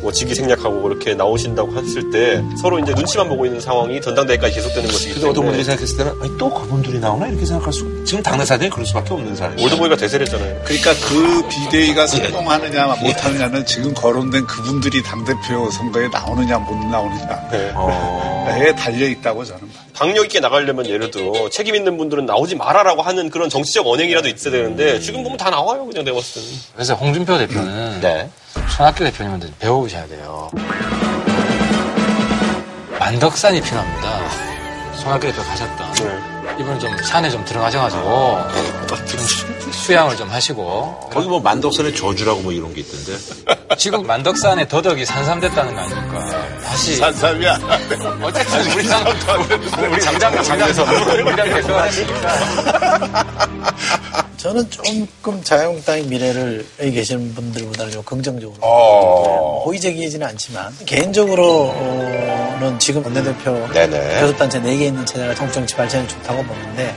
뭐 0.00 0.12
직위 0.12 0.34
생략하고 0.34 0.82
그렇게 0.82 1.14
나오신다고 1.14 1.76
했을 1.76 2.10
때 2.10 2.42
서로 2.60 2.78
이제 2.78 2.92
눈치만 2.94 3.28
보고 3.28 3.44
있는 3.46 3.60
상황이 3.60 4.00
전당대회까지 4.00 4.54
계속되는 4.54 4.90
것이기 4.90 5.14
때문에 5.14 5.30
어떤 5.30 5.44
분들이 5.44 5.64
생각했을 5.64 5.96
때는 5.96 6.12
아니, 6.22 6.38
또 6.38 6.50
그분들이 6.50 6.98
나오나 6.98 7.28
이렇게 7.28 7.44
생각할 7.44 7.72
수 7.72 8.04
지금 8.04 8.22
당내 8.22 8.44
사정이 8.44 8.70
그럴 8.70 8.86
수밖에 8.86 9.12
없는 9.12 9.36
사람이에요. 9.36 9.64
올드보이가 9.66 9.96
대세랬잖아요. 9.96 10.62
그러니까 10.64 10.92
그 11.08 11.48
비대위가 11.48 12.06
성공하느냐 12.06 12.86
못하느냐는 13.02 13.66
지금 13.66 13.92
거론된 13.92 14.46
그분들이 14.46 15.02
당대표 15.02 15.70
선거에 15.70 16.08
나오느냐 16.08 16.58
못 16.58 16.74
나오느냐에 16.86 18.58
네. 18.58 18.74
달려 18.74 19.08
있다고 19.08 19.44
저는 19.44 19.60
봐요. 19.60 19.88
강력 19.94 20.24
있게 20.24 20.40
나가려면 20.40 20.86
예를 20.86 21.10
들어 21.10 21.48
책임 21.50 21.74
있는 21.74 21.96
분들은 21.98 22.24
나오지 22.24 22.54
말아라고 22.54 23.02
하는 23.02 23.30
그런 23.30 23.48
정치적 23.50 23.86
언행이라도 23.86 24.28
있어야 24.28 24.52
되는데 24.52 25.00
지금 25.00 25.22
보면 25.24 25.36
다 25.36 25.50
나와요 25.50 25.84
그냥 25.86 26.04
내가 26.04 26.16
봤을 26.16 26.40
때는. 26.40 26.56
그래서 26.74 26.94
홍준표 26.94 27.36
대표는 27.36 28.00
손학규 28.76 29.04
대표님한테 29.04 29.50
배우셔야 29.58 30.06
돼요. 30.06 30.50
만덕산이 32.98 33.60
필요합니다. 33.60 34.20
손학규 34.96 35.26
대표 35.26 35.42
가셨던. 35.42 36.37
이번에 36.58 36.78
좀 36.78 36.96
산에 37.04 37.30
좀 37.30 37.44
들어가셔가지고 37.44 38.38
좀 39.06 39.20
수양을 39.72 40.16
좀 40.16 40.28
하시고 40.28 41.08
거기 41.12 41.28
뭐 41.28 41.40
만덕선의 41.40 41.94
저주라고 41.94 42.40
뭐 42.40 42.52
이런 42.52 42.74
게 42.74 42.80
있던데. 42.80 43.16
지금 43.76 44.06
만덕산에 44.06 44.66
더덕이 44.66 45.04
산삼됐다는 45.04 45.74
거 45.74 45.80
아닙니까? 45.80 46.58
다시 46.64 46.96
산삼이야. 46.96 47.58
어쨌든 48.22 48.72
우리랑 48.72 49.04
우리 49.92 50.00
장장 50.00 50.42
장에서 50.42 50.82
우리랑 50.84 51.36
대표가 51.36 51.82
했으니까 51.84 53.28
저는 54.38 54.70
조금 54.70 55.42
자유한국당의 55.42 56.04
미래를 56.04 56.64
여기 56.80 56.92
계시는 56.92 57.34
분들보다는 57.34 57.92
좀 57.92 58.02
긍정적으로 58.04 58.56
어. 58.60 59.64
호의적이지는 59.66 60.24
않지만 60.28 60.72
개인적으로는 60.86 62.78
지금 62.78 63.04
원내대표 63.04 63.68
네네. 63.72 64.20
교섭단체 64.20 64.60
4개 64.60 64.82
있는 64.82 65.04
체제가 65.04 65.34
한국 65.34 65.52
정치 65.52 65.74
발전이 65.74 66.06
좋다고 66.06 66.44
보는데 66.48 66.94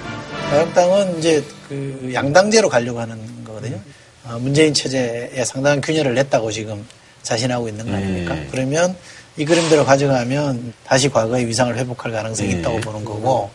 자유한국당은 0.50 1.20
이제 1.20 1.44
그 1.70 2.12
양당제로 2.14 2.70
가려고 2.70 3.00
하는 3.00 3.18
거거든요. 3.46 3.80
어, 4.26 4.38
문재인 4.40 4.74
체제에 4.74 5.44
상당한 5.46 5.82
균열을 5.82 6.14
냈다고 6.16 6.52
지금 6.52 6.86
자신하고 7.24 7.70
있는 7.70 7.86
거 7.86 7.94
아닙니까? 7.96 8.36
그러면 8.52 8.96
이 9.38 9.46
그림대로 9.46 9.86
가져가면 9.86 10.74
다시 10.86 11.10
과거의 11.10 11.48
위상을 11.48 11.76
회복할 11.78 12.12
가능성이 12.12 12.52
있다고 12.52 12.82
보는 12.82 13.06
거고 13.06 13.50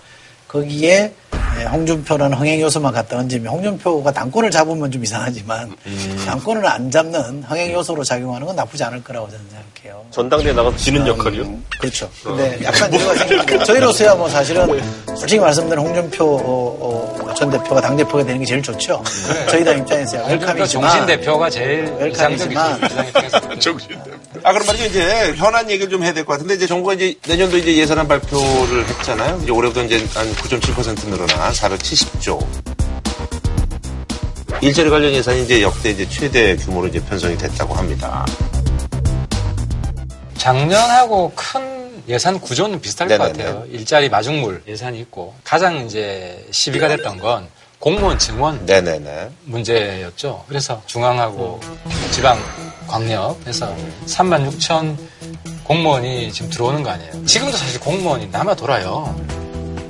거기에 0.49 1.13
예, 1.59 1.65
홍준표라는 1.65 2.37
흥행 2.37 2.61
요소만 2.61 2.93
갖다 2.93 3.17
얹으면 3.19 3.47
홍준표가 3.47 4.13
당권을 4.13 4.51
잡으면 4.51 4.91
좀 4.91 5.03
이상하지만 5.05 5.75
당권을 6.27 6.67
안 6.67 6.91
잡는 6.91 7.45
흥행 7.45 7.73
요소로 7.73 8.05
작용하는 8.05 8.47
건 8.47 8.57
나쁘지 8.57 8.85
않을 8.85 9.03
거라고 9.03 9.29
저는 9.31 9.45
생각해요. 9.51 10.05
전당대회 10.11 10.53
나가서 10.53 10.77
지는 10.77 11.07
역할이요? 11.07 11.49
그렇죠. 11.81 12.11
근데 12.23 12.59
약간 12.63 12.93
이유가 12.93 13.15
생기는데 13.15 13.65
저희로서야 13.65 14.15
뭐 14.17 14.29
사실은 14.29 14.67
솔직히 15.17 15.41
말씀드리면 15.41 15.87
홍준표 15.87 16.25
어, 16.25 17.19
어, 17.25 17.35
전 17.35 17.51
대표가 17.51 17.81
당 17.81 17.97
대표가 17.97 18.25
되는 18.25 18.41
게 18.41 18.45
제일 18.47 18.63
좋죠. 18.63 19.03
저희 19.49 19.65
당 19.65 19.79
입장에서야 19.79 20.27
웰컴이지만 20.27 20.67
종신 20.91 21.07
대표가 21.07 21.49
제일 21.51 21.85
웰컴이지만 21.99 22.81
아, 24.43 24.53
그럼 24.53 24.67
말이죠. 24.67 24.85
이제 24.87 25.33
현안 25.37 25.69
얘기를 25.71 25.91
좀 25.91 26.05
해야 26.05 26.13
될 26.13 26.25
것 26.25 26.35
같은데, 26.35 26.55
이제 26.55 26.67
정부가 26.69 26.95
이제 26.95 27.15
내년도 27.27 27.57
이제 27.57 27.75
예산안 27.77 28.07
발표를 28.07 28.87
했잖아요. 28.87 29.41
이제 29.43 29.51
올해부터 29.51 29.83
이제 29.83 29.97
한 30.15 30.31
9.7% 30.35 31.09
늘어 31.09 31.27
난 31.47 31.53
470조. 31.53 32.45
일자리 34.61 34.91
관련 34.91 35.13
예산이 35.13 35.45
이제 35.45 35.63
역대 35.63 35.91
이제 35.91 36.09
최대 36.09 36.57
규모로 36.57 36.89
이제 36.89 36.99
편성이 37.05 37.39
됐다고 37.39 37.73
합니다. 37.73 38.27
작년하고 40.39 41.31
큰 41.37 42.03
예산 42.09 42.41
구조는 42.41 42.81
비슷할 42.81 43.07
것 43.09 43.19
네네네. 43.19 43.45
같아요. 43.45 43.65
일자리 43.71 44.09
마중물 44.09 44.65
예산이 44.67 44.99
있고 45.03 45.37
가장 45.45 45.87
이제 45.87 46.45
시비가 46.51 46.89
됐던 46.89 47.19
건 47.19 47.47
공무원 47.79 48.19
증원 48.19 48.67
네네네. 48.67 49.31
문제였죠. 49.45 50.47
그래서 50.49 50.83
중앙하고 50.87 51.61
지방 52.11 52.41
광역 52.89 53.39
해서 53.47 53.73
3만 54.07 54.51
6천 54.51 54.97
공무원이 55.63 56.33
지금 56.33 56.51
들어오는 56.51 56.83
거 56.83 56.91
아니에요. 56.91 57.25
지금도 57.25 57.57
사실 57.57 57.79
공무원이 57.79 58.31
남아 58.33 58.57
돌아요. 58.57 59.15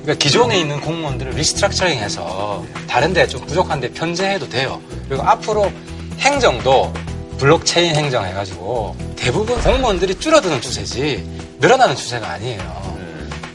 그러니까 0.06 0.22
기존에 0.22 0.58
있는 0.60 0.80
공무원들을 0.80 1.32
리스트럭처링해서 1.32 2.64
다른 2.86 3.12
데 3.12 3.26
좀 3.26 3.44
부족한데 3.44 3.90
편제해도 3.90 4.48
돼요. 4.48 4.80
그리고 5.08 5.24
앞으로 5.24 5.72
행정도 6.20 6.92
블록체인 7.38 7.96
행정 7.96 8.24
해가지고 8.24 8.96
대부분 9.16 9.60
공무원들이 9.60 10.14
줄어드는 10.20 10.60
추세지 10.60 11.28
늘어나는 11.58 11.96
추세가 11.96 12.28
아니에요. 12.28 12.96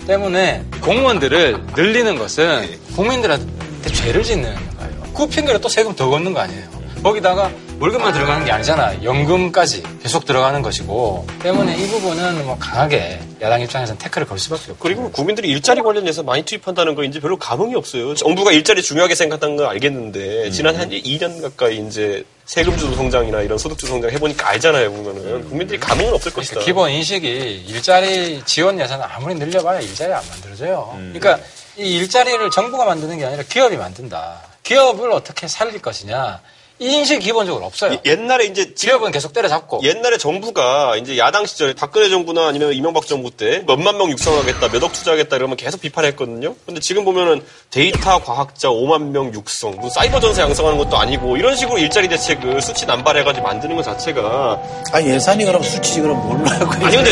때문에 0.08 0.66
공무원들을 0.82 1.68
늘리는 1.74 2.18
것은 2.18 2.68
국민들한테 2.98 3.94
죄를 3.94 4.24
짓는 4.24 4.54
거예요. 4.54 5.14
그 5.16 5.28
핑계로 5.28 5.60
또 5.62 5.70
세금 5.70 5.96
더 5.96 6.10
걷는 6.10 6.34
거 6.34 6.42
아니에요. 6.42 6.68
거기다가 7.02 7.50
월급만 7.82 8.14
들어가는 8.14 8.46
게 8.46 8.52
아니잖아. 8.52 9.04
연금까지 9.04 9.82
계속 10.04 10.24
들어가는 10.26 10.62
것이고 10.62 11.26
때문에 11.42 11.76
이 11.76 11.88
부분은 11.88 12.46
뭐 12.46 12.56
강하게 12.60 13.20
야당 13.42 13.60
입장에서는 13.60 13.98
태클을 13.98 14.28
걸 14.28 14.38
수밖에 14.38 14.74
없고 14.74 14.84
그리고 14.84 15.10
국민들이 15.10 15.50
일자리 15.50 15.82
관련 15.82 16.08
예산 16.08 16.24
많이 16.24 16.44
투입한다는 16.44 16.94
거 16.94 17.04
이제 17.04 17.20
별로 17.20 17.38
감흥이 17.38 17.74
없어요. 17.74 18.14
정부가 18.14 18.52
일자리 18.52 18.84
중요하게 18.84 19.16
생각한다는 19.16 19.56
건 19.56 19.66
알겠는데 19.66 20.52
지난 20.52 20.76
한 20.76 20.92
2년 20.92 21.42
가까이 21.42 21.78
이제 21.88 22.24
세금주도 22.46 22.94
성장이나 22.94 23.42
이런 23.42 23.58
소득주도 23.58 23.94
성장 23.94 24.12
해보니까 24.12 24.48
알잖아요 24.50 24.92
보면은 24.94 25.50
국민들이 25.50 25.80
감흥은 25.80 26.14
없을 26.14 26.32
것이다. 26.34 26.60
그러니까 26.60 26.66
기본 26.66 26.92
인식이 26.92 27.66
일자리 27.68 28.44
지원 28.46 28.80
예산을 28.80 29.06
아무리 29.10 29.34
늘려봐야 29.34 29.80
일자리 29.80 30.14
안 30.14 30.22
만들어져요. 30.30 30.94
그러니까 31.14 31.40
이 31.78 31.96
일자리를 31.96 32.48
정부가 32.52 32.86
만드는 32.86 33.18
게 33.18 33.26
아니라 33.26 33.42
기업이 33.42 33.76
만든다. 33.76 34.40
기업을 34.62 35.12
어떻게 35.12 35.48
살릴 35.48 35.82
것이냐. 35.82 36.42
이 36.82 36.94
인식이 36.96 37.24
기본적으로 37.24 37.64
없어요. 37.68 37.98
옛날에 38.06 38.46
이제 38.46 38.74
기업은 38.76 39.12
계속 39.12 39.34
때려잡고 39.34 39.82
옛날에 39.84 40.18
정부가 40.18 40.98
이제 40.98 41.16
야당 41.16 41.46
시절에 41.46 41.74
박근혜 41.76 42.10
정부나 42.10 42.48
아니면 42.48 42.74
이명박 42.74 43.06
정부 43.06 43.30
때 43.30 43.64
몇만 43.68 43.98
명 43.98 44.10
육성하겠다, 44.10 44.70
몇 44.70 44.84
억 44.84 44.92
투자하겠다 44.92 45.36
이러면 45.36 45.58
계속 45.58 45.80
비판했거든요. 45.80 46.56
근데 46.66 46.80
지금 46.82 47.06
보면은 47.06 47.44
데이터 47.70 48.18
과학자 48.24 48.70
5만 48.70 49.10
명 49.12 49.32
육성, 49.32 49.76
뭐 49.76 49.92
사이버 49.92 50.20
전사 50.20 50.42
양성하는 50.42 50.80
것도 50.80 50.98
아니고 50.98 51.38
이런 51.38 51.56
식으로 51.56 51.78
일자리 51.78 52.08
대책을 52.08 52.60
수치 52.64 52.88
남발해가지고 52.88 53.46
만드는 53.46 53.76
것 53.76 53.84
자체가 53.84 54.60
아 54.92 55.02
예산이 55.04 55.46
그럼 55.46 55.62
수치 55.62 56.02
그럼 56.02 56.18
뭘로 56.28 56.48
하고 56.50 56.84
아니 56.84 56.96
근데 56.96 57.12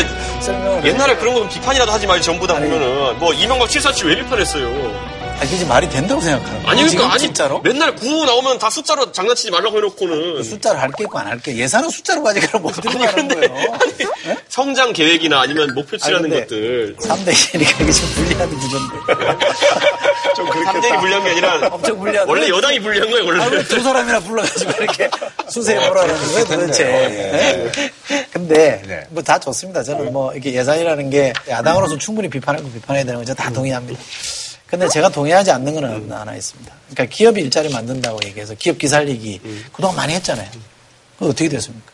옛날에 0.84 1.14
그런 1.14 1.34
거 1.34 1.48
비판이라도 1.48 1.92
하지 1.92 2.08
말지 2.08 2.26
전부 2.26 2.44
다 2.48 2.54
보면은 2.54 3.20
뭐 3.20 3.32
이명박 3.32 3.68
747왜 3.68 4.16
비판했어요? 4.24 5.19
아니 5.40 5.50
그게 5.50 5.64
말이 5.64 5.88
된다고 5.88 6.20
생각하는 6.20 6.52
거예요. 6.62 6.68
아니 6.68 6.82
그러니까 6.82 7.12
아니 7.14 7.20
진짜로 7.20 7.60
맨날 7.60 7.94
구호 7.96 8.26
나오면 8.26 8.58
다 8.58 8.68
숫자로 8.68 9.10
장난치지 9.10 9.50
말라고 9.50 9.78
해놓고는 9.78 10.42
숫자를 10.42 10.80
할게 10.80 11.04
있고 11.04 11.18
안 11.18 11.28
할게 11.28 11.56
예산은 11.56 11.88
숫자로 11.88 12.22
가지고 12.22 12.46
그럼 12.46 12.62
못 12.62 12.72
들어가는 12.72 13.28
거예요. 13.28 13.78
성장 14.50 14.92
계획이나 14.92 15.40
아니면 15.40 15.72
목표치라는 15.74 16.30
아니, 16.30 16.40
것들 16.42 16.96
3대 16.96 17.30
1이니까 17.32 17.80
이게 17.80 17.92
좀 17.92 18.08
불리한 18.14 18.50
구조인데. 18.50 18.96
좀 20.36 20.46
3대 20.50 20.80
1이 20.90 21.00
불리한 21.00 21.24
게 21.24 21.30
아니라 21.30 21.68
엄청 21.72 21.98
불리한 21.98 22.28
원래 22.28 22.48
여당이 22.48 22.80
불리한 22.80 23.10
거예요 23.10 23.24
원래 23.26 23.42
아, 23.42 23.46
왜두 23.46 23.80
사람이나 23.82 24.20
불러가지고 24.20 24.72
이렇게 24.82 25.10
수세해보라는 25.48 26.14
거예요 26.16 26.44
도대체. 26.44 26.84
네. 26.84 27.72
네? 28.08 28.26
근데 28.32 29.06
뭐 29.10 29.22
다 29.22 29.38
좋습니다. 29.38 29.82
저는 29.82 30.12
뭐 30.12 30.34
이게 30.34 30.52
예산이라는 30.52 31.08
게 31.10 31.32
야당으로서 31.48 31.96
충분히 31.98 32.28
비판할 32.28 32.62
거 32.62 32.68
비판해야 32.70 33.04
되는 33.04 33.20
거죠. 33.20 33.32
다 33.34 33.50
동의합니다. 33.50 34.00
근데 34.70 34.88
제가 34.88 35.08
동의하지 35.08 35.50
않는 35.50 35.74
거는 35.74 36.12
하나 36.12 36.34
있습니다. 36.34 36.72
그러니까 36.90 37.16
기업이 37.16 37.40
일자리 37.40 37.68
만든다고 37.70 38.20
얘기해서 38.24 38.54
기업 38.54 38.78
기살리기 38.78 39.40
그동안 39.72 39.96
많이 39.96 40.14
했잖아요. 40.14 40.48
그거 41.18 41.30
어떻게 41.30 41.48
됐습니까? 41.48 41.90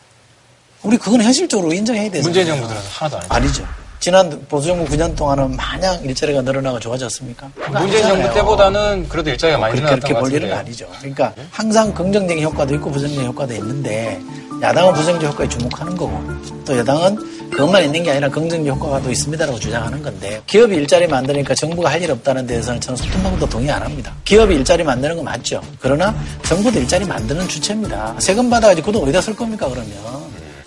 우리 0.83 0.97
그건 0.97 1.21
현실적으로 1.21 1.73
인정해야 1.73 2.03
되잖아요. 2.05 2.23
문재인 2.23 2.45
정부 2.47 2.67
들어서 2.67 2.87
하나도 2.89 3.17
안. 3.17 3.25
아니죠. 3.41 3.67
지난 3.99 4.45
보수정부 4.47 4.85
9년 4.95 5.15
동안은 5.15 5.55
마냥 5.55 5.99
일자리가 6.03 6.41
늘어나고 6.43 6.79
좋아졌습니까? 6.79 7.49
문재인 7.55 8.03
정부 8.03 8.13
아니잖아요. 8.13 8.33
때보다는 8.35 9.09
그래도 9.09 9.31
일자리가 9.31 9.57
많이 9.57 9.73
늘어났던 9.73 9.99
그렇게 9.99 10.13
것볼 10.13 10.33
일은 10.33 10.53
아니죠. 10.53 10.87
그러니까 10.99 11.33
항상 11.49 11.91
긍정적인 11.95 12.43
효과도 12.43 12.75
있고 12.75 12.91
부정적인 12.91 13.25
효과도 13.25 13.55
있는데 13.55 14.21
야당은 14.61 14.93
부정적 14.93 15.31
효과에 15.31 15.47
주목하는 15.49 15.95
거고 15.95 16.19
또 16.65 16.77
여당은 16.77 17.37
그것만 17.51 17.83
있는 17.85 18.03
게 18.03 18.11
아니라 18.11 18.29
긍정적 18.29 18.75
효과가 18.75 19.01
또 19.01 19.11
있습니다라고 19.11 19.59
주장하는 19.59 20.01
건데 20.03 20.41
기업이 20.47 20.75
일자리 20.75 21.07
만드니까 21.07 21.53
정부가 21.55 21.91
할 21.91 21.97
일 21.97 22.11
없다는 22.11 22.45
데에서는 22.45 22.79
저는 22.79 22.95
소통방도 22.95 23.49
동의 23.49 23.71
안 23.71 23.81
합니다. 23.81 24.15
기업이 24.23 24.53
일자리 24.55 24.83
만드는 24.83 25.15
건 25.15 25.25
맞죠. 25.25 25.61
그러나 25.79 26.15
정부도 26.43 26.79
일자리 26.79 27.05
만드는 27.05 27.47
주체입니다. 27.47 28.15
세금 28.19 28.49
받아가지고 28.51 28.85
그돈 28.87 29.03
어디다 29.03 29.21
쓸 29.21 29.35
겁니까 29.35 29.67
그러면? 29.67 29.91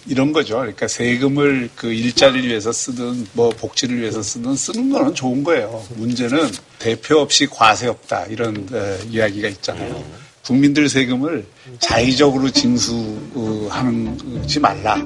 이런 0.07 0.33
거죠. 0.33 0.57
그러니까 0.57 0.89
세금을 0.89 1.71
그 1.77 1.93
일자리를 1.93 2.49
위해서 2.49 2.73
쓰든 2.73 3.29
뭐 3.35 3.51
복지를 3.51 4.01
위해서 4.01 4.23
쓰든 4.23 4.57
쓰는 4.57 4.91
거는 4.91 5.15
좋은 5.15 5.45
거예요. 5.45 5.85
문제는 5.97 6.51
대표 6.81 7.19
없이 7.21 7.47
과세 7.47 7.87
없다 7.87 8.25
이런 8.29 8.67
어, 8.73 8.97
이야기가 9.09 9.47
있잖아요. 9.49 10.03
국민들 10.51 10.89
세금을 10.89 11.47
자의적으로 11.79 12.51
징수하지 12.51 14.59
말라. 14.61 15.01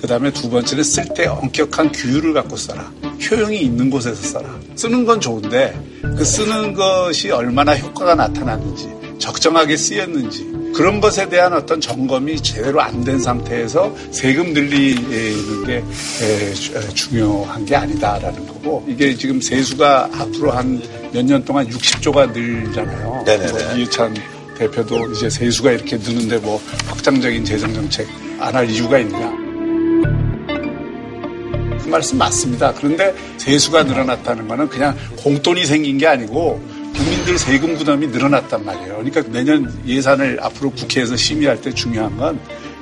그 0.00 0.08
다음에 0.08 0.32
두 0.32 0.50
번째는 0.50 0.82
쓸 0.82 1.04
때 1.14 1.26
엄격한 1.26 1.92
규율을 1.92 2.32
갖고 2.32 2.56
써라. 2.56 2.92
효용이 3.30 3.60
있는 3.60 3.90
곳에서 3.90 4.20
써라. 4.20 4.58
쓰는 4.74 5.04
건 5.04 5.20
좋은데 5.20 5.80
그 6.16 6.24
쓰는 6.24 6.74
것이 6.74 7.30
얼마나 7.30 7.76
효과가 7.76 8.16
나타났는지 8.16 8.88
적정하게 9.20 9.76
쓰였는지 9.76 10.48
그런 10.74 11.00
것에 11.00 11.28
대한 11.28 11.52
어떤 11.52 11.80
점검이 11.80 12.40
제대로 12.42 12.80
안 12.80 13.04
된 13.04 13.20
상태에서 13.20 13.94
세금 14.10 14.52
늘리는 14.52 15.64
게 15.64 15.84
중요한 16.94 17.64
게 17.64 17.76
아니다라는 17.76 18.48
거고 18.48 18.84
이게 18.88 19.16
지금 19.16 19.40
세수가 19.40 20.10
앞으로 20.12 20.50
한 20.50 20.82
몇 21.12 21.24
년 21.24 21.44
동안 21.44 21.68
60조가 21.68 22.32
늘잖아요. 22.32 23.22
네네네. 23.24 23.52
뭐 23.52 23.60
이해찬 23.76 24.14
대표도 24.58 25.12
이제 25.12 25.30
세수가 25.30 25.72
이렇게 25.72 25.96
느는데 25.96 26.38
뭐 26.38 26.60
확장적인 26.86 27.44
재정 27.44 27.72
정책 27.72 28.06
안 28.40 28.54
할 28.54 28.68
이유가 28.68 28.98
있느냐? 28.98 29.30
그 31.82 31.88
말씀 31.88 32.18
맞습니다. 32.18 32.72
그런데 32.74 33.14
세수가 33.38 33.84
늘어났다는 33.84 34.46
거는 34.48 34.68
그냥 34.68 34.96
공돈이 35.18 35.64
생긴 35.64 35.96
게 35.98 36.06
아니고 36.06 36.60
국민들 36.94 37.38
세금 37.38 37.76
부담이 37.76 38.08
늘어났단 38.08 38.64
말이에요. 38.64 38.96
그러니까 38.96 39.22
내년 39.30 39.72
예산을 39.86 40.38
앞으로 40.42 40.70
국회에서 40.70 41.16
심의할 41.16 41.60
때 41.60 41.72
중요한 41.72 42.16
건 42.16 42.38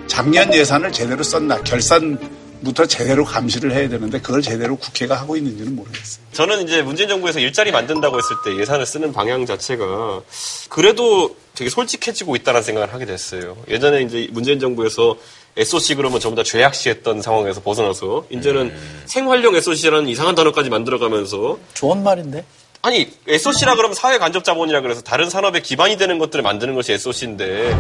작년 0.07 0.53
예산을 0.53 0.93
제대로 0.93 1.23
썼나 1.23 1.63
결산 1.63 2.19
부터 2.67 2.85
제대로 2.85 3.25
감시를 3.25 3.73
해야 3.73 3.89
되는데 3.89 4.21
그걸 4.21 4.43
제대로 4.43 4.77
국회가 4.77 5.15
하고 5.15 5.37
있는지는 5.37 5.77
모르겠어요. 5.77 6.25
저는 6.33 6.65
이제 6.65 6.83
문재인 6.83 7.09
정부에서 7.09 7.39
일자리 7.39 7.71
만든다고 7.71 8.19
했을 8.19 8.37
때 8.45 8.61
예산을 8.61 8.85
쓰는 8.85 9.13
방향 9.13 9.47
자체가 9.47 10.21
그래도 10.69 11.37
되게 11.55 11.71
솔직해지고 11.71 12.37
있다는 12.37 12.63
생각을 12.63 12.93
하게 12.93 13.07
됐어요. 13.07 13.57
예전에 13.69 14.03
이제 14.03 14.29
문재인 14.33 14.59
정부에서 14.59 15.17
SOC 15.57 15.95
그러면 15.95 16.21
전부 16.21 16.37
다 16.37 16.43
죄악시 16.43 16.91
했던 16.91 17.23
상황에서 17.23 17.63
벗어나서 17.63 18.27
이제는 18.31 18.77
생활용 19.07 19.55
SOC라는 19.55 20.09
이상한 20.09 20.35
단어까지 20.35 20.69
만들어가면서 20.69 21.59
좋은 21.73 22.03
말인데. 22.03 22.45
아니 22.83 23.11
SOC라 23.27 23.75
그러면 23.77 23.95
사회 23.95 24.19
간접 24.19 24.45
자본이라 24.45 24.81
그래서 24.81 25.01
다른 25.01 25.31
산업의 25.31 25.63
기반이 25.63 25.97
되는 25.97 26.19
것들을 26.19 26.43
만드는 26.43 26.75
것이 26.75 26.93
SOC인데 26.93 27.75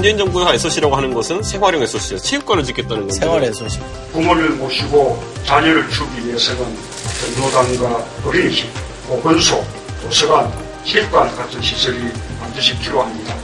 문재인 0.00 0.16
정부가 0.16 0.54
SOC라고 0.54 0.96
하는 0.96 1.12
것은 1.12 1.42
생활용 1.42 1.82
SOC예요. 1.82 2.18
체육관을 2.22 2.64
짓겠다는 2.64 3.06
건데. 3.06 3.12
생활 3.12 3.44
SOC. 3.44 3.80
부모를 4.14 4.48
모시고 4.52 5.22
자녀를 5.44 5.86
키우기 5.90 6.26
위해서는 6.26 6.74
전도당과 7.20 8.06
어린이집, 8.24 8.70
보건소, 9.06 9.62
도서관, 10.00 10.50
체육관 10.86 11.36
같은 11.36 11.60
시설이 11.60 11.98
반드시 12.40 12.78
필요합니다. 12.78 13.36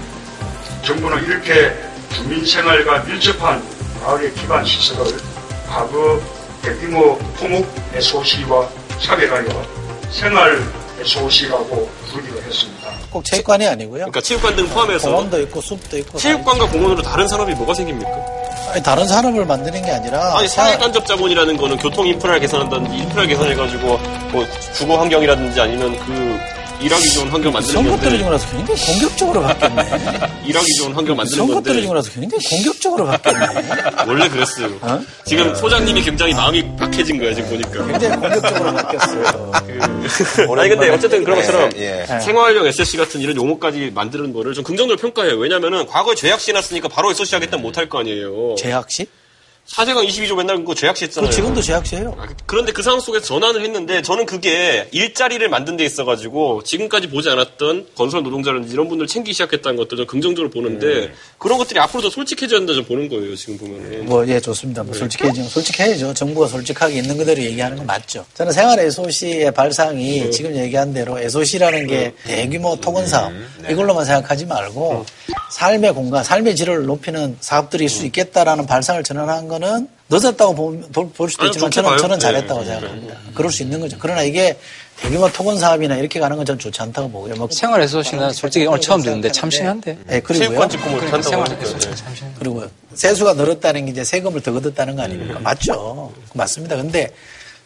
정부는 0.82 1.24
이렇게 1.24 1.74
주민 2.14 2.42
생활과 2.42 3.00
밀접한 3.00 3.62
마을의 4.00 4.32
기반 4.32 4.64
시설을 4.64 5.14
과거 5.68 6.18
대규모 6.62 7.18
토목 7.38 7.70
SOC와 7.92 8.66
차별하여 9.02 9.46
생활 10.11 10.62
SOC라고 11.00 11.90
부르기로 12.11 12.40
했습니다. 12.40 12.75
꼭 13.16 13.24
체육관이 13.24 13.66
아니고요. 13.66 14.00
그러니까 14.00 14.20
체육관 14.20 14.54
등 14.56 14.68
포함해서 14.68 15.08
공원도 15.08 15.40
있고 15.42 15.60
숲도 15.62 15.96
있고. 15.98 16.18
체육관과 16.18 16.68
공원으로 16.68 17.00
다른 17.02 17.26
산업이 17.26 17.54
뭐가 17.54 17.72
생깁니까? 17.72 18.10
아니, 18.72 18.82
다른 18.82 19.06
산업을 19.08 19.46
만드는 19.46 19.82
게 19.82 19.90
아니라 19.90 20.36
아니 20.36 20.46
사회 20.48 20.76
간접 20.76 21.06
자본이라는 21.06 21.56
거는 21.56 21.78
교통 21.78 22.06
인프라를 22.06 22.40
개선한다든지 22.40 22.94
인프라를 22.94 23.28
개선해가지고 23.28 23.86
뭐 24.32 24.46
주거 24.74 24.98
환경이라든지 24.98 25.58
아니면 25.58 25.96
그 26.00 26.38
일하기 26.80 27.10
좋은 27.14 27.28
환경 27.28 27.52
만드는 27.52 27.74
선거 27.74 27.90
건데 27.90 28.04
떨어지고 28.06 28.30
나서 28.30 28.50
굉장히 28.50 28.80
공격적으로 28.86 29.42
바뀌었네. 29.42 29.82
일하기 30.46 30.74
좋은 30.74 30.92
환경 30.94 31.16
만드는 31.16 31.36
선거 31.38 31.54
건데 31.54 31.70
떨어지고 31.70 31.94
나서 31.94 32.10
굉장히 32.10 32.44
공격적으로 32.44 33.06
바뀌었네. 33.06 33.46
원래 34.06 34.28
그랬어요. 34.28 35.02
지금 35.24 35.54
소장님이 35.54 36.02
굉장히 36.02 36.34
마음이 36.34 36.76
박해진 36.76 37.18
거야 37.18 37.34
지금 37.34 37.50
보니까. 37.50 37.86
굉장히 37.86 38.16
공격적으로 38.20 38.72
바뀌었어요. 38.74 39.52
아니 40.58 40.68
근데 40.68 40.90
어쨌든 40.90 41.24
그런 41.24 41.38
것처럼 41.38 41.70
예, 41.76 42.04
예. 42.08 42.20
생활용 42.20 42.66
SOC 42.66 42.96
같은 42.98 43.20
이런 43.20 43.36
용어까지 43.36 43.90
만드는 43.94 44.32
거를 44.32 44.52
좀 44.54 44.62
긍정적으로 44.62 44.96
평가해요. 44.98 45.36
왜냐면은 45.36 45.86
과거에 45.86 46.14
죄악시 46.14 46.50
해놨으니까 46.50 46.88
바로 46.88 47.10
SOC 47.10 47.34
하겠다면 47.36 47.62
못할 47.62 47.88
거 47.88 48.00
아니에요. 48.00 48.54
죄악시? 48.58 49.06
사제강 49.66 50.06
22조 50.06 50.36
맨날 50.36 50.56
그거 50.58 50.74
죄악시 50.74 51.04
했잖아요. 51.04 51.28
그 51.28 51.34
지금도 51.34 51.60
죄악시예요. 51.60 52.16
그런데 52.46 52.72
그 52.72 52.82
상황 52.82 53.00
속에서 53.00 53.26
전환을 53.26 53.62
했는데 53.62 54.00
저는 54.00 54.24
그게 54.24 54.88
일자리를 54.92 55.46
만든 55.48 55.76
데 55.76 55.84
있어가지고 55.84 56.62
지금까지 56.62 57.08
보지 57.08 57.28
않았던 57.28 57.88
건설 57.96 58.22
노동자라든지 58.22 58.72
이런 58.72 58.88
분들 58.88 59.08
챙기기 59.08 59.32
시작했다는 59.34 59.76
것들 59.76 59.98
좀 59.98 60.06
긍정적으로 60.06 60.50
보는데 60.50 61.12
그런 61.38 61.58
것들이 61.58 61.80
앞으로 61.80 62.02
더 62.02 62.10
솔직해져야 62.10 62.60
된다 62.60 62.74
좀 62.74 62.84
보는 62.84 63.08
거예요 63.08 63.34
지금 63.34 63.58
보면은. 63.58 64.06
뭐, 64.06 64.26
예, 64.28 64.38
좋습니다. 64.38 64.84
뭐, 64.84 64.94
솔직해지면, 64.94 65.48
솔직해야죠. 65.48 66.14
정부가 66.14 66.46
솔직하게 66.46 66.98
있는 66.98 67.18
그대로 67.18 67.42
얘기하는 67.42 67.76
건 67.76 67.86
맞죠. 67.86 68.24
저는 68.34 68.52
생활 68.52 68.78
SOC의 68.78 69.52
발상이 69.52 70.30
지금 70.30 70.54
얘기한 70.54 70.92
대로 70.94 71.18
SOC라는 71.18 71.86
게 71.88 72.14
대규모 72.24 72.76
토건 72.80 73.06
사업, 73.06 73.32
이걸로만 73.68 74.04
생각하지 74.04 74.46
말고, 74.46 75.04
삶의 75.50 75.92
공간, 75.92 76.22
삶의 76.22 76.54
질을 76.54 76.86
높이는 76.86 77.36
사업들일 77.40 77.88
수 77.88 78.06
있겠다라는 78.06 78.66
발상을 78.66 79.02
전환한 79.02 79.48
거는 79.61 79.88
늦었다고 80.09 80.54
보- 80.54 80.80
볼, 80.92 81.11
볼 81.11 81.30
수도 81.30 81.42
아니, 81.44 81.50
있지만 81.50 81.70
저는, 81.70 81.88
봐요. 81.90 81.98
저는 81.98 82.16
네. 82.16 82.20
잘했다고 82.20 82.61
네. 82.61 82.66
생각합니다. 82.66 83.16
그럴 83.34 83.50
수 83.50 83.62
있는 83.62 83.80
거죠. 83.80 83.96
그러나 83.98 84.22
이게 84.22 84.57
대규모 84.96 85.30
토건 85.32 85.59
사업이나 85.59 85.96
이렇게 85.96 86.20
가는 86.20 86.36
건 86.36 86.46
저는 86.46 86.59
좋지 86.59 86.80
않다고 86.80 87.11
보고요. 87.11 87.34
뭐 87.34 87.48
생활 87.50 87.82
SOC는 87.82 88.32
솔직히 88.32 88.66
오늘 88.66 88.80
처음 88.80 89.02
듣는데 89.02 89.30
참 89.32 89.50
신한데. 89.50 89.98
네, 90.07 90.20
그리고요. 90.20 90.48
체육관 90.48 90.68
짓고 90.68 90.84
뭐 90.90 90.98
이렇게 90.98 91.11
한다고 91.12 91.30
생활 91.30 91.48
하니까. 91.48 91.64
SOC 91.66 91.88
네. 91.90 91.94
참 91.96 92.14
신한데. 92.14 92.38
그리고 92.38 92.64
세수가 92.94 93.34
늘었다는 93.34 93.86
게 93.86 93.90
이제 93.92 94.04
세금을 94.04 94.40
더 94.42 94.52
걷었다는 94.52 94.96
거 94.96 95.02
아닙니까? 95.02 95.38
맞죠. 95.40 96.12
맞습니다. 96.34 96.76
근데 96.76 97.11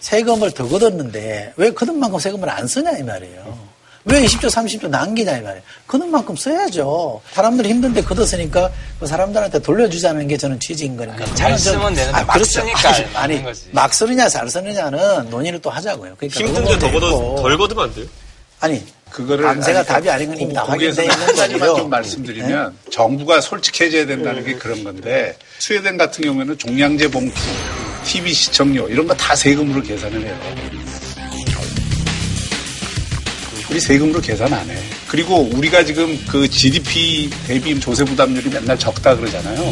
세금을 0.01 0.53
더 0.53 0.67
걷었는데 0.67 1.53
왜 1.57 1.71
걷은 1.73 1.99
만큼 1.99 2.19
세금을 2.19 2.49
안 2.49 2.67
쓰냐 2.67 2.93
이 2.99 3.03
말이에요. 3.03 3.70
왜 4.07 4.23
20조, 4.25 4.49
30조 4.51 4.89
남기냐 4.89 5.37
이 5.39 5.41
말이에요. 5.43 5.63
걷은 5.87 6.11
만큼 6.11 6.35
써야죠. 6.35 7.21
사람들이 7.33 7.69
힘든데 7.69 8.03
걷었으니까 8.03 8.71
그 8.99 9.07
사람들한테 9.07 9.59
돌려주자는 9.61 10.27
게 10.27 10.37
저는 10.39 10.59
취지인 10.59 10.97
거니까. 10.97 11.25
잘 11.35 11.57
저는 11.57 11.59
쓰면 11.59 11.95
되는데 11.95 12.19
아, 12.19 12.25
막 12.25 12.33
그렇죠. 12.35 12.51
쓰니까 12.61 12.89
아니, 12.89 13.05
아니, 13.15 13.43
거지. 13.45 13.69
막 13.73 13.93
쓰느냐 13.93 14.29
잘 14.29 14.49
쓰느냐는 14.49 15.29
논의를 15.29 15.61
또 15.61 15.69
하자고요. 15.69 16.15
그러니까 16.19 16.41
힘든데 16.41 16.79
더 16.79 16.91
걷어. 16.91 17.37
덜 17.43 17.59
걷으면 17.59 17.85
안 17.85 17.95
돼요? 17.95 18.07
아니 18.61 18.83
그거를 19.11 19.47
아니, 19.47 19.61
답이 19.61 20.09
아닌 20.09 20.29
건 20.29 20.41
이미 20.41 20.55
다 20.55 20.65
거기에서 20.65 21.03
확인돼 21.03 21.15
있는 21.15 21.27
한 21.29 21.37
가지만 21.37 21.61
거고요. 21.61 21.77
좀 21.83 21.91
말씀드리면 21.91 22.77
정부가 22.91 23.41
솔직해져야 23.41 24.07
된다는 24.07 24.45
게 24.45 24.55
그런 24.55 24.83
건데 24.85 25.37
스웨덴 25.59 25.97
같은 25.99 26.25
경우에는 26.25 26.57
종량제 26.59 27.11
봉투, 27.11 27.35
TV 28.05 28.33
시청료 28.33 28.89
이런 28.89 29.07
거 29.07 29.15
다 29.15 29.35
세금으로 29.37 29.83
계산을 29.83 30.23
해요. 30.25 30.39
우리 33.71 33.79
세금으로 33.79 34.21
계산 34.21 34.53
안 34.53 34.69
해. 34.69 34.77
그리고 35.07 35.49
우리가 35.55 35.85
지금 35.85 36.19
그 36.29 36.49
GDP 36.49 37.31
대비 37.47 37.79
조세 37.79 38.05
부담률이 38.05 38.51
맨날 38.51 38.77
적다 38.77 39.15
그러잖아요. 39.15 39.71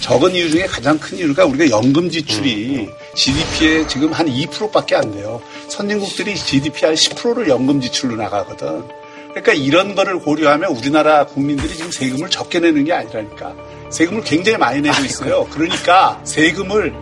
적은 0.00 0.34
이유 0.34 0.50
중에 0.50 0.66
가장 0.66 0.98
큰 0.98 1.18
이유가 1.18 1.44
우리가 1.44 1.70
연금 1.70 2.10
지출이 2.10 2.88
GDP의 3.14 3.86
지금 3.86 4.12
한 4.12 4.26
2%밖에 4.26 4.96
안 4.96 5.12
돼요. 5.12 5.40
선진국들이 5.68 6.34
GDP 6.34 6.86
한 6.86 6.94
10%를 6.94 7.48
연금 7.48 7.80
지출로 7.80 8.16
나가거든. 8.16 8.82
그러니까 9.28 9.52
이런 9.52 9.94
거를 9.94 10.18
고려하면 10.18 10.72
우리나라 10.76 11.24
국민들이 11.24 11.76
지금 11.76 11.92
세금을 11.92 12.28
적게 12.30 12.58
내는 12.58 12.84
게 12.84 12.92
아니라니까. 12.92 13.54
세금을 13.90 14.22
굉장히 14.22 14.58
많이 14.58 14.80
내고 14.80 15.02
있어요. 15.04 15.46
그러니까 15.50 16.20
세금을 16.24 16.92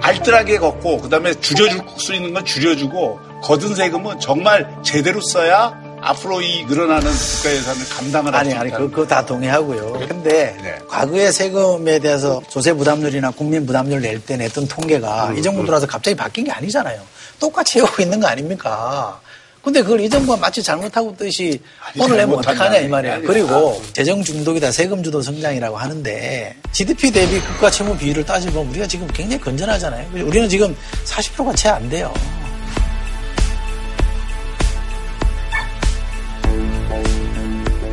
알뜰하게 0.00 0.58
걷고 0.58 1.00
그다음에 1.02 1.34
줄여줄 1.40 1.80
수 1.98 2.14
있는 2.14 2.32
건 2.32 2.44
줄여주고 2.44 3.18
거둔 3.42 3.74
세금은 3.74 4.20
정말 4.20 4.76
제대로 4.84 5.20
써야 5.20 5.76
앞으로 6.00 6.40
이 6.40 6.64
늘어나는 6.66 7.10
국가 7.10 7.52
예산을 7.52 7.88
감당을 7.88 8.32
할 8.32 8.40
아니, 8.42 8.50
수 8.50 8.56
아니, 8.56 8.68
있다. 8.68 8.78
그, 8.78 8.90
그거 8.90 9.04
다 9.06 9.26
동의하고요. 9.26 10.04
근데, 10.06 10.80
과거의 10.88 11.32
세금에 11.32 11.98
대해서 11.98 12.40
조세 12.48 12.72
부담률이나 12.72 13.32
국민 13.32 13.66
부담률 13.66 14.00
낼 14.00 14.20
때 14.24 14.36
냈던 14.36 14.68
통계가 14.68 15.34
이 15.36 15.42
정부 15.42 15.64
들어와서 15.64 15.88
갑자기 15.88 16.16
바뀐 16.16 16.44
게 16.44 16.52
아니잖아요. 16.52 17.00
똑같이 17.40 17.80
해오고 17.80 18.00
있는 18.02 18.20
거 18.20 18.28
아닙니까? 18.28 19.20
근데 19.68 19.82
그걸 19.82 20.00
이 20.00 20.08
정부가 20.08 20.38
마치 20.38 20.62
잘못하고 20.62 21.10
있듯이 21.10 21.60
오늘 22.00 22.16
내면 22.16 22.38
어떡하냐 22.38 22.78
이 22.78 22.88
말이야. 22.88 23.20
그리고 23.20 23.82
재정 23.92 24.24
중독이다 24.24 24.72
세금 24.72 25.02
주도 25.02 25.20
성장이라고 25.20 25.76
하는데 25.76 26.56
GDP 26.72 27.10
대비 27.10 27.38
국가 27.40 27.70
채무 27.70 27.94
비율을 27.98 28.24
따지면 28.24 28.66
우리가 28.68 28.86
지금 28.86 29.06
굉장히 29.08 29.42
건전하잖아요. 29.42 30.08
우리는 30.24 30.48
지금 30.48 30.74
40%가 31.04 31.52
채 31.52 31.68
안 31.68 31.86
돼요. 31.90 32.10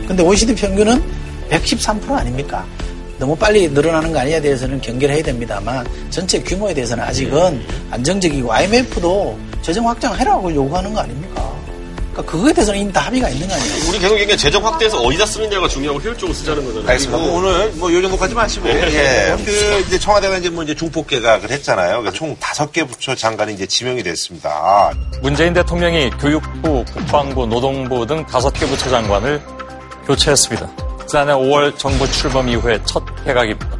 근데 0.07 0.23
OECD 0.23 0.55
평균은 0.55 1.03
113% 1.49 2.09
아닙니까? 2.11 2.65
너무 3.19 3.35
빨리 3.35 3.67
늘어나는 3.67 4.13
거 4.13 4.19
아니냐에 4.19 4.39
대해서는 4.39 4.79
경계를 4.79 5.13
해야 5.15 5.23
됩니다만 5.23 5.85
전체 6.09 6.39
규모에 6.41 6.73
대해서는 6.73 7.03
아직은 7.03 7.65
안정적이고 7.91 8.53
IMF도 8.53 9.37
재정 9.61 9.89
확장해라고 9.89 10.55
요구하는 10.55 10.93
거 10.93 11.01
아닙니까? 11.01 11.54
그러니까 12.15 12.31
그거에 12.31 12.53
대해서는 12.53 12.79
이미 12.79 12.93
다 12.93 13.01
합의가 13.01 13.29
있는 13.29 13.47
거 13.47 13.53
아니에요? 13.53 13.89
우리 13.89 13.99
계속 13.99 14.17
얘기한 14.17 14.37
재정 14.37 14.65
확대해서 14.65 15.01
어디다 15.01 15.25
쓰느냐가 15.25 15.67
중요하고 15.67 15.99
효율적으로 15.99 16.33
쓰자는 16.33 16.63
거잖아요. 16.63 16.89
알겠습니다. 16.89 17.17
그리고 17.17 17.35
오늘 17.35 17.71
뭐요 17.73 18.01
정도까지 18.01 18.33
마시고 18.33 18.69
예. 18.69 19.35
그 19.43 19.83
이제 19.85 19.99
청와대가 19.99 20.37
이제 20.37 20.49
뭐 20.49 20.63
이제 20.63 20.73
중폭 20.73 21.07
개각을 21.07 21.51
했잖아요. 21.51 21.99
그래서 21.99 22.15
총 22.15 22.35
다섯 22.39 22.71
개 22.71 22.85
부처 22.85 23.15
장관이 23.15 23.53
이제 23.53 23.65
지명이 23.65 24.01
됐습니다. 24.03 24.93
문재인 25.21 25.53
대통령이 25.53 26.11
교육부, 26.11 26.85
국방부, 26.93 27.45
노동부 27.45 28.07
등 28.07 28.25
다섯 28.25 28.51
개 28.51 28.65
부처 28.65 28.89
장관을 28.89 29.41
교체했습니다. 30.07 30.69
지난해 31.07 31.33
5월 31.33 31.77
정부 31.77 32.09
출범 32.09 32.47
이후에 32.47 32.79
첫 32.85 33.03
개각입니다. 33.25 33.77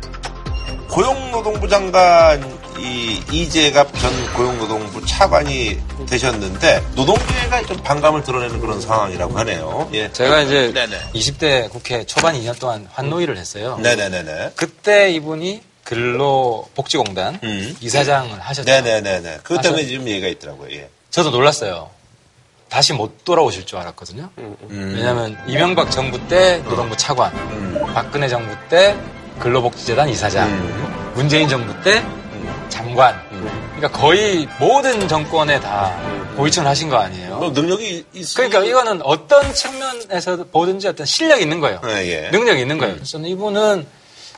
고용노동부 0.90 1.70
장관 1.70 2.65
이 2.86 3.20
이재갑 3.32 3.98
전 4.00 4.34
고용노동부 4.34 5.06
차관이 5.06 5.78
되셨는데 6.08 6.84
노동계가 6.96 7.64
좀 7.64 7.78
반감을 7.78 8.24
드러내는 8.24 8.60
그런 8.60 8.80
상황이라고 8.80 9.38
하네요. 9.40 9.90
예. 9.94 10.12
제가 10.12 10.42
이제 10.42 10.72
네네. 10.74 10.98
20대 11.14 11.70
국회 11.70 12.06
초반 12.06 12.36
2년 12.36 12.60
동안 12.60 12.88
환노위를 12.94 13.38
했어요. 13.38 13.78
네네네네. 13.82 14.52
그때 14.56 15.12
이분이 15.12 15.62
근로복지공단 15.84 17.40
이사장을 17.82 18.40
하셨죠. 18.40 18.70
네네네네. 18.70 19.40
그것 19.44 19.62
때문에 19.62 19.84
하셨- 19.84 19.88
지금 19.90 20.08
얘기가 20.08 20.28
있더라고요. 20.28 20.72
예. 20.72 20.90
저도 21.10 21.32
놀랐어요. 21.32 21.90
다시 22.70 22.94
못 22.94 23.24
돌아오실 23.24 23.66
줄 23.66 23.78
알았거든요. 23.80 24.30
음. 24.38 24.94
왜냐하면 24.96 25.38
이명박 25.48 25.90
정부 25.92 26.20
때 26.28 26.58
노동부 26.68 26.96
차관, 26.98 27.32
박근혜 27.94 28.28
정부 28.28 28.54
때 28.70 28.96
근로복지재단 29.40 30.10
이사장, 30.10 30.48
음. 30.50 31.12
문재인 31.16 31.48
정부 31.48 31.74
때 31.84 32.04
장관. 32.70 33.20
그러니까 33.76 33.90
거의 34.00 34.48
모든 34.60 35.08
정권에 35.08 35.60
다 35.60 35.96
보이천 36.36 36.66
하신 36.68 36.90
거 36.90 36.98
아니에요. 36.98 37.38
뭐 37.38 37.50
능력이 37.50 38.06
있 38.14 38.36
그러니까 38.36 38.60
이거는 38.64 39.02
어떤 39.04 39.54
측면에서 39.54 40.46
보든지 40.52 40.88
어떤 40.88 41.06
실력이 41.06 41.44
있는 41.44 41.60
거예요. 41.60 41.82
예. 41.86 42.30
능력이 42.32 42.62
있는 42.62 42.78
거예요. 42.78 43.02
저는 43.04 43.30
이분은 43.30 43.86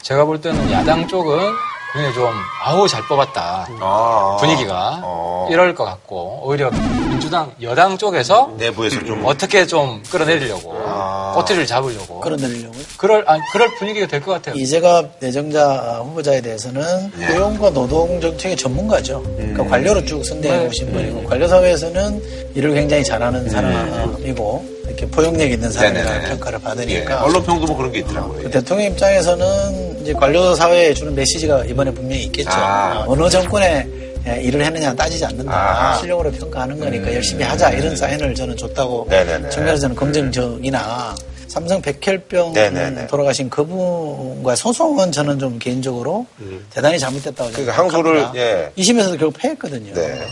제가 0.01 0.25
볼 0.25 0.39
때는 0.39 0.71
야당 0.71 1.07
쪽은 1.07 1.53
굉장히 1.97 2.13
좀 2.13 2.31
아우 2.63 2.87
잘 2.87 3.01
뽑았다 3.07 3.67
아. 3.81 4.37
분위기가 4.39 5.01
어. 5.03 5.47
이럴 5.49 5.73
것 5.73 5.83
같고 5.83 6.41
오히려 6.43 6.69
민주당 7.09 7.51
여당 7.63 7.97
쪽에서 7.97 8.51
내부에서 8.57 9.03
좀 9.03 9.23
어떻게 9.25 9.65
좀 9.65 10.03
끌어내리려고 10.11 10.75
아. 10.85 11.31
꼬투리를 11.35 11.65
잡으려고 11.65 12.19
끌어내리려고요? 12.19 12.81
그럴 12.97 13.23
아니, 13.27 13.41
그럴 13.51 13.73
분위기가 13.75 14.05
될 14.05 14.21
것 14.21 14.33
같아요. 14.33 14.55
이재갑 14.55 15.17
내정자 15.19 16.01
후보자에 16.03 16.41
대해서는 16.41 17.11
네. 17.15 17.27
고용과 17.27 17.71
노동 17.71 18.19
정책의 18.21 18.57
전문가죠. 18.57 19.19
음. 19.25 19.35
그러니까 19.53 19.63
관료로 19.67 20.03
쭉 20.05 20.23
선대해 20.23 20.57
네. 20.57 20.67
오신 20.67 20.91
분이고 20.91 21.23
관료 21.25 21.47
사회에서는 21.47 22.51
일을 22.55 22.73
굉장히 22.73 23.03
잘하는 23.03 23.49
사람이고 23.49 24.76
이렇게 24.97 25.05
포용력 25.11 25.51
있는 25.51 25.71
사람이라는 25.71 26.09
음. 26.09 26.13
네네네. 26.13 26.29
평가를 26.31 26.59
예. 26.59 26.63
받으니까 26.63 27.23
언론 27.23 27.43
평도 27.43 27.67
뭐 27.67 27.77
그런 27.77 27.91
게 27.91 27.99
있더라고요. 27.99 28.41
그 28.41 28.49
대통령 28.49 28.87
입장에서는 28.87 30.01
이제 30.01 30.13
관료 30.13 30.55
사회에 30.55 30.93
주는 30.93 31.13
메시지가 31.13 31.65
이번에 31.65 31.91
분명히 31.91 32.23
있겠죠. 32.23 32.49
아. 32.51 33.05
어느 33.07 33.29
정권에 33.29 33.87
예, 34.27 34.41
일을 34.41 34.65
했느냐 34.65 34.93
따지지 34.93 35.23
않는다. 35.23 35.53
아하. 35.53 35.97
실력으로 35.99 36.31
평가하는 36.31 36.79
거니까 36.79 37.13
열심히 37.13 37.43
하자 37.43 37.69
이런 37.69 37.95
사인을 37.95 38.33
저는 38.35 38.57
줬다고 38.57 39.05
네네네. 39.09 39.49
저는 39.51 39.95
긍정적이나 39.95 41.15
삼성 41.47 41.81
백혈병 41.81 42.53
네네네. 42.53 43.07
돌아가신 43.07 43.49
그분과 43.49 44.55
소송은 44.55 45.11
저는 45.11 45.39
좀 45.39 45.57
개인적으로 45.59 46.25
대단히 46.69 46.99
잘못됐다고 46.99 47.51
그러니까 47.51 47.73
생각합니다. 47.73 47.97
항소를 47.97 48.27
예. 48.35 48.71
2심에서도 48.77 49.17
결국 49.17 49.37
패했거든요. 49.39 49.93
네. 49.93 50.27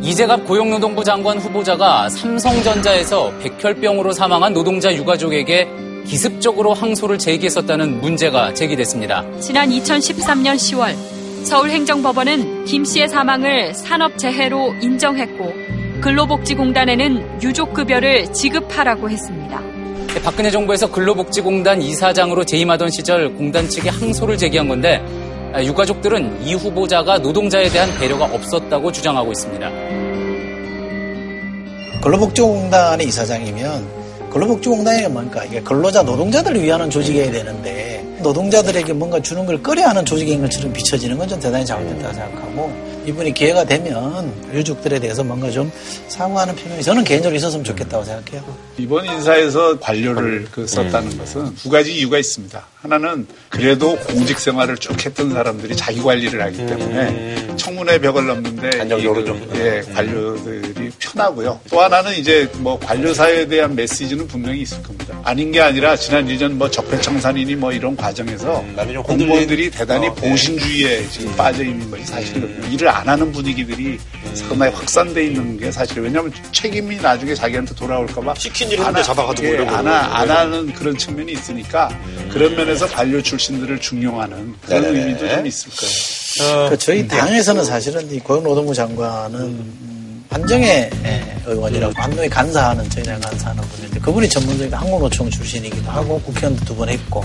이재갑 0.00 0.46
고용노동부 0.46 1.04
장관 1.04 1.38
후보자가 1.38 2.08
삼성전자에서 2.08 3.32
백혈병으로 3.38 4.12
사망한 4.12 4.52
노동자 4.52 4.94
유가족에게 4.94 5.68
기습적으로 6.06 6.74
항소를 6.74 7.18
제기했었다는 7.18 8.00
문제가 8.00 8.54
제기됐습니다. 8.54 9.24
지난 9.40 9.70
2013년 9.70 10.56
10월 10.56 10.96
서울행정법원은 11.44 12.64
김 12.64 12.84
씨의 12.84 13.08
사망을 13.08 13.74
산업재해로 13.74 14.74
인정했고 14.80 15.52
근로복지공단에는 16.00 17.42
유족급여를 17.42 18.32
지급하라고 18.32 19.08
했습니다. 19.10 19.71
박근혜 20.20 20.50
정부에서 20.50 20.90
근로복지공단 20.90 21.82
이사장으로 21.82 22.44
재임하던 22.44 22.90
시절 22.90 23.32
공단 23.34 23.68
측이 23.68 23.88
항소를 23.88 24.36
제기한 24.36 24.68
건데 24.68 25.02
아, 25.52 25.62
유가족들은 25.62 26.42
이 26.46 26.54
후보자가 26.54 27.18
노동자에 27.18 27.68
대한 27.68 27.92
배려가 27.98 28.24
없었다고 28.26 28.92
주장하고 28.92 29.32
있습니다. 29.32 29.68
근로복지공단의 32.02 33.06
이사장이면 33.08 34.02
근로복지공단이 34.30 35.08
뭔가 35.08 35.44
이게 35.44 35.60
근로자 35.60 36.02
노동자들을 36.02 36.62
위하는 36.62 36.88
조직이어야 36.88 37.30
되는데 37.30 38.04
노동자들에게 38.22 38.92
뭔가 38.92 39.20
주는 39.20 39.44
걸 39.44 39.62
꺼려하는 39.62 40.04
조직인 40.04 40.40
것처럼 40.40 40.72
비춰지는 40.72 41.18
건 41.18 41.28
좀 41.28 41.38
대단히 41.40 41.64
잘못됐다고 41.66 42.14
생각하고 42.14 42.91
이분이 43.06 43.34
기회가 43.34 43.64
되면 43.64 44.32
유족들에 44.52 44.98
대해서 45.00 45.24
뭔가 45.24 45.50
좀 45.50 45.70
사과하는 46.08 46.54
표명이 46.54 46.82
저는 46.82 47.04
개인적으로 47.04 47.36
있었으면 47.36 47.64
좋겠다고 47.64 48.04
생각해요. 48.04 48.58
이번 48.78 49.04
인사에서 49.04 49.78
관료를 49.78 50.46
그 50.50 50.66
썼다는 50.66 51.18
것은 51.18 51.54
두 51.56 51.68
가지 51.68 51.94
이유가 51.94 52.18
있습니다. 52.18 52.64
하나는 52.82 53.26
그래도 53.48 53.96
공직 53.96 54.38
생활을 54.38 54.76
쭉 54.76 55.04
했던 55.04 55.30
사람들이 55.30 55.76
자기 55.76 56.00
관리를 56.00 56.42
하기 56.42 56.56
때문에 56.56 57.56
청문회 57.56 57.98
벽을 58.00 58.26
넘는데 58.26 58.80
안정적으로 58.80 59.20
이 59.20 59.24
그, 59.24 59.26
좀. 59.26 59.50
예, 59.54 59.82
관료들이 59.94 60.90
편하고요. 60.98 61.60
또 61.70 61.80
하나는 61.80 62.12
이제 62.16 62.50
뭐 62.56 62.78
관료 62.78 63.14
사회에 63.14 63.46
대한 63.46 63.74
메시지는 63.74 64.26
분명히 64.26 64.62
있을 64.62 64.82
겁니다. 64.82 65.20
아닌 65.22 65.52
게 65.52 65.60
아니라 65.60 65.94
지난 65.96 66.26
2년 66.26 66.52
뭐 66.52 66.68
적폐청산이니 66.68 67.54
뭐 67.56 67.72
이런 67.72 67.96
과정에서 67.96 68.64
좀 68.92 69.02
공무원들이 69.02 69.70
대단히 69.70 70.08
어, 70.08 70.14
네. 70.14 70.30
보신주의에 70.30 71.08
지금 71.08 71.34
빠져 71.36 71.62
있는 71.62 71.88
것이 71.90 72.04
사실이거든요. 72.04 72.72
일을 72.72 72.91
안 72.92 73.08
하는 73.08 73.32
분위기들이 73.32 73.98
상당히 74.34 74.72
확산돼 74.72 75.24
있는 75.26 75.58
게 75.58 75.70
사실이에요. 75.72 76.06
왜냐하면 76.06 76.32
책임이 76.52 76.96
나중에 76.96 77.34
자기한테 77.34 77.74
돌아올까봐 77.74 78.34
시킨 78.36 78.70
일을 78.70 78.84
하는데 78.84 79.02
잡아가지고 79.02 79.48
예. 79.48 79.66
안, 79.66 79.86
하, 79.86 80.20
안 80.20 80.30
하는 80.30 80.72
그런 80.72 80.96
측면이 80.96 81.32
있으니까 81.32 81.88
그런 82.30 82.54
면에서 82.54 82.86
관료 82.86 83.22
출신들을 83.22 83.80
중용하는 83.80 84.54
그런 84.64 84.82
네네네. 84.82 85.00
의미도 85.00 85.28
좀 85.28 85.46
있을 85.46 85.70
거예요. 85.70 86.70
그 86.70 86.78
저희 86.78 87.06
당에서는 87.08 87.64
사실은 87.64 88.10
이 88.10 88.18
고용노동부 88.18 88.74
장관은 88.74 89.38
음, 89.40 90.24
한정혜 90.30 90.90
의원이라고 91.46 91.92
한노에 91.96 92.28
간사하는 92.28 92.88
저희 92.88 93.04
당 93.04 93.20
간사하는 93.20 93.62
분인데 93.62 94.00
그분이 94.00 94.28
전문적인 94.28 94.72
항공노총 94.72 95.28
출신이기도 95.30 95.90
하고 95.90 96.20
국회의원도 96.22 96.64
두 96.64 96.74
번 96.74 96.88
했고 96.88 97.22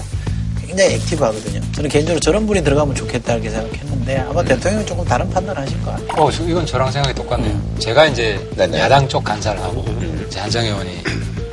굉장히 0.60 0.96
액티브하거든요. 0.96 1.62
저는 1.72 1.90
개인적으로 1.90 2.20
저런 2.20 2.46
분이 2.46 2.62
들어가면 2.64 2.94
좋겠다 2.96 3.34
이렇게 3.36 3.50
생각했는데 3.50 3.97
아마 4.16 4.44
대통령이 4.44 4.86
조금 4.86 5.04
다른 5.06 5.30
판단하실 5.30 5.82
것 5.84 5.92
같아요. 5.92 6.24
어, 6.24 6.32
저- 6.32 6.44
이건 6.44 6.66
저랑 6.66 6.92
생각이 6.92 7.14
똑같네요. 7.16 7.60
제가 7.80 8.06
이제 8.06 8.40
네네. 8.56 8.80
야당 8.80 9.08
쪽 9.08 9.24
간사를 9.24 9.62
하고 9.62 9.86
이제 10.28 10.40
한정 10.40 10.64
의원이 10.64 11.04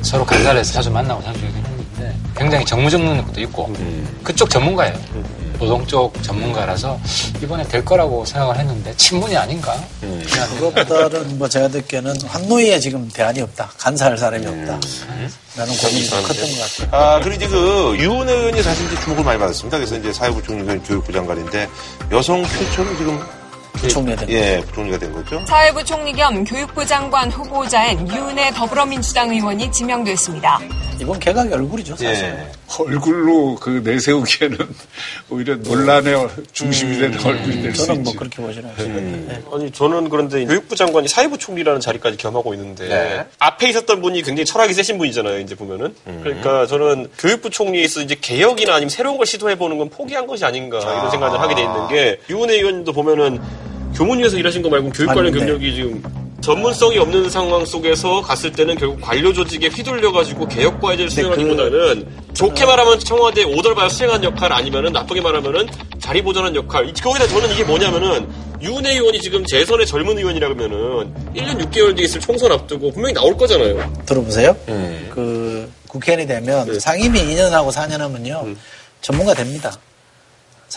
서로 0.01 0.23
간사를 0.25 0.59
해서 0.59 0.73
자주 0.73 0.89
만나고 0.91 1.21
자주 1.23 1.39
얘기했는데 1.45 2.15
굉장히 2.37 2.65
정무적인 2.65 3.25
것도 3.25 3.41
있고 3.41 3.73
그쪽 4.23 4.49
전문가예요. 4.49 4.93
노동 5.65 5.85
쪽 5.87 6.21
전문가라서 6.23 6.99
이번에 7.41 7.63
될 7.67 7.83
거라고 7.83 8.23
생각을 8.23 8.57
했는데 8.57 8.95
친문이 8.95 9.35
아닌가? 9.35 9.75
그냥 9.99 10.49
그것보다는 10.59 11.37
뭐 11.39 11.49
제가 11.49 11.67
듣기에는 11.69 12.13
한노이에 12.27 12.79
지금 12.79 13.09
대안이 13.11 13.41
없다. 13.41 13.71
간사할 13.79 14.17
사람이 14.17 14.45
없다. 14.45 14.79
라는 15.57 15.77
고민이 15.77 16.05
더 16.07 16.21
컸던 16.21 16.49
것 16.51 16.89
같아요. 16.89 16.89
아, 16.91 17.19
그리고 17.19 17.35
이제 17.37 17.47
그, 17.47 17.95
유은 17.97 18.27
의원이 18.29 18.61
사실 18.61 18.85
이제 18.87 18.99
주목을 19.01 19.23
많이 19.23 19.39
받았습니다. 19.39 19.77
그래서 19.77 19.97
이제 19.97 20.11
사회부 20.13 20.43
총리가 20.43 20.83
교육부 20.85 21.11
장관인데, 21.13 21.67
여성 22.11 22.43
최초로 22.45 22.97
지금. 22.97 23.19
부총리가 23.75 24.21
된 24.25 24.29
예, 24.29 24.61
부총리가 24.67 24.97
된 24.97 25.11
거죠. 25.13 25.45
사회부 25.45 25.83
총리 25.83 26.13
겸 26.13 26.43
교육부 26.45 26.85
장관 26.85 27.29
후보자인 27.29 28.07
유은혜 28.09 28.51
더불어민주당 28.51 29.29
의원이 29.31 29.69
지명됐습니다. 29.71 30.59
이번 30.99 31.19
개각의 31.19 31.53
얼굴이죠, 31.53 31.95
사실. 31.95 32.25
예. 32.25 32.47
얼굴로 32.79 33.55
그 33.55 33.81
내세우기에는 33.83 34.57
오히려 35.29 35.55
논란의 35.55 36.27
중심이 36.51 36.97
되는 36.97 37.23
얼굴이 37.23 37.61
될수 37.61 37.83
음, 37.83 37.87
저는 37.87 38.03
뭐 38.03 38.11
있죠. 38.11 38.19
그렇게 38.19 38.41
보지는 38.41 38.69
않습니다. 38.69 39.33
네. 39.33 39.41
아니 39.53 39.71
저는 39.71 40.09
그런데 40.09 40.45
교육부 40.45 40.75
장관이 40.75 41.07
사회부 41.07 41.37
총리라는 41.37 41.79
자리까지 41.79 42.17
겸하고 42.17 42.53
있는데 42.53 42.87
네. 42.87 43.25
앞에 43.39 43.69
있었던 43.69 44.01
분이 44.01 44.21
굉장히 44.23 44.45
철학이 44.45 44.73
세신 44.73 44.97
분이잖아요. 44.97 45.39
이제 45.39 45.55
보면은 45.55 45.93
그러니까 46.23 46.65
저는 46.67 47.07
교육부 47.17 47.49
총리에서 47.49 48.01
이제 48.01 48.15
개혁이나 48.19 48.73
아니면 48.75 48.89
새로운 48.89 49.17
걸 49.17 49.25
시도해 49.25 49.57
보는 49.57 49.77
건 49.77 49.89
포기한 49.89 50.25
것이 50.27 50.45
아닌가 50.45 50.79
이런 50.79 51.11
생각을 51.11 51.39
하게 51.39 51.55
돼 51.55 51.61
있는 51.61 51.87
게 51.87 52.19
유은혜 52.29 52.55
의원님도 52.55 52.93
보면은 52.93 53.39
교문위에서 53.95 54.37
일하신 54.37 54.61
거 54.61 54.69
말고 54.69 54.89
교육 54.89 55.07
관련 55.07 55.25
맞는데. 55.25 55.39
경력이 55.39 55.75
지금 55.75 56.24
전문성이 56.45 56.99
없는 56.99 57.27
상황 57.31 57.65
속에서 57.65 58.21
갔을 58.21 58.51
때는 58.51 58.75
결국 58.75 59.01
관료 59.01 59.33
조직에 59.33 59.67
휘둘려가지고 59.67 60.47
개혁 60.47 60.79
과제를 60.79 61.09
수행하기보다는 61.09 62.07
좋게 62.35 62.65
말하면 62.65 62.99
청와대 62.99 63.43
오돌바야 63.43 63.89
수행한 63.89 64.23
역할 64.23 64.53
아니면은 64.53 64.93
나쁘게 64.93 65.21
말하면은 65.21 65.67
자리 65.99 66.21
보존한 66.21 66.55
역할. 66.55 66.93
거기다 66.93 67.27
저는 67.27 67.51
이게 67.51 67.63
뭐냐면은 67.63 68.29
유은혜 68.61 68.93
의원이 68.93 69.21
지금 69.21 69.43
재선의 69.43 69.87
젊은 69.87 70.19
의원이라 70.19 70.49
그러면은 70.49 71.11
1년 71.35 71.59
6개월 71.65 71.95
뒤에 71.95 72.05
있을 72.05 72.21
총선 72.21 72.51
앞두고 72.51 72.91
분명히 72.91 73.15
나올 73.15 73.35
거잖아요. 73.35 74.03
들어보세요. 74.05 74.55
네. 74.67 75.07
그 75.09 75.67
국회의원이 75.87 76.27
되면 76.27 76.79
상임위 76.79 77.21
2년하고 77.21 77.71
4년 77.71 77.97
하면요 77.97 78.53
전문가 79.01 79.33
됩니다. 79.33 79.75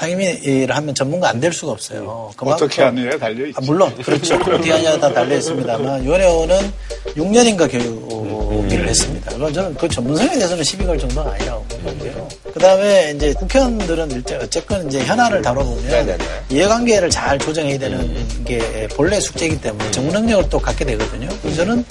상임위를 0.02 0.74
하면 0.76 0.94
전문가 0.94 1.28
안 1.30 1.38
될 1.40 1.52
수가 1.52 1.72
없어요. 1.72 2.30
그만큼- 2.36 2.66
어떻게 2.66 2.82
하느냐에 2.82 3.16
달려있죠. 3.18 3.54
아, 3.56 3.60
물론 3.64 3.94
그렇죠. 4.02 4.34
어떻게 4.46 4.70
하냐에 4.72 4.98
다 4.98 5.12
달려 5.12 5.36
있습니다만 5.36 6.04
유원 6.04 6.20
의원은 6.20 6.72
6년인가 7.16 7.70
교육을 7.70 8.88
했습니다. 8.88 9.30
그건 9.32 9.52
저는 9.52 9.74
그 9.74 9.88
전문성에 9.88 10.30
대해서는 10.34 10.62
시비 10.64 10.84
걸 10.84 10.98
정도는 10.98 11.30
아니라고 11.32 11.62
보고요. 11.64 12.28
그 12.52 12.58
다음에 12.58 13.12
이제 13.14 13.32
국회의원들은 13.34 14.10
일제 14.12 14.36
어쨌건 14.36 14.86
이제 14.88 15.00
현안을 15.04 15.42
다뤄보면 15.42 16.18
이해관계를 16.50 17.10
잘 17.10 17.38
조정해야 17.38 17.78
되는 17.78 18.44
게 18.44 18.88
본래 18.96 19.18
숙제이기 19.20 19.60
때문에 19.60 19.90
전문 19.92 20.14
능력을 20.14 20.48
또 20.48 20.58
갖게 20.58 20.84
되거든요. 20.84 21.28
그래서 21.42 21.58
저는 21.64 21.84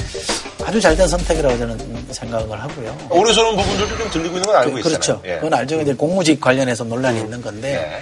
아주 0.68 0.82
잘된 0.82 1.08
선택이라고 1.08 1.58
저는 1.58 1.78
생각을 2.12 2.62
하고요. 2.62 2.98
오르서는 3.10 3.56
부분들도 3.56 3.98
좀 4.00 4.10
들리고 4.10 4.36
있는 4.36 4.42
건 4.42 4.56
알고 4.58 4.72
그, 4.74 4.80
있잖아요. 4.80 5.00
그렇죠. 5.00 5.22
예. 5.24 5.36
그건 5.36 5.54
알죠. 5.54 5.80
이제 5.80 5.94
공무직 5.94 6.42
관련해서 6.42 6.84
논란이 6.84 7.22
있는 7.22 7.42
건데. 7.42 8.02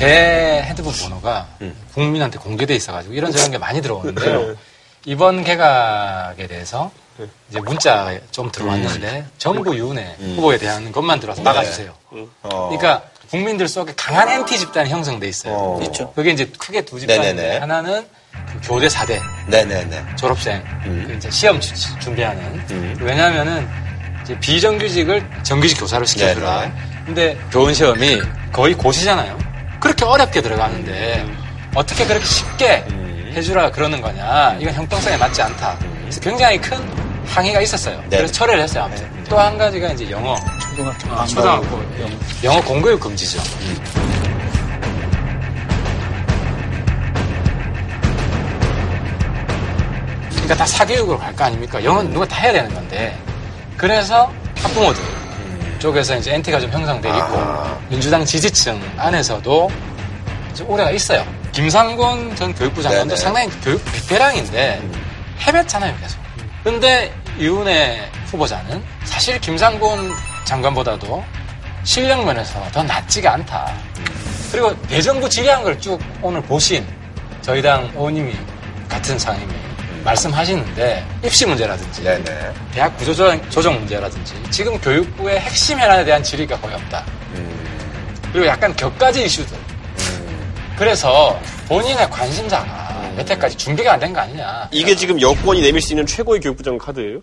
제 0.00 0.62
핸드폰 0.64 0.94
번호가 0.94 1.46
국민한테 1.92 2.38
공개돼 2.38 2.74
있어가지고 2.74 3.12
이런저런 3.12 3.50
게 3.50 3.58
많이 3.58 3.82
들어오는데요. 3.82 4.56
이번 5.04 5.44
개각에 5.44 6.46
대해서 6.46 6.90
이제 7.50 7.60
문자 7.60 8.18
좀 8.30 8.50
들어왔는데 8.50 9.26
정부 9.36 9.76
유은혜 9.76 10.16
후보에 10.36 10.56
대한 10.56 10.90
것만 10.90 11.20
들어와서 11.20 11.42
막아주세요. 11.42 11.92
그러니까 12.42 13.02
국민들 13.30 13.68
속에 13.68 13.92
강한 13.94 14.26
NT 14.30 14.58
집단이 14.58 14.88
형성돼 14.88 15.28
있어요. 15.28 15.78
있죠. 15.82 16.10
그게 16.14 16.30
이제 16.30 16.50
크게 16.58 16.80
두 16.86 16.98
집단인데 16.98 17.34
네네네. 17.34 17.58
하나는 17.58 18.06
그 18.32 18.58
교대 18.68 18.86
4대 18.88 19.20
네네네. 19.48 20.16
졸업생 20.16 20.64
그 20.82 21.14
이제 21.18 21.30
시험 21.30 21.60
주- 21.60 21.74
준비하는 22.00 22.96
왜냐하면은 23.00 23.68
이제 24.22 24.38
비정규직을 24.40 25.28
정규직 25.42 25.78
교사로 25.78 26.06
시켜주라. 26.06 26.72
근데 27.04 27.38
교원 27.52 27.74
시험이 27.74 28.20
거의 28.50 28.72
고시잖아요. 28.74 29.49
그렇게 29.80 30.04
어렵게 30.04 30.42
들어가는데 30.42 31.26
어떻게 31.74 32.06
그렇게 32.06 32.24
쉽게 32.24 32.84
해주라 33.34 33.70
그러는 33.70 34.00
거냐? 34.00 34.56
이건 34.60 34.74
형평성에 34.74 35.16
맞지 35.16 35.40
않다. 35.42 35.78
그래서 36.02 36.20
굉장히 36.20 36.60
큰 36.60 36.78
항의가 37.26 37.60
있었어요. 37.60 37.98
네. 38.08 38.16
그래서 38.18 38.32
철회를 38.32 38.62
했어요. 38.64 38.84
아무튼 38.84 39.08
또한 39.28 39.56
가지가 39.56 39.92
이제 39.92 40.10
영어, 40.10 40.34
초등학교, 40.76 41.12
아, 41.14 41.24
초등학교 41.26 41.66
영어, 42.00 42.10
영어 42.42 42.60
공교육 42.62 42.98
금지죠. 43.00 43.40
그러니까 50.30 50.54
다 50.56 50.66
사교육으로 50.66 51.18
갈 51.18 51.34
거 51.36 51.44
아닙니까? 51.44 51.82
영어는 51.82 52.12
누가 52.12 52.26
다 52.26 52.36
해야 52.40 52.52
되는 52.52 52.72
건데. 52.74 53.16
그래서 53.76 54.30
학부모들 54.56 55.00
쪽에서 55.80 56.16
이제 56.16 56.34
엔티가 56.34 56.60
좀 56.60 56.70
형성돼 56.70 57.08
있고 57.08 57.76
민주당 57.88 58.24
지지층 58.24 58.80
안에서도 58.98 59.70
오해가 60.66 60.90
있어요. 60.90 61.26
김상곤 61.52 62.36
전 62.36 62.54
교육부 62.54 62.82
장관도 62.82 63.16
상당히 63.16 63.48
교육 63.62 63.82
베테랑인데 63.86 64.80
헤맸잖아요, 65.40 66.00
계속. 66.00 66.20
근데 66.62 67.12
이은혜 67.38 68.08
후보자는 68.26 68.84
사실 69.04 69.40
김상곤 69.40 70.12
장관보다도 70.44 71.24
실력 71.82 72.24
면에서 72.24 72.62
더 72.72 72.82
낫지가 72.82 73.32
않다. 73.32 73.72
그리고 74.52 74.76
대정부 74.82 75.28
질의한 75.28 75.64
걸 75.64 75.78
쭉 75.80 75.98
오늘 76.20 76.42
보신 76.42 76.86
저희 77.40 77.62
당 77.62 77.84
의원님이 77.94 78.36
같은 78.88 79.18
상임위 79.18 79.52
말씀하시는데 80.04 81.04
입시 81.24 81.46
문제라든지 81.46 82.02
대학 82.72 82.96
구조조정 82.96 83.50
조정 83.50 83.74
문제라든지 83.78 84.34
지금 84.50 84.78
교육부의 84.80 85.40
핵심 85.40 85.78
현안에 85.78 86.04
대한 86.04 86.22
질의가 86.22 86.58
거의 86.60 86.74
없다. 86.74 87.04
그리고 88.32 88.46
약간 88.46 88.74
격가지 88.76 89.24
이슈들. 89.24 89.56
그래서 90.76 91.38
본인의 91.68 92.08
관심사가 92.10 93.12
여태까지 93.18 93.56
준비가 93.56 93.92
안 93.94 94.00
된 94.00 94.12
거 94.12 94.20
아니냐. 94.20 94.68
이게 94.70 94.94
지금 94.94 95.20
여권이 95.20 95.60
내밀 95.60 95.80
수 95.82 95.92
있는 95.92 96.06
최고의 96.06 96.40
교육부 96.40 96.62
장관 96.62 96.86
카드예요? 96.86 97.18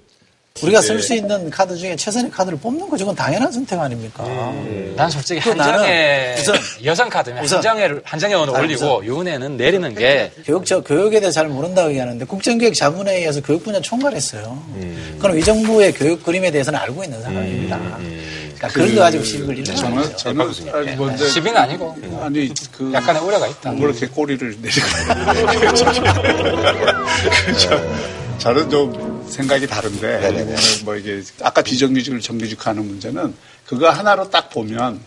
우리가 0.63 0.81
네. 0.81 0.87
쓸수 0.87 1.13
있는 1.15 1.49
카드 1.49 1.75
중에 1.75 1.95
최선의 1.95 2.31
카드를 2.31 2.57
뽑는 2.57 2.89
거 2.89 2.97
저건 2.97 3.15
당연한 3.15 3.51
선택 3.51 3.79
아닙니까? 3.79 4.23
난 4.95 5.09
솔직히 5.09 5.39
그 5.41 5.49
나는 5.49 5.73
한정혜 5.73 6.35
우선 6.39 6.55
여성 6.85 7.09
카드면 7.09 7.43
우선 7.43 7.57
한정혜를 7.57 8.01
한정혜 8.03 8.33
의원을 8.35 8.55
아니, 8.55 8.63
올리고 8.65 9.05
유은혜는 9.05 9.57
내리는 9.57 9.93
게 9.95 10.31
교육, 10.45 10.65
저, 10.65 10.81
교육에 10.81 11.19
대해 11.19 11.31
잘 11.31 11.47
모른다고 11.47 11.89
얘기하는데 11.89 12.25
국정교육 12.25 12.73
자문회의에서 12.73 13.41
교육 13.41 13.63
분야 13.63 13.79
총괄했어요. 13.81 14.63
음. 14.75 15.17
그럼 15.19 15.37
이 15.37 15.43
정부의 15.43 15.93
교육 15.93 16.23
그림에 16.23 16.51
대해서는 16.51 16.79
알고 16.79 17.03
있는 17.03 17.21
상황입니다. 17.21 17.77
그러니까 18.57 18.67
그 18.69 18.79
런 18.79 18.95
거 18.95 19.01
가지고 19.01 19.23
시비 19.23 19.45
걸리는 19.45 19.75
거 19.75 20.15
저는, 20.15 20.51
아니, 20.73 20.95
뭔데, 20.95 21.27
시비는 21.27 21.57
아니고 21.57 21.95
아니 22.23 22.51
그 22.71 22.91
약간의 22.91 23.21
우려가 23.21 23.45
있다. 23.47 23.71
뭐 23.73 23.87
이렇게 23.87 24.07
꼬리를 24.07 24.57
내리고 24.59 24.87
저는 28.37 28.69
좀 28.69 29.25
생각이 29.29 29.67
다른데 29.67 30.55
뭐 30.85 30.95
이게 30.95 31.21
아까 31.41 31.61
비정규직을 31.61 32.21
정규직화하는 32.21 32.85
문제는 32.85 33.33
그거 33.65 33.89
하나로 33.89 34.29
딱 34.29 34.49
보면 34.49 34.99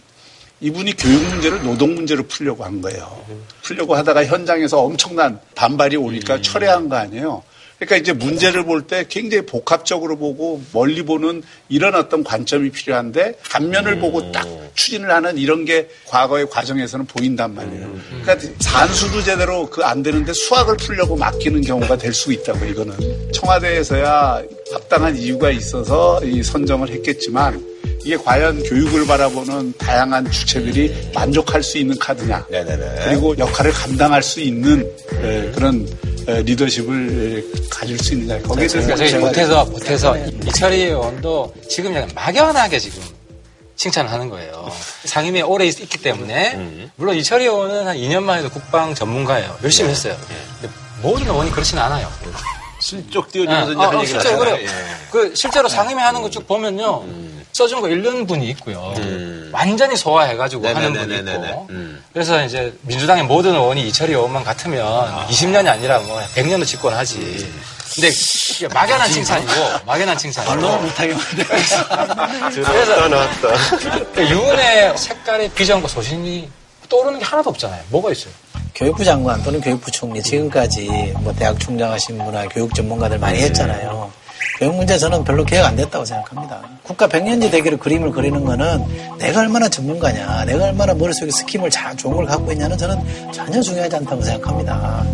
이분이 0.60 0.96
교육 0.96 1.22
문제를 1.24 1.62
노동 1.62 1.94
문제로 1.94 2.22
풀려고 2.24 2.64
한 2.64 2.82
거예요. 2.82 3.24
풀려고 3.62 3.94
하다가 3.94 4.26
현장에서 4.26 4.80
엄청난 4.82 5.40
반발이 5.54 5.96
오니까 5.96 6.42
철회한 6.42 6.88
거 6.88 6.96
아니에요. 6.96 7.42
그러니까 7.80 7.96
이제 7.96 8.12
문제를 8.12 8.64
볼 8.64 8.82
때 8.82 9.04
굉장히 9.08 9.46
복합적으로 9.46 10.16
보고 10.18 10.62
멀리 10.72 11.02
보는 11.02 11.42
이런 11.70 11.94
어떤 11.94 12.22
관점이 12.22 12.70
필요한데 12.70 13.36
단면을 13.48 13.98
보고 13.98 14.30
딱 14.32 14.46
추진을 14.74 15.10
하는 15.10 15.38
이런 15.38 15.64
게 15.64 15.88
과거의 16.06 16.48
과정에서는 16.50 17.06
보인단 17.06 17.54
말이에요. 17.54 17.90
그러니까 18.22 18.48
산수도 18.60 19.22
제대로 19.22 19.68
그 19.68 19.80
안 19.82 20.02
되는데 20.02 20.32
수학을 20.32 20.76
풀려고 20.76 21.16
맡기는 21.16 21.62
경우가 21.62 21.96
될 21.96 22.12
수 22.12 22.32
있다고 22.32 22.64
이거는. 22.66 22.94
청와대에서야 23.32 24.42
합당한 24.72 25.16
이유가 25.16 25.50
있어서 25.50 26.20
이 26.24 26.42
선정을 26.42 26.90
했겠지만 26.90 27.64
이게 28.04 28.16
과연 28.16 28.62
교육을 28.62 29.06
바라보는 29.06 29.74
다양한 29.78 30.30
주체들이 30.30 31.10
만족할 31.14 31.62
수 31.62 31.78
있는 31.78 31.98
카드냐 31.98 32.46
그리고 33.04 33.36
역할을 33.36 33.72
감당할 33.72 34.22
수 34.22 34.40
있는 34.40 34.90
에, 35.22 35.50
그런 35.52 35.86
에, 36.26 36.42
리더십을 36.42 37.54
에, 37.54 37.68
가질 37.68 37.98
수 37.98 38.14
있느냐 38.14 38.40
거기에 38.42 38.66
대해서 38.66 38.94
그러니까 38.94 39.18
못해서 39.20 39.64
못해서 39.66 40.16
이철희 40.46 40.82
의원도 40.84 41.54
지금 41.68 41.94
약간 41.94 42.10
막연하게 42.14 42.78
지금 42.78 43.02
칭찬을 43.76 44.10
하는 44.12 44.28
거예요. 44.28 44.70
상임위에 45.04 45.40
오래 45.40 45.64
있, 45.66 45.72
기 45.88 45.98
때문에 45.98 46.90
물론 46.96 47.16
이철희 47.16 47.44
의원은 47.44 47.86
한 47.86 47.96
2년만 47.96 48.36
해도 48.38 48.50
국방 48.50 48.94
전문가예요. 48.94 49.56
열심히 49.62 49.90
했어요. 49.90 50.16
근데 50.60 50.74
모든 51.00 51.26
의원이 51.26 51.50
그렇지는 51.50 51.82
않아요. 51.84 52.10
실적 52.78 53.30
띄워주면서 53.32 53.72
이제 53.72 53.80
아, 53.80 53.88
할 53.88 53.96
아, 53.96 54.04
실제로. 54.06 54.38
그래요. 54.38 54.68
그 55.10 55.34
실제로 55.34 55.68
상임위 55.68 56.00
하는 56.00 56.20
거 56.22 56.28
쭉 56.28 56.46
보면요. 56.46 57.04
써준 57.52 57.80
거 57.80 57.88
1년 57.88 58.26
분이 58.28 58.48
있고요. 58.50 58.94
완전히 59.52 59.96
소화해가지고 59.96 60.66
하는 60.68 60.92
분이 60.92 61.06
네네네네네. 61.06 61.48
있고. 61.48 61.68
그래서 62.12 62.44
이제 62.44 62.72
민주당의 62.82 63.24
모든 63.24 63.52
의원이 63.54 63.86
이철희 63.88 64.12
의원만 64.12 64.44
같으면 64.44 65.26
20년이 65.28 65.68
아니라 65.68 65.98
뭐 66.00 66.20
100년도 66.34 66.66
집권하지. 66.66 67.52
근데 67.94 68.08
이게 68.08 68.68
막연한 68.68 69.10
칭찬이고 69.10 69.52
막연한 69.84 70.16
칭찬이고. 70.16 70.52
언론을 70.52 70.78
못하게 70.80 71.14
들어왔다 72.54 73.08
나왔다. 73.08 74.20
유은의 74.30 74.96
색깔의 74.96 75.50
비전과 75.50 75.88
소신이 75.88 76.48
떠오르는 76.88 77.18
게 77.18 77.24
하나도 77.24 77.50
없잖아요. 77.50 77.82
뭐가 77.88 78.12
있어요? 78.12 78.32
교육부 78.74 79.04
장관 79.04 79.42
또는 79.42 79.60
교육부 79.60 79.90
총리 79.90 80.22
지금까지 80.22 81.12
뭐 81.18 81.32
대학 81.34 81.58
총장 81.58 81.90
하신 81.92 82.18
분이나 82.18 82.46
교육 82.48 82.74
전문가들 82.74 83.18
많이 83.18 83.40
했잖아요. 83.40 84.10
교육 84.58 84.74
문제 84.74 84.96
저는 84.98 85.24
별로 85.24 85.44
개혁 85.44 85.66
안 85.66 85.76
됐다고 85.76 86.04
생각합니다. 86.04 86.60
국가 86.82 87.06
백년지 87.06 87.50
대계로 87.50 87.76
그림을 87.78 88.10
그리는 88.10 88.44
거는 88.44 89.16
내가 89.18 89.40
얼마나 89.40 89.68
전문가냐, 89.68 90.44
내가 90.44 90.66
얼마나 90.66 90.94
머릿속에 90.94 91.30
스킴을 91.30 91.70
잘 91.70 91.96
좋은 91.96 92.16
걸 92.16 92.26
갖고 92.26 92.50
있냐는 92.52 92.76
저는 92.76 93.32
전혀 93.32 93.60
중요하지 93.60 93.96
않다고 93.96 94.22
생각합니다. 94.22 95.04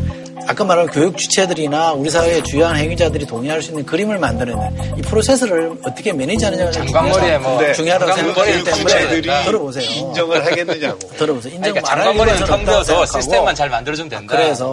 아까 0.48 0.62
말한 0.64 0.86
교육 0.86 1.16
주체들이나 1.18 1.92
우리 1.92 2.08
사회의 2.08 2.40
주요한 2.44 2.76
행위자들이 2.76 3.26
동의할 3.26 3.60
수 3.60 3.70
있는 3.70 3.84
그림을 3.84 4.16
만들어내는 4.18 4.96
이 4.98 5.02
프로세스를 5.02 5.72
어떻게 5.84 6.12
매니지하느냐가 6.12 6.70
장관머리에 6.70 7.38
뭐 7.38 7.58
중요하다- 7.58 7.74
중요하다고 7.74 8.12
생각하기 8.14 8.64
때문에 8.64 9.42
들어보세요. 9.44 9.90
인정을 9.90 10.46
하겠느냐고. 10.46 10.98
들어보세요. 11.18 11.52
인정 11.54 11.72
그러니까 11.72 11.92
안 11.92 11.98
장관머리는 11.98 12.34
하는 12.42 12.46
건텅 12.46 12.64
비어서 12.64 12.78
없다고 12.78 12.86
생각하고 13.06 13.20
시스템만 13.20 13.54
잘 13.56 13.70
만들어주면 13.70 14.08
된다. 14.08 14.36
그래서 14.36 14.66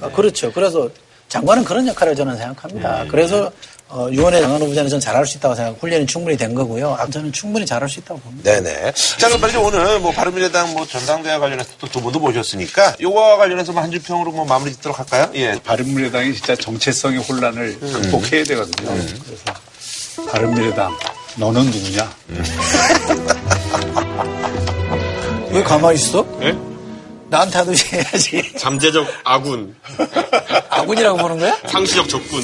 뭐. 0.00 0.10
그렇죠. 0.10 0.50
그래서 0.52 0.88
장관은 1.28 1.62
그런 1.62 1.86
역할을 1.86 2.16
저는 2.16 2.36
생각합니다. 2.36 3.04
그래서 3.08 3.52
어, 3.92 4.08
유원회 4.12 4.40
장관 4.40 4.62
후보자는 4.62 5.00
잘할 5.00 5.26
수 5.26 5.36
있다고 5.38 5.54
생각하고 5.56 5.78
훈련이 5.80 6.06
충분히 6.06 6.36
된 6.36 6.54
거고요. 6.54 6.94
아, 6.98 7.06
저는 7.10 7.32
충분히 7.32 7.66
잘할 7.66 7.88
수 7.88 7.98
있다고 7.98 8.20
봅니다. 8.20 8.52
네네. 8.52 8.92
자, 9.18 9.26
그럼 9.26 9.40
빨리 9.40 9.56
오늘 9.56 9.98
뭐 9.98 10.12
바른미래당 10.12 10.72
뭐 10.74 10.86
전당대회 10.86 11.38
관련해서 11.38 11.70
또 11.78 11.88
두 11.88 12.00
분도 12.00 12.20
모셨으니까 12.20 12.96
요거와 13.00 13.36
관련해서 13.36 13.72
뭐 13.72 13.82
한 13.82 13.90
줄 13.90 14.00
평으로 14.00 14.30
뭐 14.30 14.44
마무리 14.44 14.72
짓도록 14.72 14.98
할까요? 15.00 15.28
예. 15.34 15.58
바른미래당이 15.64 16.34
진짜 16.34 16.54
정체성의 16.54 17.18
혼란을 17.18 17.80
극복해야 17.80 18.44
되거든요. 18.44 18.90
그래서 19.24 20.30
바른미래당 20.30 20.96
너는 21.36 21.64
누구냐? 21.66 22.12
왜 25.50 25.62
가만히 25.64 25.96
있어? 25.96 26.24
예? 26.42 26.56
나한테 27.30 27.58
하듯이 27.58 27.86
해야지. 27.96 28.52
잠재적 28.58 29.06
아군. 29.24 29.74
아군이라고 30.68 31.16
보는 31.18 31.38
거야? 31.38 31.56
상시적 31.68 32.08
적군. 32.08 32.42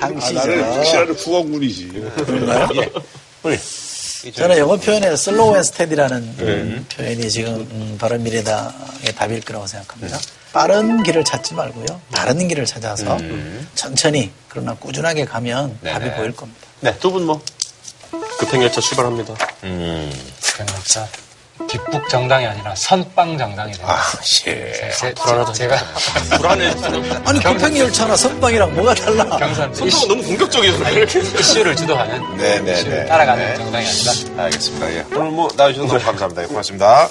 아, 0.00 0.08
나는 0.08 0.72
확실한 0.74 1.10
후원군이지. 1.10 1.88
그런가요? 2.16 2.86
우리 3.42 3.58
저는 4.32 4.56
영어 4.58 4.76
표현에 4.76 5.16
slow 5.16 5.56
and 5.56 5.62
steady라는 5.64 6.16
음. 6.38 6.86
표현이 6.94 7.28
지금 7.28 7.54
음, 7.72 7.96
바른미래당의 7.98 9.14
답일 9.16 9.40
거라고 9.40 9.66
생각합니다. 9.66 10.20
빠른 10.52 11.02
길을 11.02 11.24
찾지 11.24 11.54
말고요. 11.54 12.00
바른 12.12 12.46
길을 12.46 12.64
찾아서 12.66 13.18
천천히 13.74 14.30
그러나 14.48 14.74
꾸준하게 14.74 15.24
가면 15.24 15.78
답이 15.82 16.12
보일 16.12 16.32
겁니다. 16.32 16.60
네, 16.80 16.96
두 16.98 17.10
분 17.10 17.24
뭐. 17.26 17.42
급행열차 18.38 18.80
출발합니다. 18.80 19.34
그러니까 19.60 20.78
뒷북 21.68 22.08
정당이 22.08 22.46
아니라 22.46 22.74
선빵 22.74 23.38
정당이 23.38 23.72
돼요. 23.72 23.86
아, 23.88 24.02
씨. 24.22 24.44
제, 24.44 25.14
불안하다. 25.14 25.52
제가 25.52 25.76
불안해. 26.38 26.74
아니 27.24 27.40
급행 27.40 27.76
열차나 27.76 28.16
선빵이랑 28.16 28.74
뭐가 28.74 28.94
달라? 28.94 29.24
경선 29.24 29.74
선수가 29.74 30.06
너무 30.08 30.22
공격적이어서 30.22 30.78
그래. 30.84 31.02
이슈를 31.02 31.76
주도하는 31.76 32.36
네네네. 32.36 32.72
이슈를 32.72 33.06
따라가는 33.06 33.56
정당이 33.56 33.86
아니다. 33.86 34.42
알겠습니다. 34.42 34.92
예. 34.94 35.04
오늘 35.14 35.30
뭐 35.30 35.48
나와주셔서 35.56 35.86
너무 35.86 36.00
감사합니다. 36.04 36.42
예, 36.42 36.46
고맙습니다. 36.46 37.08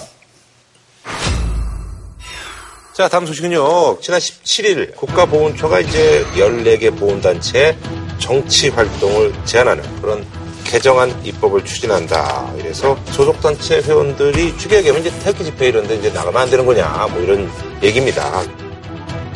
자, 2.94 3.08
다음 3.08 3.26
소식은요. 3.26 4.00
지난 4.02 4.20
17일 4.20 4.96
국가보훈처가 4.96 5.80
이제 5.80 6.26
14개 6.36 6.96
보훈단체 7.00 7.78
정치 8.20 8.70
활동을 8.70 9.34
제한하는 9.46 10.02
그런 10.02 10.26
개정안 10.72 11.14
입법을 11.26 11.66
추진한다. 11.66 12.54
이래서 12.58 12.98
소속단체 13.08 13.82
회원들이 13.82 14.58
추계하면 14.58 15.02
이제 15.02 15.12
태극기 15.20 15.44
집회 15.44 15.68
이런 15.68 15.86
데 15.86 15.96
이제 15.96 16.10
나가면 16.10 16.42
안 16.42 16.50
되는 16.50 16.66
거냐. 16.66 17.08
뭐 17.12 17.22
이런 17.22 17.52
얘기입니다. 17.84 18.42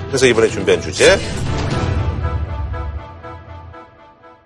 그래서 0.07 0.27
이번에 0.27 0.47
준비한 0.47 0.81
주제. 0.81 1.19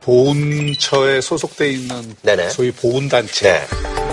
보훈처에 0.02 1.22
소속돼 1.22 1.70
있는 1.70 2.16
네네. 2.24 2.50
소위 2.50 2.72
보훈단체. 2.72 3.52
네. 3.52 4.09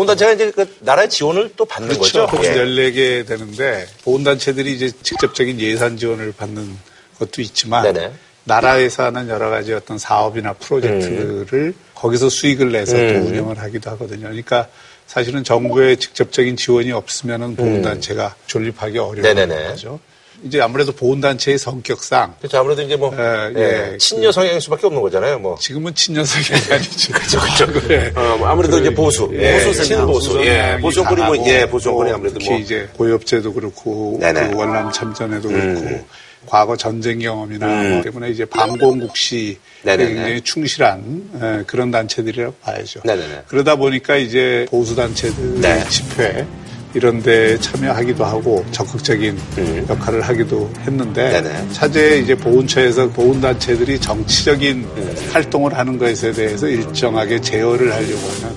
보훈단체가 0.00 0.32
이제 0.32 0.50
그 0.50 0.76
나라의 0.80 1.10
지원을 1.10 1.52
또 1.56 1.64
받는 1.64 1.96
그렇죠. 1.96 2.26
거죠. 2.26 2.48
예. 2.48 2.54
14개 2.54 3.26
되는데 3.26 3.86
보훈단체들이 4.04 4.72
이제 4.72 4.90
직접적인 5.02 5.60
예산 5.60 5.96
지원을 5.96 6.32
받는 6.32 6.76
것도 7.18 7.42
있지만 7.42 7.82
네네. 7.82 8.12
나라에서 8.44 9.04
하는 9.04 9.28
여러 9.28 9.50
가지 9.50 9.72
어떤 9.72 9.98
사업이나 9.98 10.54
프로젝트를 10.54 11.74
거기서 11.94 12.30
수익을 12.30 12.72
내서 12.72 12.96
또 12.96 13.02
음. 13.02 13.26
운영을 13.26 13.58
하기도 13.58 13.90
하거든요. 13.90 14.22
그러니까 14.22 14.68
사실은 15.06 15.44
정부의 15.44 15.98
직접적인 15.98 16.56
지원이 16.56 16.92
없으면은 16.92 17.56
보훈단체가 17.56 18.36
존립하기 18.46 18.98
어려운 18.98 19.18
음. 19.18 19.22
네네네. 19.22 19.68
거죠. 19.68 20.00
이제 20.44 20.60
아무래도 20.60 20.92
보훈단체의 20.92 21.58
성격상 21.58 22.36
그렇죠. 22.38 22.58
아무래도 22.58 22.82
이제 22.82 22.96
뭐 22.96 23.14
예, 23.18 23.52
예, 23.56 23.98
친여 23.98 24.32
성향일 24.32 24.60
수밖에 24.60 24.86
없는 24.86 25.02
거잖아요. 25.02 25.38
뭐. 25.38 25.56
지금은 25.58 25.94
친여 25.94 26.24
성향이 26.24 26.72
아니죠. 26.72 27.12
그렇죠, 27.14 27.40
그렇죠. 27.66 27.80
네. 27.88 28.12
어, 28.14 28.36
뭐 28.38 28.48
아무래도 28.48 28.78
이제 28.78 28.92
보수, 28.92 29.28
예, 29.34 29.64
보수 29.64 29.84
친보수, 29.84 30.40
예, 30.46 30.78
보수 30.80 30.96
정권이 30.96 31.22
뭐, 31.22 31.46
예, 31.46 31.66
보수 31.66 31.84
정권이 31.84 32.10
아무래도 32.10 32.38
특히 32.38 32.50
뭐, 32.50 32.58
이제 32.58 32.88
고엽제도 32.96 33.52
그렇고 33.52 34.18
네네. 34.20 34.50
그 34.50 34.56
월남 34.56 34.92
참전에도 34.92 35.48
음. 35.48 35.74
그렇고 35.74 36.04
과거 36.46 36.76
전쟁 36.76 37.18
경험이나 37.18 37.66
음. 37.66 37.90
뭐 37.92 38.02
때문에 38.02 38.30
이제 38.30 38.44
반공국 38.44 39.16
시에 39.16 39.56
네네네. 39.82 40.14
굉장히 40.14 40.40
충실한 40.40 41.30
에, 41.42 41.64
그런 41.66 41.90
단체들이라고 41.90 42.54
봐야죠. 42.62 43.00
네네네. 43.04 43.42
그러다 43.46 43.76
보니까 43.76 44.16
이제 44.16 44.66
보수 44.70 44.96
단체들 44.96 45.60
네. 45.60 45.84
집회 45.88 46.46
이런 46.94 47.22
데 47.22 47.58
참여하기도 47.58 48.24
하고 48.24 48.64
적극적인 48.72 49.38
음. 49.58 49.86
역할을 49.88 50.22
하기도 50.22 50.70
했는데 50.80 51.40
네네. 51.40 51.68
차제 51.72 52.18
이제 52.18 52.34
보훈처에서 52.34 53.08
보훈단체들이 53.10 54.00
정치적인 54.00 54.88
음. 54.96 55.16
활동을 55.32 55.76
하는 55.76 55.98
것에 55.98 56.32
대해서 56.32 56.66
일정하게 56.66 57.40
제어를 57.40 57.92
하려고 57.92 58.28
하는 58.42 58.56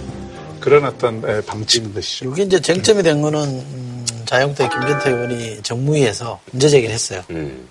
그런 0.59 0.86
어떤 0.86 1.21
에, 1.27 1.41
방침인 1.41 1.93
것이죠. 1.93 2.31
이게 2.31 2.43
이제 2.43 2.59
쟁점이 2.59 3.03
된 3.03 3.21
거는 3.21 3.39
음, 3.41 4.05
자유한국당의 4.25 4.71
김전태 4.71 5.09
의원이 5.11 5.59
정무위에서 5.61 6.39
문제 6.51 6.69
제기를 6.69 6.93
했어요. 6.93 7.21
음. 7.29 7.67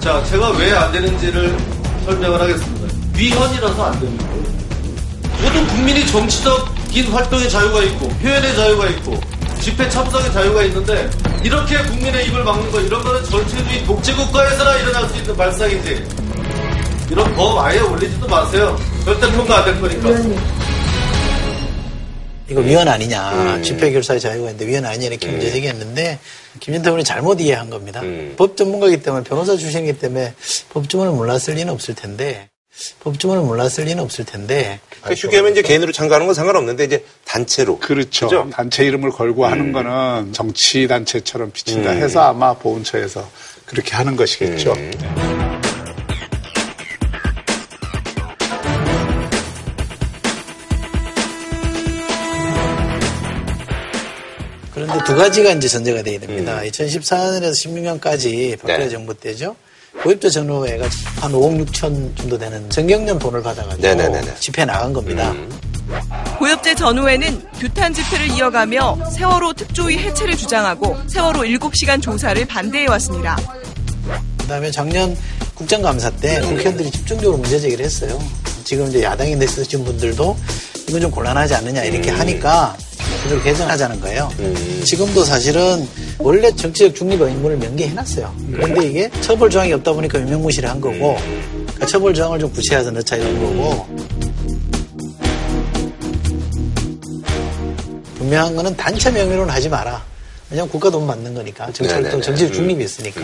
자, 0.00 0.22
제가 0.24 0.50
왜 0.58 0.72
안 0.72 0.90
되는지를 0.92 1.56
설명을 2.06 2.40
하겠습니다. 2.40 2.94
위헌이라서 3.16 3.84
안 3.84 4.00
됩니다. 4.00 4.26
모든 5.42 5.66
국민이 5.68 6.06
정치적 6.06 6.81
인 6.94 7.06
활동의 7.06 7.48
자유가 7.48 7.82
있고, 7.84 8.08
표현의 8.08 8.54
자유가 8.54 8.86
있고, 8.90 9.18
집회 9.60 9.88
참석의 9.88 10.32
자유가 10.32 10.62
있는데, 10.64 11.08
이렇게 11.44 11.78
국민의 11.84 12.26
입을 12.28 12.44
막는 12.44 12.70
거, 12.70 12.80
이런 12.80 13.02
거는 13.02 13.24
전체주의 13.24 13.84
독재국가에서나 13.86 14.76
일어날 14.78 15.08
수 15.08 15.16
있는 15.16 15.36
발상이지. 15.36 16.06
이런 17.10 17.34
법 17.34 17.58
아예 17.58 17.78
올리지도 17.80 18.26
마세요. 18.28 18.76
절대 19.04 19.30
통과 19.32 19.58
안 19.58 19.64
될 19.64 19.80
거니까. 19.80 20.08
이거 22.50 22.60
위헌 22.60 22.86
아니냐. 22.88 23.32
음. 23.56 23.62
집회 23.62 23.90
결사의 23.92 24.20
자유가 24.20 24.50
있는데 24.50 24.66
위헌 24.66 24.84
아니냐 24.84 25.06
이렇게 25.06 25.26
문제 25.26 25.50
제기했는데 25.50 26.18
김진태 26.60 26.88
의원이 26.88 27.04
잘못 27.04 27.40
이해한 27.40 27.70
겁니다. 27.70 28.00
음. 28.02 28.34
법 28.36 28.56
전문가이기 28.56 29.02
때문에 29.02 29.24
변호사 29.24 29.56
출신이기 29.56 29.98
때문에 29.98 30.34
법조문을 30.72 31.12
몰랐을 31.12 31.54
리는 31.54 31.70
없을 31.72 31.94
텐데 31.94 32.48
법조문을 33.00 33.42
몰랐을 33.42 33.84
리는 33.84 34.02
없을 34.02 34.24
텐데 34.24 34.80
그 35.02 35.12
휴게하면 35.14 35.52
이제 35.52 35.62
개인으로 35.62 35.92
참가하는 35.92 36.26
건 36.26 36.34
상관없는데 36.34 36.84
이제 36.84 37.04
단체로. 37.24 37.78
그렇죠. 37.78 38.26
그죠? 38.26 38.50
단체 38.52 38.84
이름을 38.84 39.10
걸고 39.10 39.46
하는 39.46 39.72
거는 39.72 40.32
정치 40.32 40.86
단체처럼 40.88 41.50
비친다 41.52 41.92
음. 41.92 41.96
해서 41.98 42.20
아마 42.22 42.54
보훈처에서 42.54 43.28
그렇게 43.66 43.94
하는 43.94 44.16
것이겠죠. 44.16 44.72
음. 44.72 44.90
그런데 54.74 55.04
두 55.04 55.14
가지가 55.14 55.52
이제 55.52 55.68
전제가 55.68 56.02
돼야 56.02 56.18
됩니다. 56.18 56.60
2014년에서 56.62 57.52
16년까지 57.52 58.58
박근혜 58.58 58.78
음. 58.78 58.80
네. 58.80 58.88
정부 58.88 59.14
때죠. 59.14 59.54
고입자 60.00 60.30
전후회가 60.30 60.88
한 61.20 61.32
5억 61.32 61.66
6천 61.66 62.16
정도 62.16 62.38
되는 62.38 62.68
정경련 62.70 63.18
돈을 63.18 63.42
받아가지고 63.42 63.82
네네네네. 63.82 64.26
음. 64.26 64.34
집회 64.40 64.64
나간 64.64 64.92
겁니다. 64.92 65.34
고엽제 66.38 66.74
전후에는 66.74 67.42
규탄 67.58 67.92
집회를 67.92 68.30
이어가며 68.30 69.10
세월호 69.10 69.52
특조위 69.52 69.98
해체를 69.98 70.36
주장하고 70.36 70.96
세월호 71.08 71.42
7시간 71.42 72.00
조사를 72.00 72.44
반대해왔습니다. 72.46 73.36
그 74.38 74.46
다음에 74.46 74.70
작년 74.70 75.16
국정감사 75.54 76.10
때 76.12 76.40
국회의원들이 76.40 76.90
집중적으로 76.90 77.36
문제 77.36 77.60
제기를 77.60 77.84
했어요. 77.84 78.18
지금 78.64 78.88
이제 78.88 79.02
야당에 79.02 79.34
내쓰신 79.36 79.84
분들도 79.84 80.36
이건 80.92 81.00
좀 81.00 81.10
곤란하지 81.10 81.54
않느냐 81.54 81.84
이렇게 81.84 82.10
하니까 82.10 82.76
그대로 83.22 83.42
개정하자는 83.42 83.98
거예요. 84.02 84.30
지금도 84.84 85.24
사실은 85.24 85.88
원래 86.18 86.54
정치적 86.54 86.94
중립 86.94 87.18
의무를 87.22 87.56
명기해놨어요. 87.56 88.34
그런데 88.52 88.86
이게 88.86 89.10
처벌 89.22 89.48
조항이 89.48 89.72
없다 89.72 89.90
보니까 89.94 90.20
유명무실을 90.20 90.68
한 90.68 90.82
거고 90.82 91.16
그러니까 91.62 91.86
처벌 91.86 92.12
조항을 92.12 92.40
좀 92.40 92.52
구체화해서 92.52 92.90
넣자 92.90 93.16
이런 93.16 93.40
거고 93.40 93.86
분명한 98.18 98.54
거는 98.54 98.76
단체 98.76 99.10
명의로는 99.10 99.48
하지 99.48 99.70
마라. 99.70 100.04
왜냐하면 100.52 100.70
국가 100.70 100.90
돈 100.90 101.06
받는 101.06 101.32
거니까 101.32 101.72
네네네. 101.72 102.20
정치적 102.20 102.52
중립이 102.52 102.80
음. 102.82 102.84
있으니까. 102.84 103.20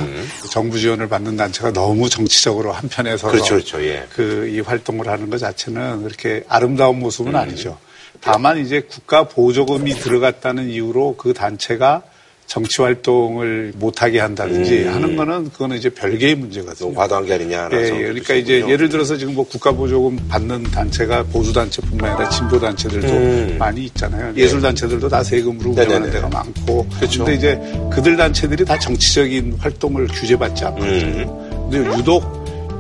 정부 0.51 0.79
지원을 0.79 1.09
받는 1.09 1.37
단체가 1.37 1.73
너무 1.73 2.09
정치적으로 2.09 2.73
한편에 2.73 3.19
서서 3.19 3.33
그렇죠, 3.33 3.55
그렇죠, 3.55 3.85
예. 3.85 4.07
그이 4.15 4.61
활동을 4.61 5.07
하는 5.07 5.29
것 5.29 5.39
자체는 5.39 6.05
그렇게 6.05 6.43
아름다운 6.49 6.99
모습은 6.99 7.33
음. 7.33 7.37
아니죠. 7.37 7.79
다만 8.21 8.59
이제 8.59 8.81
국가 8.81 9.29
보조금이 9.29 9.95
들어갔다는 9.95 10.71
이유로 10.71 11.17
그 11.19 11.35
단체가 11.35 12.03
정치 12.49 12.81
활동을 12.81 13.73
못하게 13.77 14.21
한다든지 14.21 14.85
음. 14.85 14.95
하는 14.95 15.17
거는 15.17 15.51
그거는 15.51 15.77
이제 15.77 15.91
별개의 15.91 16.35
문제거든요. 16.35 16.95
과도한 16.95 17.27
게 17.27 17.35
아니냐라서 17.35 17.77
예, 17.77 17.99
예. 17.99 18.03
그러니까 18.05 18.35
이제 18.35 18.65
예를 18.67 18.89
들어서 18.89 19.19
지금 19.19 19.35
뭐 19.35 19.47
국가 19.47 19.71
보조금 19.71 20.17
받는 20.29 20.63
단체가 20.65 21.23
보수 21.25 21.53
단체뿐만 21.53 22.11
아니라 22.11 22.31
진보 22.31 22.59
단체들도 22.59 23.07
음. 23.07 23.57
많이 23.59 23.85
있잖아요. 23.85 24.33
예술 24.35 24.63
단체들도 24.63 25.09
다 25.09 25.23
세금으로. 25.23 25.73
운영하는 25.73 26.11
데가 26.11 26.29
많고. 26.29 26.89
그렇죠. 26.97 27.25
근데 27.25 27.37
이제 27.37 27.61
그들 27.93 28.17
단체들이 28.17 28.65
다 28.65 28.79
정치적인 28.79 29.57
활동을 29.59 30.09
규제받지 30.09 30.65
않거든요. 30.65 31.31
음. 31.31 31.71
근데 31.71 31.99
유독 31.99 32.23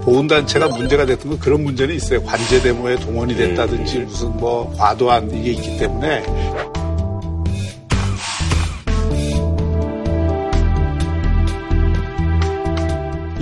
보훈단체가 0.05 0.69
문제가 0.69 1.05
됐던 1.05 1.33
건 1.33 1.39
그런 1.39 1.63
문제는 1.63 1.95
있어요. 1.95 2.23
관제 2.23 2.63
데모에 2.63 2.97
동원이 2.97 3.37
됐다든지 3.37 3.99
무슨 3.99 4.35
뭐 4.39 4.75
과도한 4.79 5.31
이게 5.35 5.51
있기 5.51 5.77
때문에 5.77 6.25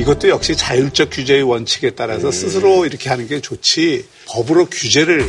이것도 0.07 0.29
역시 0.29 0.55
자율적 0.55 1.11
규제의 1.11 1.43
원칙에 1.43 1.91
따라서 1.91 2.31
스스로 2.31 2.87
이렇게 2.87 3.11
하는 3.11 3.27
게 3.27 3.41
좋지 3.41 4.07
법으로 4.29 4.67
규제를 4.67 5.29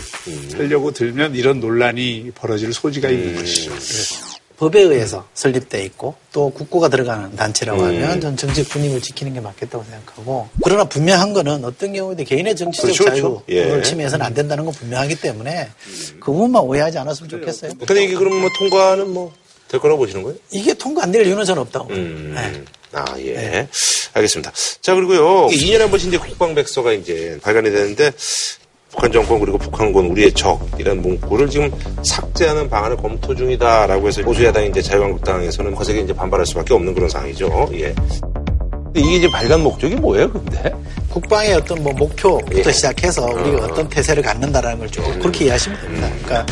하려고 0.56 0.92
들면 0.92 1.34
이런 1.34 1.60
논란이 1.60 2.32
벌어질 2.36 2.72
소지가 2.72 3.10
있는 3.10 3.36
것이죠. 3.36 3.72
네. 3.74 4.38
법에 4.58 4.82
의해서 4.82 5.28
설립돼 5.34 5.84
있고 5.86 6.16
또 6.32 6.52
국고가 6.52 6.90
들어가는 6.90 7.36
단체라고 7.36 7.82
음. 7.82 7.88
하면 7.88 8.22
전 8.22 8.38
정치적 8.38 8.72
중립을 8.72 9.02
지키는 9.02 9.34
게 9.34 9.40
맞겠다고 9.40 9.84
생각하고 9.84 10.48
그러나 10.64 10.84
분명한 10.84 11.34
거는 11.34 11.64
어떤 11.66 11.94
경우에도 11.94 12.24
개인의 12.24 12.56
정치적 12.56 12.86
그렇죠, 12.86 13.04
그렇죠. 13.04 13.44
자유를 13.48 13.80
예. 13.80 13.82
침해해서는 13.84 14.26
안 14.26 14.34
된다는 14.36 14.66
건 14.66 14.74
분명하기 14.76 15.16
때문에 15.22 15.70
그 16.20 16.32
부분만 16.32 16.62
오해하지 16.64 16.98
않았으면 17.00 17.30
좋겠어요. 17.30 17.72
근데 17.86 18.04
이게 18.04 18.16
그럼 18.16 18.42
뭐 18.42 18.50
통과는 18.60 19.10
뭐 19.12 19.48
될 19.68 19.82
거라고 19.82 20.00
보시는 20.00 20.24
거예요? 20.24 20.38
이게 20.52 20.74
통과 20.74 21.04
안 21.04 21.12
될 21.12 21.26
이유는 21.26 21.44
저는 21.46 21.62
없다고. 21.64 21.90
음. 21.94 22.34
네. 22.36 22.64
아, 22.94 23.06
예. 23.20 23.68
알겠습니다. 24.14 24.52
자, 24.82 24.94
그리고요. 24.96 25.48
2년에 25.48 25.80
한 25.80 25.90
번씩 25.90 26.10
이제 26.10 26.18
국방백서가 26.18 26.94
이제 26.94 27.38
발간이 27.42 27.70
되는데 27.70 28.12
북한 28.92 29.12
정권 29.12 29.40
그리고 29.40 29.58
북한군 29.58 30.06
우리의 30.08 30.32
적 30.34 30.60
이런 30.80 31.02
문구를 31.02 31.50
지금 31.50 31.70
삭제하는 32.04 32.70
방안을 32.70 32.98
검토 32.98 33.36
중이다라고 33.36 34.08
해서 34.08 34.22
보수야당 34.24 34.66
이제 34.66 34.82
자유한국당에서는 34.82 35.76
거세게 35.76 36.00
이제 36.02 36.14
반발할 36.14 36.46
수밖에 36.46 36.74
없는 36.74 36.94
그런 36.94 37.10
상황이죠. 37.10 37.70
예. 37.74 37.94
근데 38.86 39.02
이게 39.02 39.16
이제 39.18 39.30
발간 39.30 39.62
목적이 39.62 39.96
뭐예요, 39.96 40.32
근데? 40.32 40.72
국방의 41.10 41.54
어떤 41.56 41.84
뭐 41.84 41.92
목표부터 41.94 42.70
예. 42.70 42.72
시작해서 42.72 43.26
우리가 43.26 43.66
어 43.66 43.68
떤 43.76 43.90
태세를 43.90 44.24
갖는다라는 44.24 44.80
걸쭉 44.80 45.20
그렇게 45.20 45.46
이해하시면 45.46 45.82
됩니다. 45.82 46.10
그러니까 46.24 46.46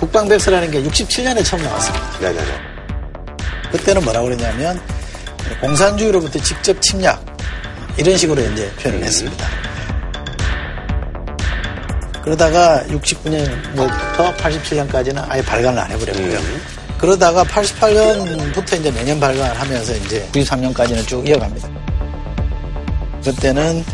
국방백서라는 0.00 0.70
게 0.70 0.82
67년에 0.82 1.44
처음 1.44 1.62
나왔습니다. 1.62 2.18
네네네. 2.20 2.77
그때는 3.72 4.02
뭐라고 4.04 4.26
그러냐면 4.26 4.80
공산주의로부터 5.60 6.38
직접 6.40 6.80
침략 6.80 7.24
이런 7.96 8.16
식으로 8.16 8.40
이제 8.42 8.70
표현을 8.80 9.04
했습니다. 9.04 9.46
그러다가 12.22 12.84
69년부터 12.88 14.36
87년까지는 14.36 15.24
아예 15.28 15.42
발간을 15.42 15.78
안 15.78 15.90
해버렸고요. 15.90 16.38
그러다가 16.98 17.44
88년부터 17.44 18.78
이제 18.78 18.90
매년 18.90 19.18
발간을 19.18 19.58
하면서 19.58 19.94
이제 19.96 20.28
93년까지는 20.32 21.06
쭉 21.06 21.26
이어갑니다. 21.26 21.68
그때는 23.24 23.84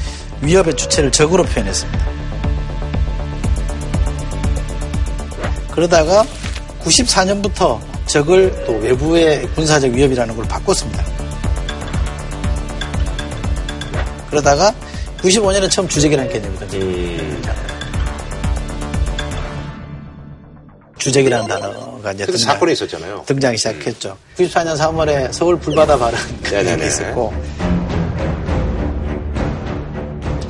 위협의 0.40 0.74
주체를 0.74 1.12
적으로 1.12 1.44
표현했습니다. 1.44 2.06
그러다가 5.70 6.24
94년부터 6.82 7.80
적을 8.06 8.64
또 8.66 8.72
외부의 8.78 9.46
군사적 9.54 9.90
위협이라는 9.92 10.36
걸 10.36 10.46
바꿨습니다. 10.46 11.04
그러다가 14.30 14.74
95년에 15.18 15.70
처음 15.70 15.88
주적이라는 15.88 16.30
개념이 16.30 16.58
등장합니다. 16.58 17.54
주적이라는 20.98 21.46
단어가 21.46 22.12
이제 22.12 22.24
그때 22.26 22.38
사건이 22.38 22.72
있었잖아요. 22.72 23.24
등장이 23.26 23.56
시작했죠. 23.56 24.16
94년 24.36 24.76
3월에 24.76 25.32
서울 25.32 25.58
불바다 25.58 25.98
발언. 25.98 26.18
이 26.20 26.84
있었고 26.86 27.32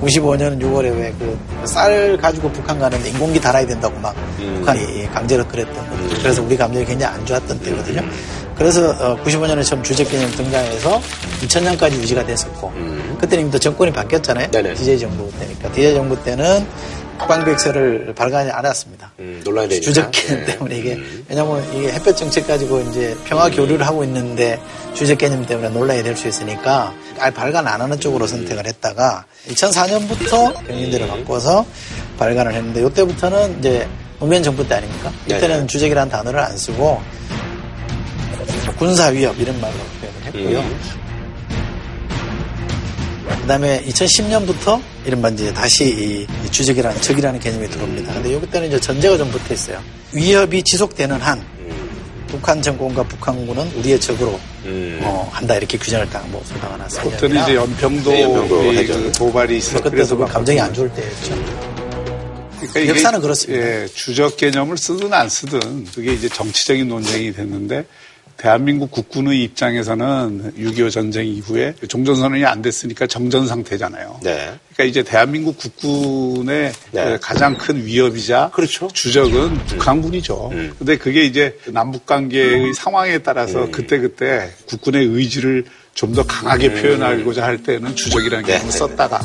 95년 0.04 0.60
6월에 0.60 0.96
왜 0.96 1.12
그 1.18 1.38
쌀 1.66 2.16
가지고 2.20 2.50
북한 2.52 2.78
가는데 2.78 3.08
인공기 3.08 3.40
달아야 3.40 3.66
된다고 3.66 3.98
막 3.98 4.14
음. 4.38 4.56
북한이 4.58 5.08
강제로 5.12 5.46
그랬던 5.48 5.74
것 5.74 6.22
그래서 6.22 6.42
우리 6.42 6.56
감정이 6.56 6.84
굉장히 6.84 7.14
안 7.18 7.24
좋았던 7.26 7.58
때거든요. 7.60 8.02
그래서 8.54 9.16
95년에 9.24 9.64
처음 9.64 9.82
주적 9.82 10.08
개념 10.10 10.30
등장해서 10.32 11.00
2000년까지 11.42 11.92
유지가 11.94 12.24
됐었고 12.24 12.70
그때는 13.18 13.44
이미 13.44 13.50
또 13.50 13.58
정권이 13.58 13.92
바뀌었잖아요. 13.92 14.48
DJ 14.74 14.98
정부 14.98 15.30
때니까 15.38 15.72
DJ 15.72 15.94
정부 15.94 16.22
때는 16.22 16.64
국방백서를 17.18 18.12
발간하지 18.16 18.50
않았습니다. 18.50 19.12
음, 19.18 19.40
논란이 19.44 19.68
되니까. 19.68 19.84
주적 19.84 20.10
개념 20.10 20.46
때문에 20.46 20.78
이게 20.78 20.98
왜냐하면 21.28 21.64
이게 21.74 21.92
햇볕 21.92 22.16
정책 22.16 22.46
가지고 22.46 22.80
이제 22.80 23.16
평화 23.24 23.48
교류를 23.50 23.86
하고 23.86 24.04
있는데 24.04 24.60
주적 24.94 25.18
개념 25.18 25.44
때문에 25.46 25.68
논란이 25.70 26.02
될 26.02 26.14
수 26.16 26.28
있으니까 26.28 26.92
아예 27.18 27.30
발간 27.30 27.66
안 27.66 27.80
하는 27.80 27.98
쪽으로 27.98 28.26
선택을 28.26 28.66
했다가 28.66 29.24
2004년부터 29.48 30.66
경인대를 30.66 31.08
바꿔서 31.08 31.64
발간을 32.18 32.52
했는데 32.54 32.84
이때부터는 32.86 33.58
이제 33.58 33.88
노무현 34.20 34.42
정부 34.42 34.66
때 34.66 34.76
아닙니까? 34.76 35.10
이때는 35.26 35.48
네네. 35.48 35.66
주적이라는 35.66 36.10
단어를 36.10 36.38
안 36.40 36.56
쓰고 36.56 36.78
뭐 36.82 37.02
군사 38.78 39.06
위협 39.08 39.38
이런 39.40 39.60
말로 39.60 39.74
표현을 40.00 40.24
했고요. 40.26 40.60
음. 40.60 41.03
그 43.44 43.48
다음에 43.48 43.84
2010년부터 43.84 44.80
이른바 45.04 45.28
이제 45.28 45.52
다시 45.52 45.84
이 45.84 46.50
주적이라는 46.50 46.98
적이라는 47.02 47.38
개념이 47.38 47.68
들어옵니다. 47.68 48.14
근데 48.14 48.32
여기 48.32 48.46
때는 48.50 48.68
이제 48.68 48.80
전제가 48.80 49.18
좀 49.18 49.30
붙어 49.30 49.52
있어요. 49.52 49.82
위협이 50.12 50.62
지속되는 50.62 51.20
한 51.20 51.44
북한 52.26 52.62
정권과 52.62 53.02
북한군은 53.02 53.70
우리의 53.76 54.00
적으로 54.00 54.40
어, 55.02 55.28
한다 55.30 55.56
이렇게 55.56 55.76
규정을 55.76 56.08
딱뭐 56.08 56.42
소당하놨습니다. 56.42 57.16
그때는 57.18 57.42
이제 57.42 57.54
연평도 57.54 58.10
네. 58.10 58.86
그 58.86 59.12
도발이 59.12 59.58
있어 59.58 59.78
그때도 59.78 60.16
그 60.16 60.26
감정이 60.26 60.58
안 60.58 60.72
좋을 60.72 60.90
때였죠. 60.94 61.34
그러니까 62.60 62.80
이게, 62.80 62.88
역사는 62.88 63.20
그렇습니다. 63.20 63.62
예, 63.62 63.86
주적 63.88 64.38
개념을 64.38 64.78
쓰든 64.78 65.12
안 65.12 65.28
쓰든 65.28 65.84
그게 65.94 66.14
이제 66.14 66.30
정치적인 66.30 66.88
논쟁이 66.88 67.34
됐는데 67.34 67.84
대한민국 68.36 68.90
국군의 68.90 69.42
입장에서는 69.44 70.54
6.25 70.58 70.90
전쟁 70.90 71.26
이후에 71.26 71.74
종전선언이 71.88 72.44
안 72.44 72.62
됐으니까 72.62 73.06
정전 73.06 73.46
상태잖아요. 73.46 74.20
네. 74.22 74.52
그러니까 74.74 74.84
이제 74.84 75.02
대한민국 75.02 75.56
국군의 75.56 76.72
네. 76.90 77.18
가장 77.20 77.56
큰 77.56 77.84
위협이자 77.84 78.50
그렇죠. 78.52 78.88
주적은 78.88 79.54
북한군이죠. 79.66 80.50
음. 80.52 80.74
근데 80.78 80.96
그게 80.96 81.24
이제 81.24 81.58
남북 81.66 82.06
관계의 82.06 82.74
상황에 82.74 83.18
따라서 83.18 83.70
그때그때 83.70 84.50
국군의 84.66 85.06
의지를 85.06 85.64
좀 85.94 86.12
더 86.14 86.24
강하게 86.24 86.68
음. 86.68 86.82
표현하고자 86.82 87.44
할 87.44 87.62
때는 87.62 87.94
주적이라는 87.94 88.44
개념을 88.44 88.72
썼다가 88.72 89.20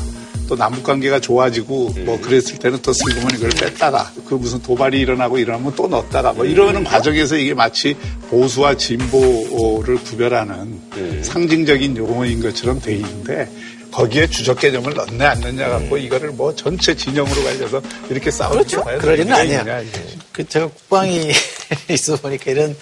또 0.50 0.56
남북 0.56 0.84
관계가 0.84 1.20
좋아지고 1.20 1.94
뭐 2.06 2.20
그랬을 2.20 2.58
때는 2.58 2.82
또 2.82 2.92
슬그머니 2.92 3.36
그걸 3.36 3.52
뺐다가 3.52 4.12
그 4.28 4.34
무슨 4.34 4.60
도발이 4.64 5.00
일어나고 5.00 5.38
이러면 5.38 5.76
또 5.76 5.88
넣었다가 5.88 6.34
뭐 6.34 6.44
이러는 6.44 6.84
과정에서 6.84 7.38
이게 7.38 7.54
마치 7.54 7.96
보수와 8.32 8.76
진보를 8.76 9.98
구별하는 9.98 10.82
상징적인 11.22 11.96
용어인 11.96 12.42
것처럼 12.42 12.82
돼 12.82 12.96
있는데 12.96 13.48
거기에 13.92 14.26
주적 14.26 14.60
개념을 14.60 14.96
넣네 14.96 15.24
안 15.24 15.40
넣냐 15.40 15.70
갖고 15.70 15.98
이거를 15.98 16.32
뭐 16.32 16.56
전체 16.56 16.96
진영으로 16.96 17.44
갈려서 17.44 17.82
이렇게 18.10 18.32
싸우는 18.32 18.64
게 18.66 18.78
과연 18.78 19.00
그럴 19.00 19.20
일은 19.20 19.46
이게. 19.46 19.84
그 20.32 20.48
제가 20.48 20.68
국방이 20.68 21.32
있어 21.92 22.16
보니까 22.16 22.50
이런 22.50 22.76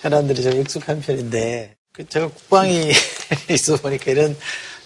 현안들이 0.00 0.42
좀 0.42 0.60
익숙한 0.60 1.00
편인데 1.00 1.76
그 1.92 2.08
제가 2.08 2.26
국방이 2.28 2.90
있어 3.48 3.76
보니까 3.76 4.10
이런 4.10 4.36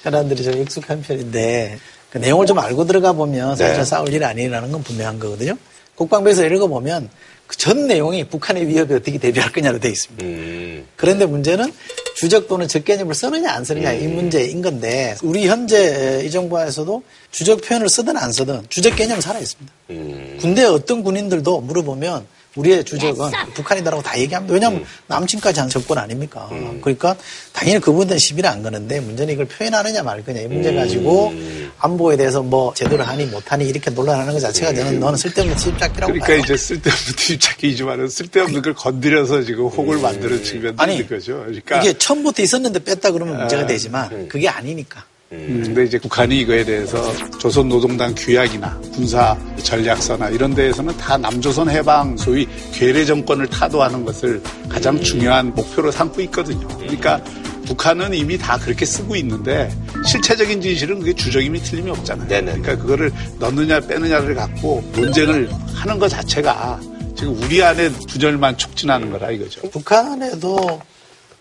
현안들이 0.02 0.44
좀 0.44 0.60
익숙한 0.60 1.00
편인데 1.00 1.78
그 2.16 2.20
내용을 2.20 2.46
좀 2.46 2.58
알고 2.58 2.86
들어가 2.86 3.12
보면 3.12 3.56
사실 3.56 3.76
네. 3.76 3.84
싸울 3.84 4.10
일이 4.10 4.24
아니라는 4.24 4.72
건 4.72 4.82
분명한 4.82 5.18
거거든요. 5.18 5.54
국방부에서 5.96 6.46
읽어보면 6.46 7.10
그 7.46 7.56
전 7.56 7.86
내용이 7.86 8.24
북한의 8.24 8.66
위협에 8.66 8.94
어떻게 8.94 9.18
대비할 9.18 9.52
거냐로 9.52 9.78
되어 9.78 9.90
있습니다. 9.90 10.24
음. 10.24 10.86
그런데 10.96 11.26
문제는 11.26 11.72
주적 12.16 12.48
또는 12.48 12.66
적 12.66 12.84
개념을 12.84 13.14
쓰느냐 13.14 13.52
안 13.52 13.64
쓰느냐 13.64 13.92
이 13.92 14.06
문제인 14.08 14.62
건데 14.62 15.14
우리 15.22 15.46
현재 15.46 16.22
이 16.24 16.30
정부에서도 16.30 17.02
주적 17.30 17.60
표현을 17.60 17.88
쓰든 17.88 18.16
안 18.16 18.32
쓰든 18.32 18.62
주적 18.68 18.96
개념은 18.96 19.20
살아 19.20 19.38
있습니다. 19.38 19.72
음. 19.90 20.38
군대 20.40 20.64
어떤 20.64 21.04
군인들도 21.04 21.60
물어보면 21.60 22.26
우리의 22.56 22.84
주적은 22.84 23.30
북한이다라고 23.54 24.02
다 24.02 24.18
얘기합니다. 24.18 24.52
왜냐하면 24.52 24.84
남친까지 25.06 25.60
한 25.60 25.68
접근 25.68 25.98
아닙니까? 25.98 26.48
그러니까 26.80 27.16
당연히 27.52 27.80
그분들은 27.80 28.18
시비를 28.18 28.48
안 28.50 28.62
거는데 28.62 29.00
문제는 29.00 29.34
이걸 29.34 29.46
표현하느냐 29.46 30.02
말 30.02 30.24
거냐 30.24 30.40
이 30.40 30.46
문제 30.46 30.74
가지고 30.74 31.32
안보에 31.78 32.16
대해서 32.16 32.42
뭐 32.42 32.72
제대로 32.74 33.04
하니 33.04 33.26
못하니 33.26 33.66
이렇게 33.68 33.90
논란하는 33.90 34.32
것 34.32 34.40
자체가 34.40 34.74
저는 34.74 34.98
너는 34.98 35.16
쓸데없는 35.16 35.56
집착기라고 35.56 36.12
그러니까 36.12 36.26
봐요. 36.26 36.38
이제 36.38 36.56
쓸데없는 36.56 37.16
집착이지만은 37.16 38.08
쓸데없는 38.08 38.62
걸 38.62 38.74
건드려서 38.74 39.42
지금 39.42 39.66
혹을 39.66 39.98
만드는 39.98 40.42
측면도 40.42 40.82
아니, 40.82 40.94
있는 40.94 41.08
거죠. 41.08 41.38
그러니까 41.40 41.80
이게 41.82 41.96
처음부터 41.98 42.42
있었는데 42.42 42.80
뺐다 42.84 43.10
그러면 43.10 43.38
문제가 43.38 43.62
아, 43.62 43.66
되지만 43.66 44.28
그게 44.28 44.48
아니니까. 44.48 45.04
음, 45.32 45.62
근데 45.64 45.84
이제 45.84 45.98
북한이 45.98 46.38
이거에 46.40 46.64
대해서 46.64 47.02
조선 47.38 47.68
노동당 47.68 48.14
규약이나 48.14 48.78
군사 48.94 49.36
전략서나 49.60 50.28
이런 50.30 50.54
데에서는 50.54 50.96
다 50.96 51.16
남조선 51.16 51.68
해방 51.68 52.16
소위 52.16 52.46
괴뢰 52.72 53.04
정권을 53.04 53.48
타도하는 53.48 54.04
것을 54.04 54.40
가장 54.68 55.00
중요한 55.00 55.52
목표로 55.52 55.90
삼고 55.90 56.20
있거든요. 56.22 56.68
그러니까 56.78 57.20
북한은 57.66 58.14
이미 58.14 58.38
다 58.38 58.56
그렇게 58.56 58.86
쓰고 58.86 59.16
있는데 59.16 59.68
실체적인 60.06 60.60
진실은 60.60 61.00
그게 61.00 61.12
주적임이 61.12 61.60
틀림이 61.60 61.90
없잖아요. 61.90 62.28
그러니까 62.28 62.76
그거를 62.76 63.12
넣느냐 63.40 63.80
빼느냐를 63.80 64.36
갖고 64.36 64.88
논쟁을 64.94 65.50
하는 65.74 65.98
것 65.98 66.08
자체가 66.08 66.80
지금 67.16 67.36
우리 67.42 67.60
안에 67.64 67.90
분열만 68.08 68.56
촉진하는 68.58 69.10
거라 69.10 69.32
이거죠. 69.32 69.68
북한에도 69.70 70.80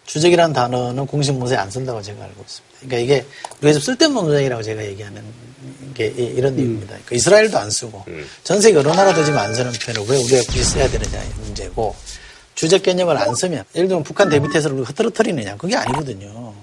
주적이라는 0.08 0.54
단어는 0.54 1.06
공식 1.06 1.34
문서에 1.34 1.58
안 1.58 1.70
쓴다고 1.70 2.02
제가 2.02 2.24
알고 2.24 2.42
있습니다. 2.42 2.75
그러니까 2.88 2.98
이게 2.98 3.26
우리가 3.62 3.74
좀 3.74 3.82
쓸데없는 3.82 4.22
논쟁이라고 4.24 4.64
제가 4.64 4.86
얘기하는 4.86 5.22
게 5.94 6.08
이- 6.18 6.34
이런 6.36 6.56
이유입니다. 6.58 6.88
그러니까 6.88 7.16
이스라엘도 7.16 7.58
안 7.58 7.70
쓰고 7.70 8.04
전 8.44 8.62
세계 8.62 8.78
여러 8.78 8.94
나라도 8.94 9.24
지금 9.24 9.40
안 9.40 9.54
쓰는 9.54 9.72
표현을 9.72 10.10
왜 10.12 10.18
우리가 10.24 10.42
굳이 10.48 10.64
써야 10.64 10.88
되느냐 10.90 11.22
이 11.24 11.28
문제고 11.46 11.96
주적 12.56 12.84
개념을 12.84 13.18
안 13.18 13.34
쓰면 13.36 13.64
예를 13.76 13.88
들면 13.88 14.04
북한 14.04 14.30
대비태세를 14.30 14.76
우리가 14.78 14.90
흐트러뜨리느냐 14.90 15.56
그게 15.58 15.76
아니거든요. 15.76 16.54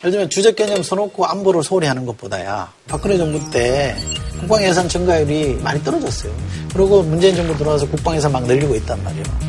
예를 0.00 0.10
들면 0.12 0.30
주적 0.30 0.54
개념 0.56 0.82
써놓고 0.82 1.26
안보를 1.26 1.62
소홀히 1.64 1.86
하는 1.88 2.06
것보다야 2.06 2.72
박근혜 2.86 3.16
정부 3.18 3.50
때 3.50 3.96
국방 4.38 4.62
예산 4.62 4.88
증가율이 4.88 5.54
많이 5.62 5.82
떨어졌어요. 5.82 6.32
그리고 6.72 7.02
문재인 7.02 7.34
정부 7.34 7.56
들어와서 7.56 7.88
국방 7.88 8.16
예산 8.16 8.30
막 8.30 8.44
늘리고 8.46 8.76
있단 8.76 9.02
말이에요. 9.02 9.47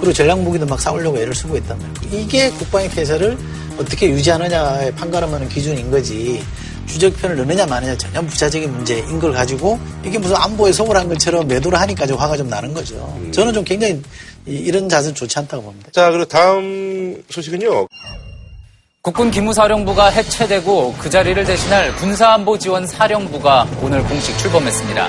그리고 0.00 0.12
전략 0.12 0.40
무기도 0.40 0.66
막 0.66 0.80
싸우려고 0.80 1.18
애를 1.18 1.34
쓰고 1.34 1.56
있단 1.58 1.78
말이에요. 1.78 2.22
이게 2.24 2.50
국방의 2.50 2.88
태세를 2.90 3.36
어떻게 3.78 4.08
유지하느냐에 4.10 4.90
판가름하는 4.94 5.48
기준인 5.48 5.90
거지. 5.90 6.42
주적편을 6.86 7.36
넣느냐 7.36 7.66
마느냐 7.66 7.96
전혀 7.96 8.20
부차적인 8.20 8.72
문제인 8.72 9.20
걸 9.20 9.32
가지고 9.32 9.78
이게 10.04 10.18
무슨 10.18 10.34
안보에 10.36 10.72
소홀한 10.72 11.08
것처럼 11.08 11.46
매도를 11.46 11.78
하니까 11.80 12.04
좀 12.06 12.18
화가 12.18 12.36
좀 12.36 12.48
나는 12.48 12.74
거죠. 12.74 13.16
저는 13.30 13.52
좀 13.52 13.62
굉장히 13.62 14.02
이- 14.46 14.54
이런 14.54 14.88
자세는 14.88 15.14
좋지 15.14 15.38
않다고 15.38 15.62
봅니다. 15.62 15.88
자, 15.92 16.10
그리고 16.10 16.24
다음 16.24 17.22
소식은요. 17.30 17.86
국군 19.02 19.30
기무사령부가 19.30 20.06
해체되고 20.08 20.94
그 20.98 21.08
자리를 21.08 21.42
대신할 21.44 21.94
군사안보지원사령부가 21.96 23.68
오늘 23.82 24.02
공식 24.02 24.36
출범했습니다. 24.38 25.08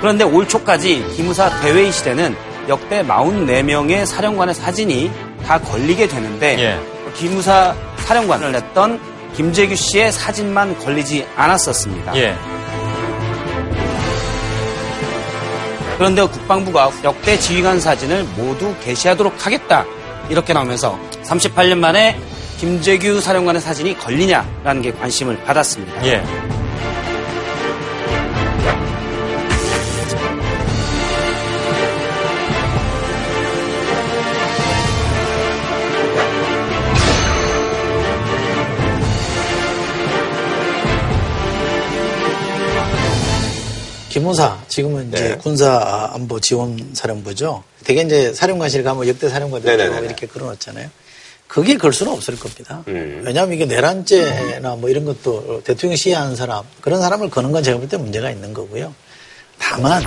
그런데 0.00 0.24
올 0.24 0.46
초까지 0.46 1.04
기무사 1.16 1.48
대회의 1.60 1.90
시대는 1.90 2.36
역대 2.68 3.02
44명의 3.02 4.06
사령관의 4.06 4.54
사진이 4.54 5.10
다 5.46 5.58
걸리게 5.60 6.08
되는데 6.08 6.80
기무사 7.14 7.74
사령관을 7.98 8.54
했던 8.54 9.00
김재규 9.34 9.74
씨의 9.74 10.12
사진만 10.12 10.78
걸리지 10.78 11.26
않았었습니다. 11.36 12.16
예. 12.16 12.36
그런데 15.96 16.22
국방부가 16.22 16.90
역대 17.04 17.38
지휘관 17.38 17.80
사진을 17.80 18.24
모두 18.36 18.74
게시하도록 18.82 19.46
하겠다 19.46 19.84
이렇게 20.28 20.52
나오면서 20.52 20.98
38년 21.24 21.78
만에 21.78 22.18
김재규 22.58 23.20
사령관의 23.20 23.60
사진이 23.60 23.98
걸리냐라는 23.98 24.82
게 24.82 24.92
관심을 24.92 25.42
받았습니다. 25.44 26.06
예. 26.06 26.22
기무사 44.12 44.62
지금은 44.68 45.08
이제 45.08 45.28
네. 45.30 45.36
군사 45.38 46.10
안보 46.12 46.38
지원 46.38 46.90
사령부죠. 46.92 47.64
대개 47.82 48.02
이제 48.02 48.34
사령관실 48.34 48.82
가면 48.84 49.08
역대 49.08 49.30
사령관들 49.30 49.74
네네네네. 49.74 50.06
이렇게 50.06 50.26
걸어놓잖아요. 50.26 50.90
그게 51.48 51.78
걸 51.78 51.94
수는 51.94 52.12
없을 52.12 52.38
겁니다. 52.38 52.84
음. 52.88 53.22
왜냐하면 53.24 53.54
이게 53.54 53.64
내란죄나 53.64 54.76
뭐 54.76 54.90
이런 54.90 55.06
것도 55.06 55.62
대통령 55.64 55.96
시해하는 55.96 56.36
사람 56.36 56.62
그런 56.82 57.00
사람을 57.00 57.30
거는 57.30 57.52
건 57.52 57.62
제가 57.62 57.78
볼 57.78 57.88
때 57.88 57.96
문제가 57.96 58.30
있는 58.30 58.52
거고요. 58.52 58.94
다만 59.58 60.02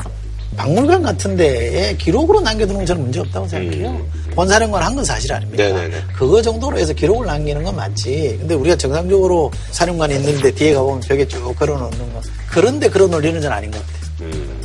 박물관 0.56 1.02
같은 1.04 1.36
데에 1.36 1.96
기록으로 1.98 2.40
남겨두는 2.42 2.78
건 2.80 2.86
저는 2.86 3.02
문제 3.04 3.20
없다고 3.20 3.48
생각해요. 3.48 4.06
본사령관 4.36 4.82
한 4.84 4.96
건 4.96 5.04
사실 5.04 5.34
아닙니까? 5.34 5.64
음. 5.64 5.74
네네네. 5.76 6.04
그거 6.16 6.42
정도로 6.42 6.78
해서 6.78 6.94
기록을 6.94 7.26
남기는 7.28 7.64
건 7.64 7.76
맞지. 7.76 8.38
근데 8.40 8.54
우리가 8.56 8.76
정상적으로 8.78 9.52
사령관이 9.72 10.16
있는데 10.16 10.52
뒤에 10.52 10.74
가보면 10.74 11.02
벽에 11.02 11.28
쭉 11.28 11.54
걸어놓는 11.58 11.98
거. 12.14 12.22
그런데 12.50 12.90
그런 12.90 13.12
논리는 13.12 13.42
전 13.42 13.52
아닌 13.52 13.70
것 13.72 13.82
같아요. 13.82 14.06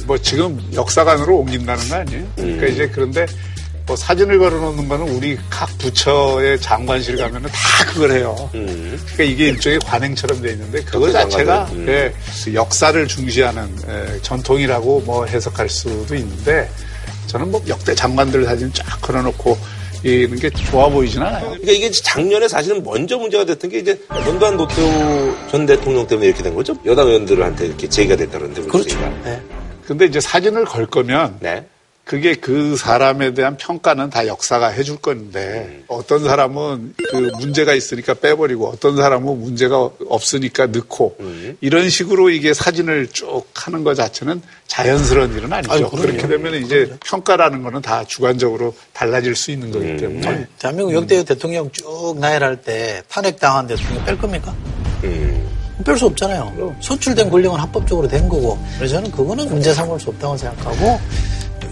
뭐 0.07 0.17
지금 0.19 0.61
역사관으로 0.75 1.39
옮긴다는 1.39 1.89
거 1.89 1.95
아니에요? 1.97 2.23
그러니까 2.37 2.67
이제 2.67 2.89
그런데 2.89 3.27
뭐 3.91 3.97
사진을 3.97 4.39
걸어놓는 4.39 4.89
거는 4.89 5.09
우리 5.17 5.37
각 5.51 5.69
부처의 5.79 6.61
장관실 6.61 7.17
가면은 7.17 7.51
다 7.51 7.85
그걸 7.87 8.13
해요. 8.13 8.49
그러니까 8.53 9.25
이게 9.25 9.49
일종의 9.49 9.81
관행처럼 9.81 10.41
돼 10.41 10.53
있는데 10.53 10.85
그거 10.85 11.11
자체가. 11.11 11.69
음. 11.73 11.87
예, 11.89 12.15
그 12.45 12.55
역사를 12.55 13.09
중시하는 13.09 13.69
예, 13.89 14.23
전통이라고 14.23 15.01
뭐 15.01 15.25
해석할 15.25 15.69
수도 15.69 16.15
있는데 16.15 16.71
저는 17.27 17.51
뭐 17.51 17.61
역대 17.67 17.93
장관들 17.93 18.45
사진 18.45 18.73
쫙 18.73 19.01
걸어놓고 19.01 19.59
이는 20.05 20.39
게 20.39 20.49
좋아 20.51 20.89
보이진 20.89 21.21
않아요. 21.23 21.47
그러니까 21.47 21.73
이게 21.73 21.91
작년에 21.91 22.47
사실은 22.47 22.85
먼저 22.85 23.19
문제가 23.19 23.45
됐던 23.45 23.73
게 23.73 23.81
이제 23.81 24.01
전두환 24.09 24.57
노태우 24.57 25.35
전 25.51 25.67
대통령 25.67 26.07
때문에 26.07 26.29
이렇게 26.29 26.45
된 26.45 26.55
거죠. 26.55 26.77
여당 26.87 27.09
의원들한테 27.09 27.67
이렇게 27.67 27.89
제기가 27.89 28.15
됐다는데. 28.15 28.63
그렇죠. 28.63 28.97
근데 29.85 30.05
이제 30.05 30.21
사진을 30.21 30.65
걸 30.65 30.87
거면 30.87 31.41
그게 32.11 32.35
그 32.35 32.77
사람에 32.77 33.35
대한 33.35 33.57
평가는 33.57 34.11
다 34.11 34.27
역사가 34.27 34.67
해줄 34.67 34.97
건데 34.97 35.85
어떤 35.87 36.25
사람은 36.25 36.95
그 37.09 37.31
문제가 37.39 37.73
있으니까 37.73 38.15
빼버리고 38.15 38.67
어떤 38.67 38.97
사람은 38.97 39.41
문제가 39.41 39.89
없으니까 40.09 40.67
넣고 40.67 41.17
이런 41.61 41.89
식으로 41.89 42.31
이게 42.31 42.53
사진을 42.53 43.11
쭉 43.13 43.45
하는 43.55 43.85
것 43.85 43.95
자체는 43.95 44.43
자연스러운 44.67 45.37
일은 45.37 45.53
아니죠. 45.53 45.71
그럼요. 45.71 45.91
그렇게 45.91 46.27
되면 46.27 46.55
이제 46.57 46.93
평가라는 47.07 47.63
거는 47.63 47.81
다 47.81 48.03
주관적으로 48.03 48.75
달라질 48.93 49.37
수 49.37 49.53
있는 49.53 49.71
거기 49.71 49.97
때문에 49.97 50.27
아니, 50.27 50.45
대한민국 50.59 50.95
역대 50.95 51.23
대통령 51.23 51.71
쭉 51.71 52.17
나열할 52.19 52.63
때 52.63 53.05
탄핵당한 53.09 53.69
대통령 53.69 54.05
뺄 54.05 54.19
겁니까? 54.19 54.53
뺄수 55.85 56.07
없잖아요. 56.07 56.75
선출된 56.81 57.31
권력은 57.31 57.61
합법적으로 57.61 58.09
된 58.09 58.29
거고. 58.29 58.59
그래서 58.79 58.97
저는 58.97 59.13
그거는 59.13 59.49
문제 59.49 59.73
삼을 59.73 60.01
수 60.01 60.11
없다고 60.11 60.37
생각하고 60.37 60.99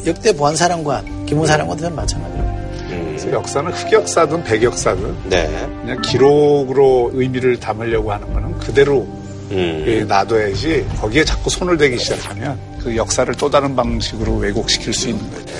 역대 0.06 0.32
보안사령관, 0.32 1.26
기무사령관도 1.26 1.82
저는 1.82 1.96
마찬가지로. 1.96 2.48
그래서 2.88 3.32
역사는 3.32 3.72
흑역사든 3.72 4.44
백역사든 4.44 5.28
네. 5.28 5.48
그냥 5.82 6.00
기록으로 6.02 7.10
의미를 7.14 7.58
담으려고 7.58 8.12
하는 8.12 8.32
거는 8.32 8.58
그대로 8.58 9.00
음. 9.50 9.84
예, 9.86 10.04
놔둬야지 10.04 10.86
거기에 11.00 11.24
자꾸 11.24 11.50
손을 11.50 11.76
대기 11.76 11.98
시작하면 11.98 12.58
그 12.80 12.94
역사를 12.96 13.32
또 13.34 13.50
다른 13.50 13.74
방식으로 13.74 14.36
왜곡시킬 14.36 14.92
수 14.92 15.08
있는 15.08 15.28
거죠. 15.30 15.54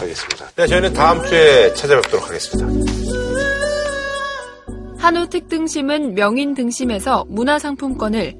알겠습니다. 0.00 0.50
네, 0.56 0.66
저희는 0.66 0.92
다음 0.92 1.24
주에 1.24 1.72
찾아뵙도록 1.74 2.28
하겠습니다. 2.28 2.92
한우 4.98 5.28
특등심은 5.28 6.14
명인 6.14 6.54
등심에서 6.54 7.24
문화상품권을 7.28 8.34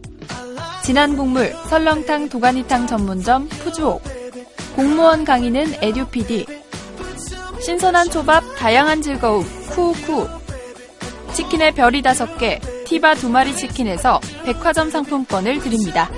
진한 0.82 1.16
국물 1.16 1.54
설렁탕 1.70 2.28
도가니탕 2.28 2.86
전문점 2.86 3.48
푸주옥 3.48 4.02
공무원 4.74 5.24
강의는 5.24 5.74
에듀피디. 5.82 6.46
신선한 7.60 8.10
초밥 8.10 8.42
다양한 8.56 9.02
즐거움 9.02 9.44
쿠우쿠. 9.70 10.28
치킨의 11.32 11.74
별이 11.74 12.02
다섯 12.02 12.36
개 12.38 12.60
티바 12.86 13.14
두 13.14 13.28
마리 13.28 13.54
치킨에서 13.56 14.20
백화점 14.44 14.90
상품권을 14.90 15.60
드립니다. 15.60 16.10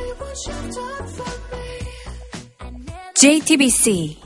JTBC 3.15 4.26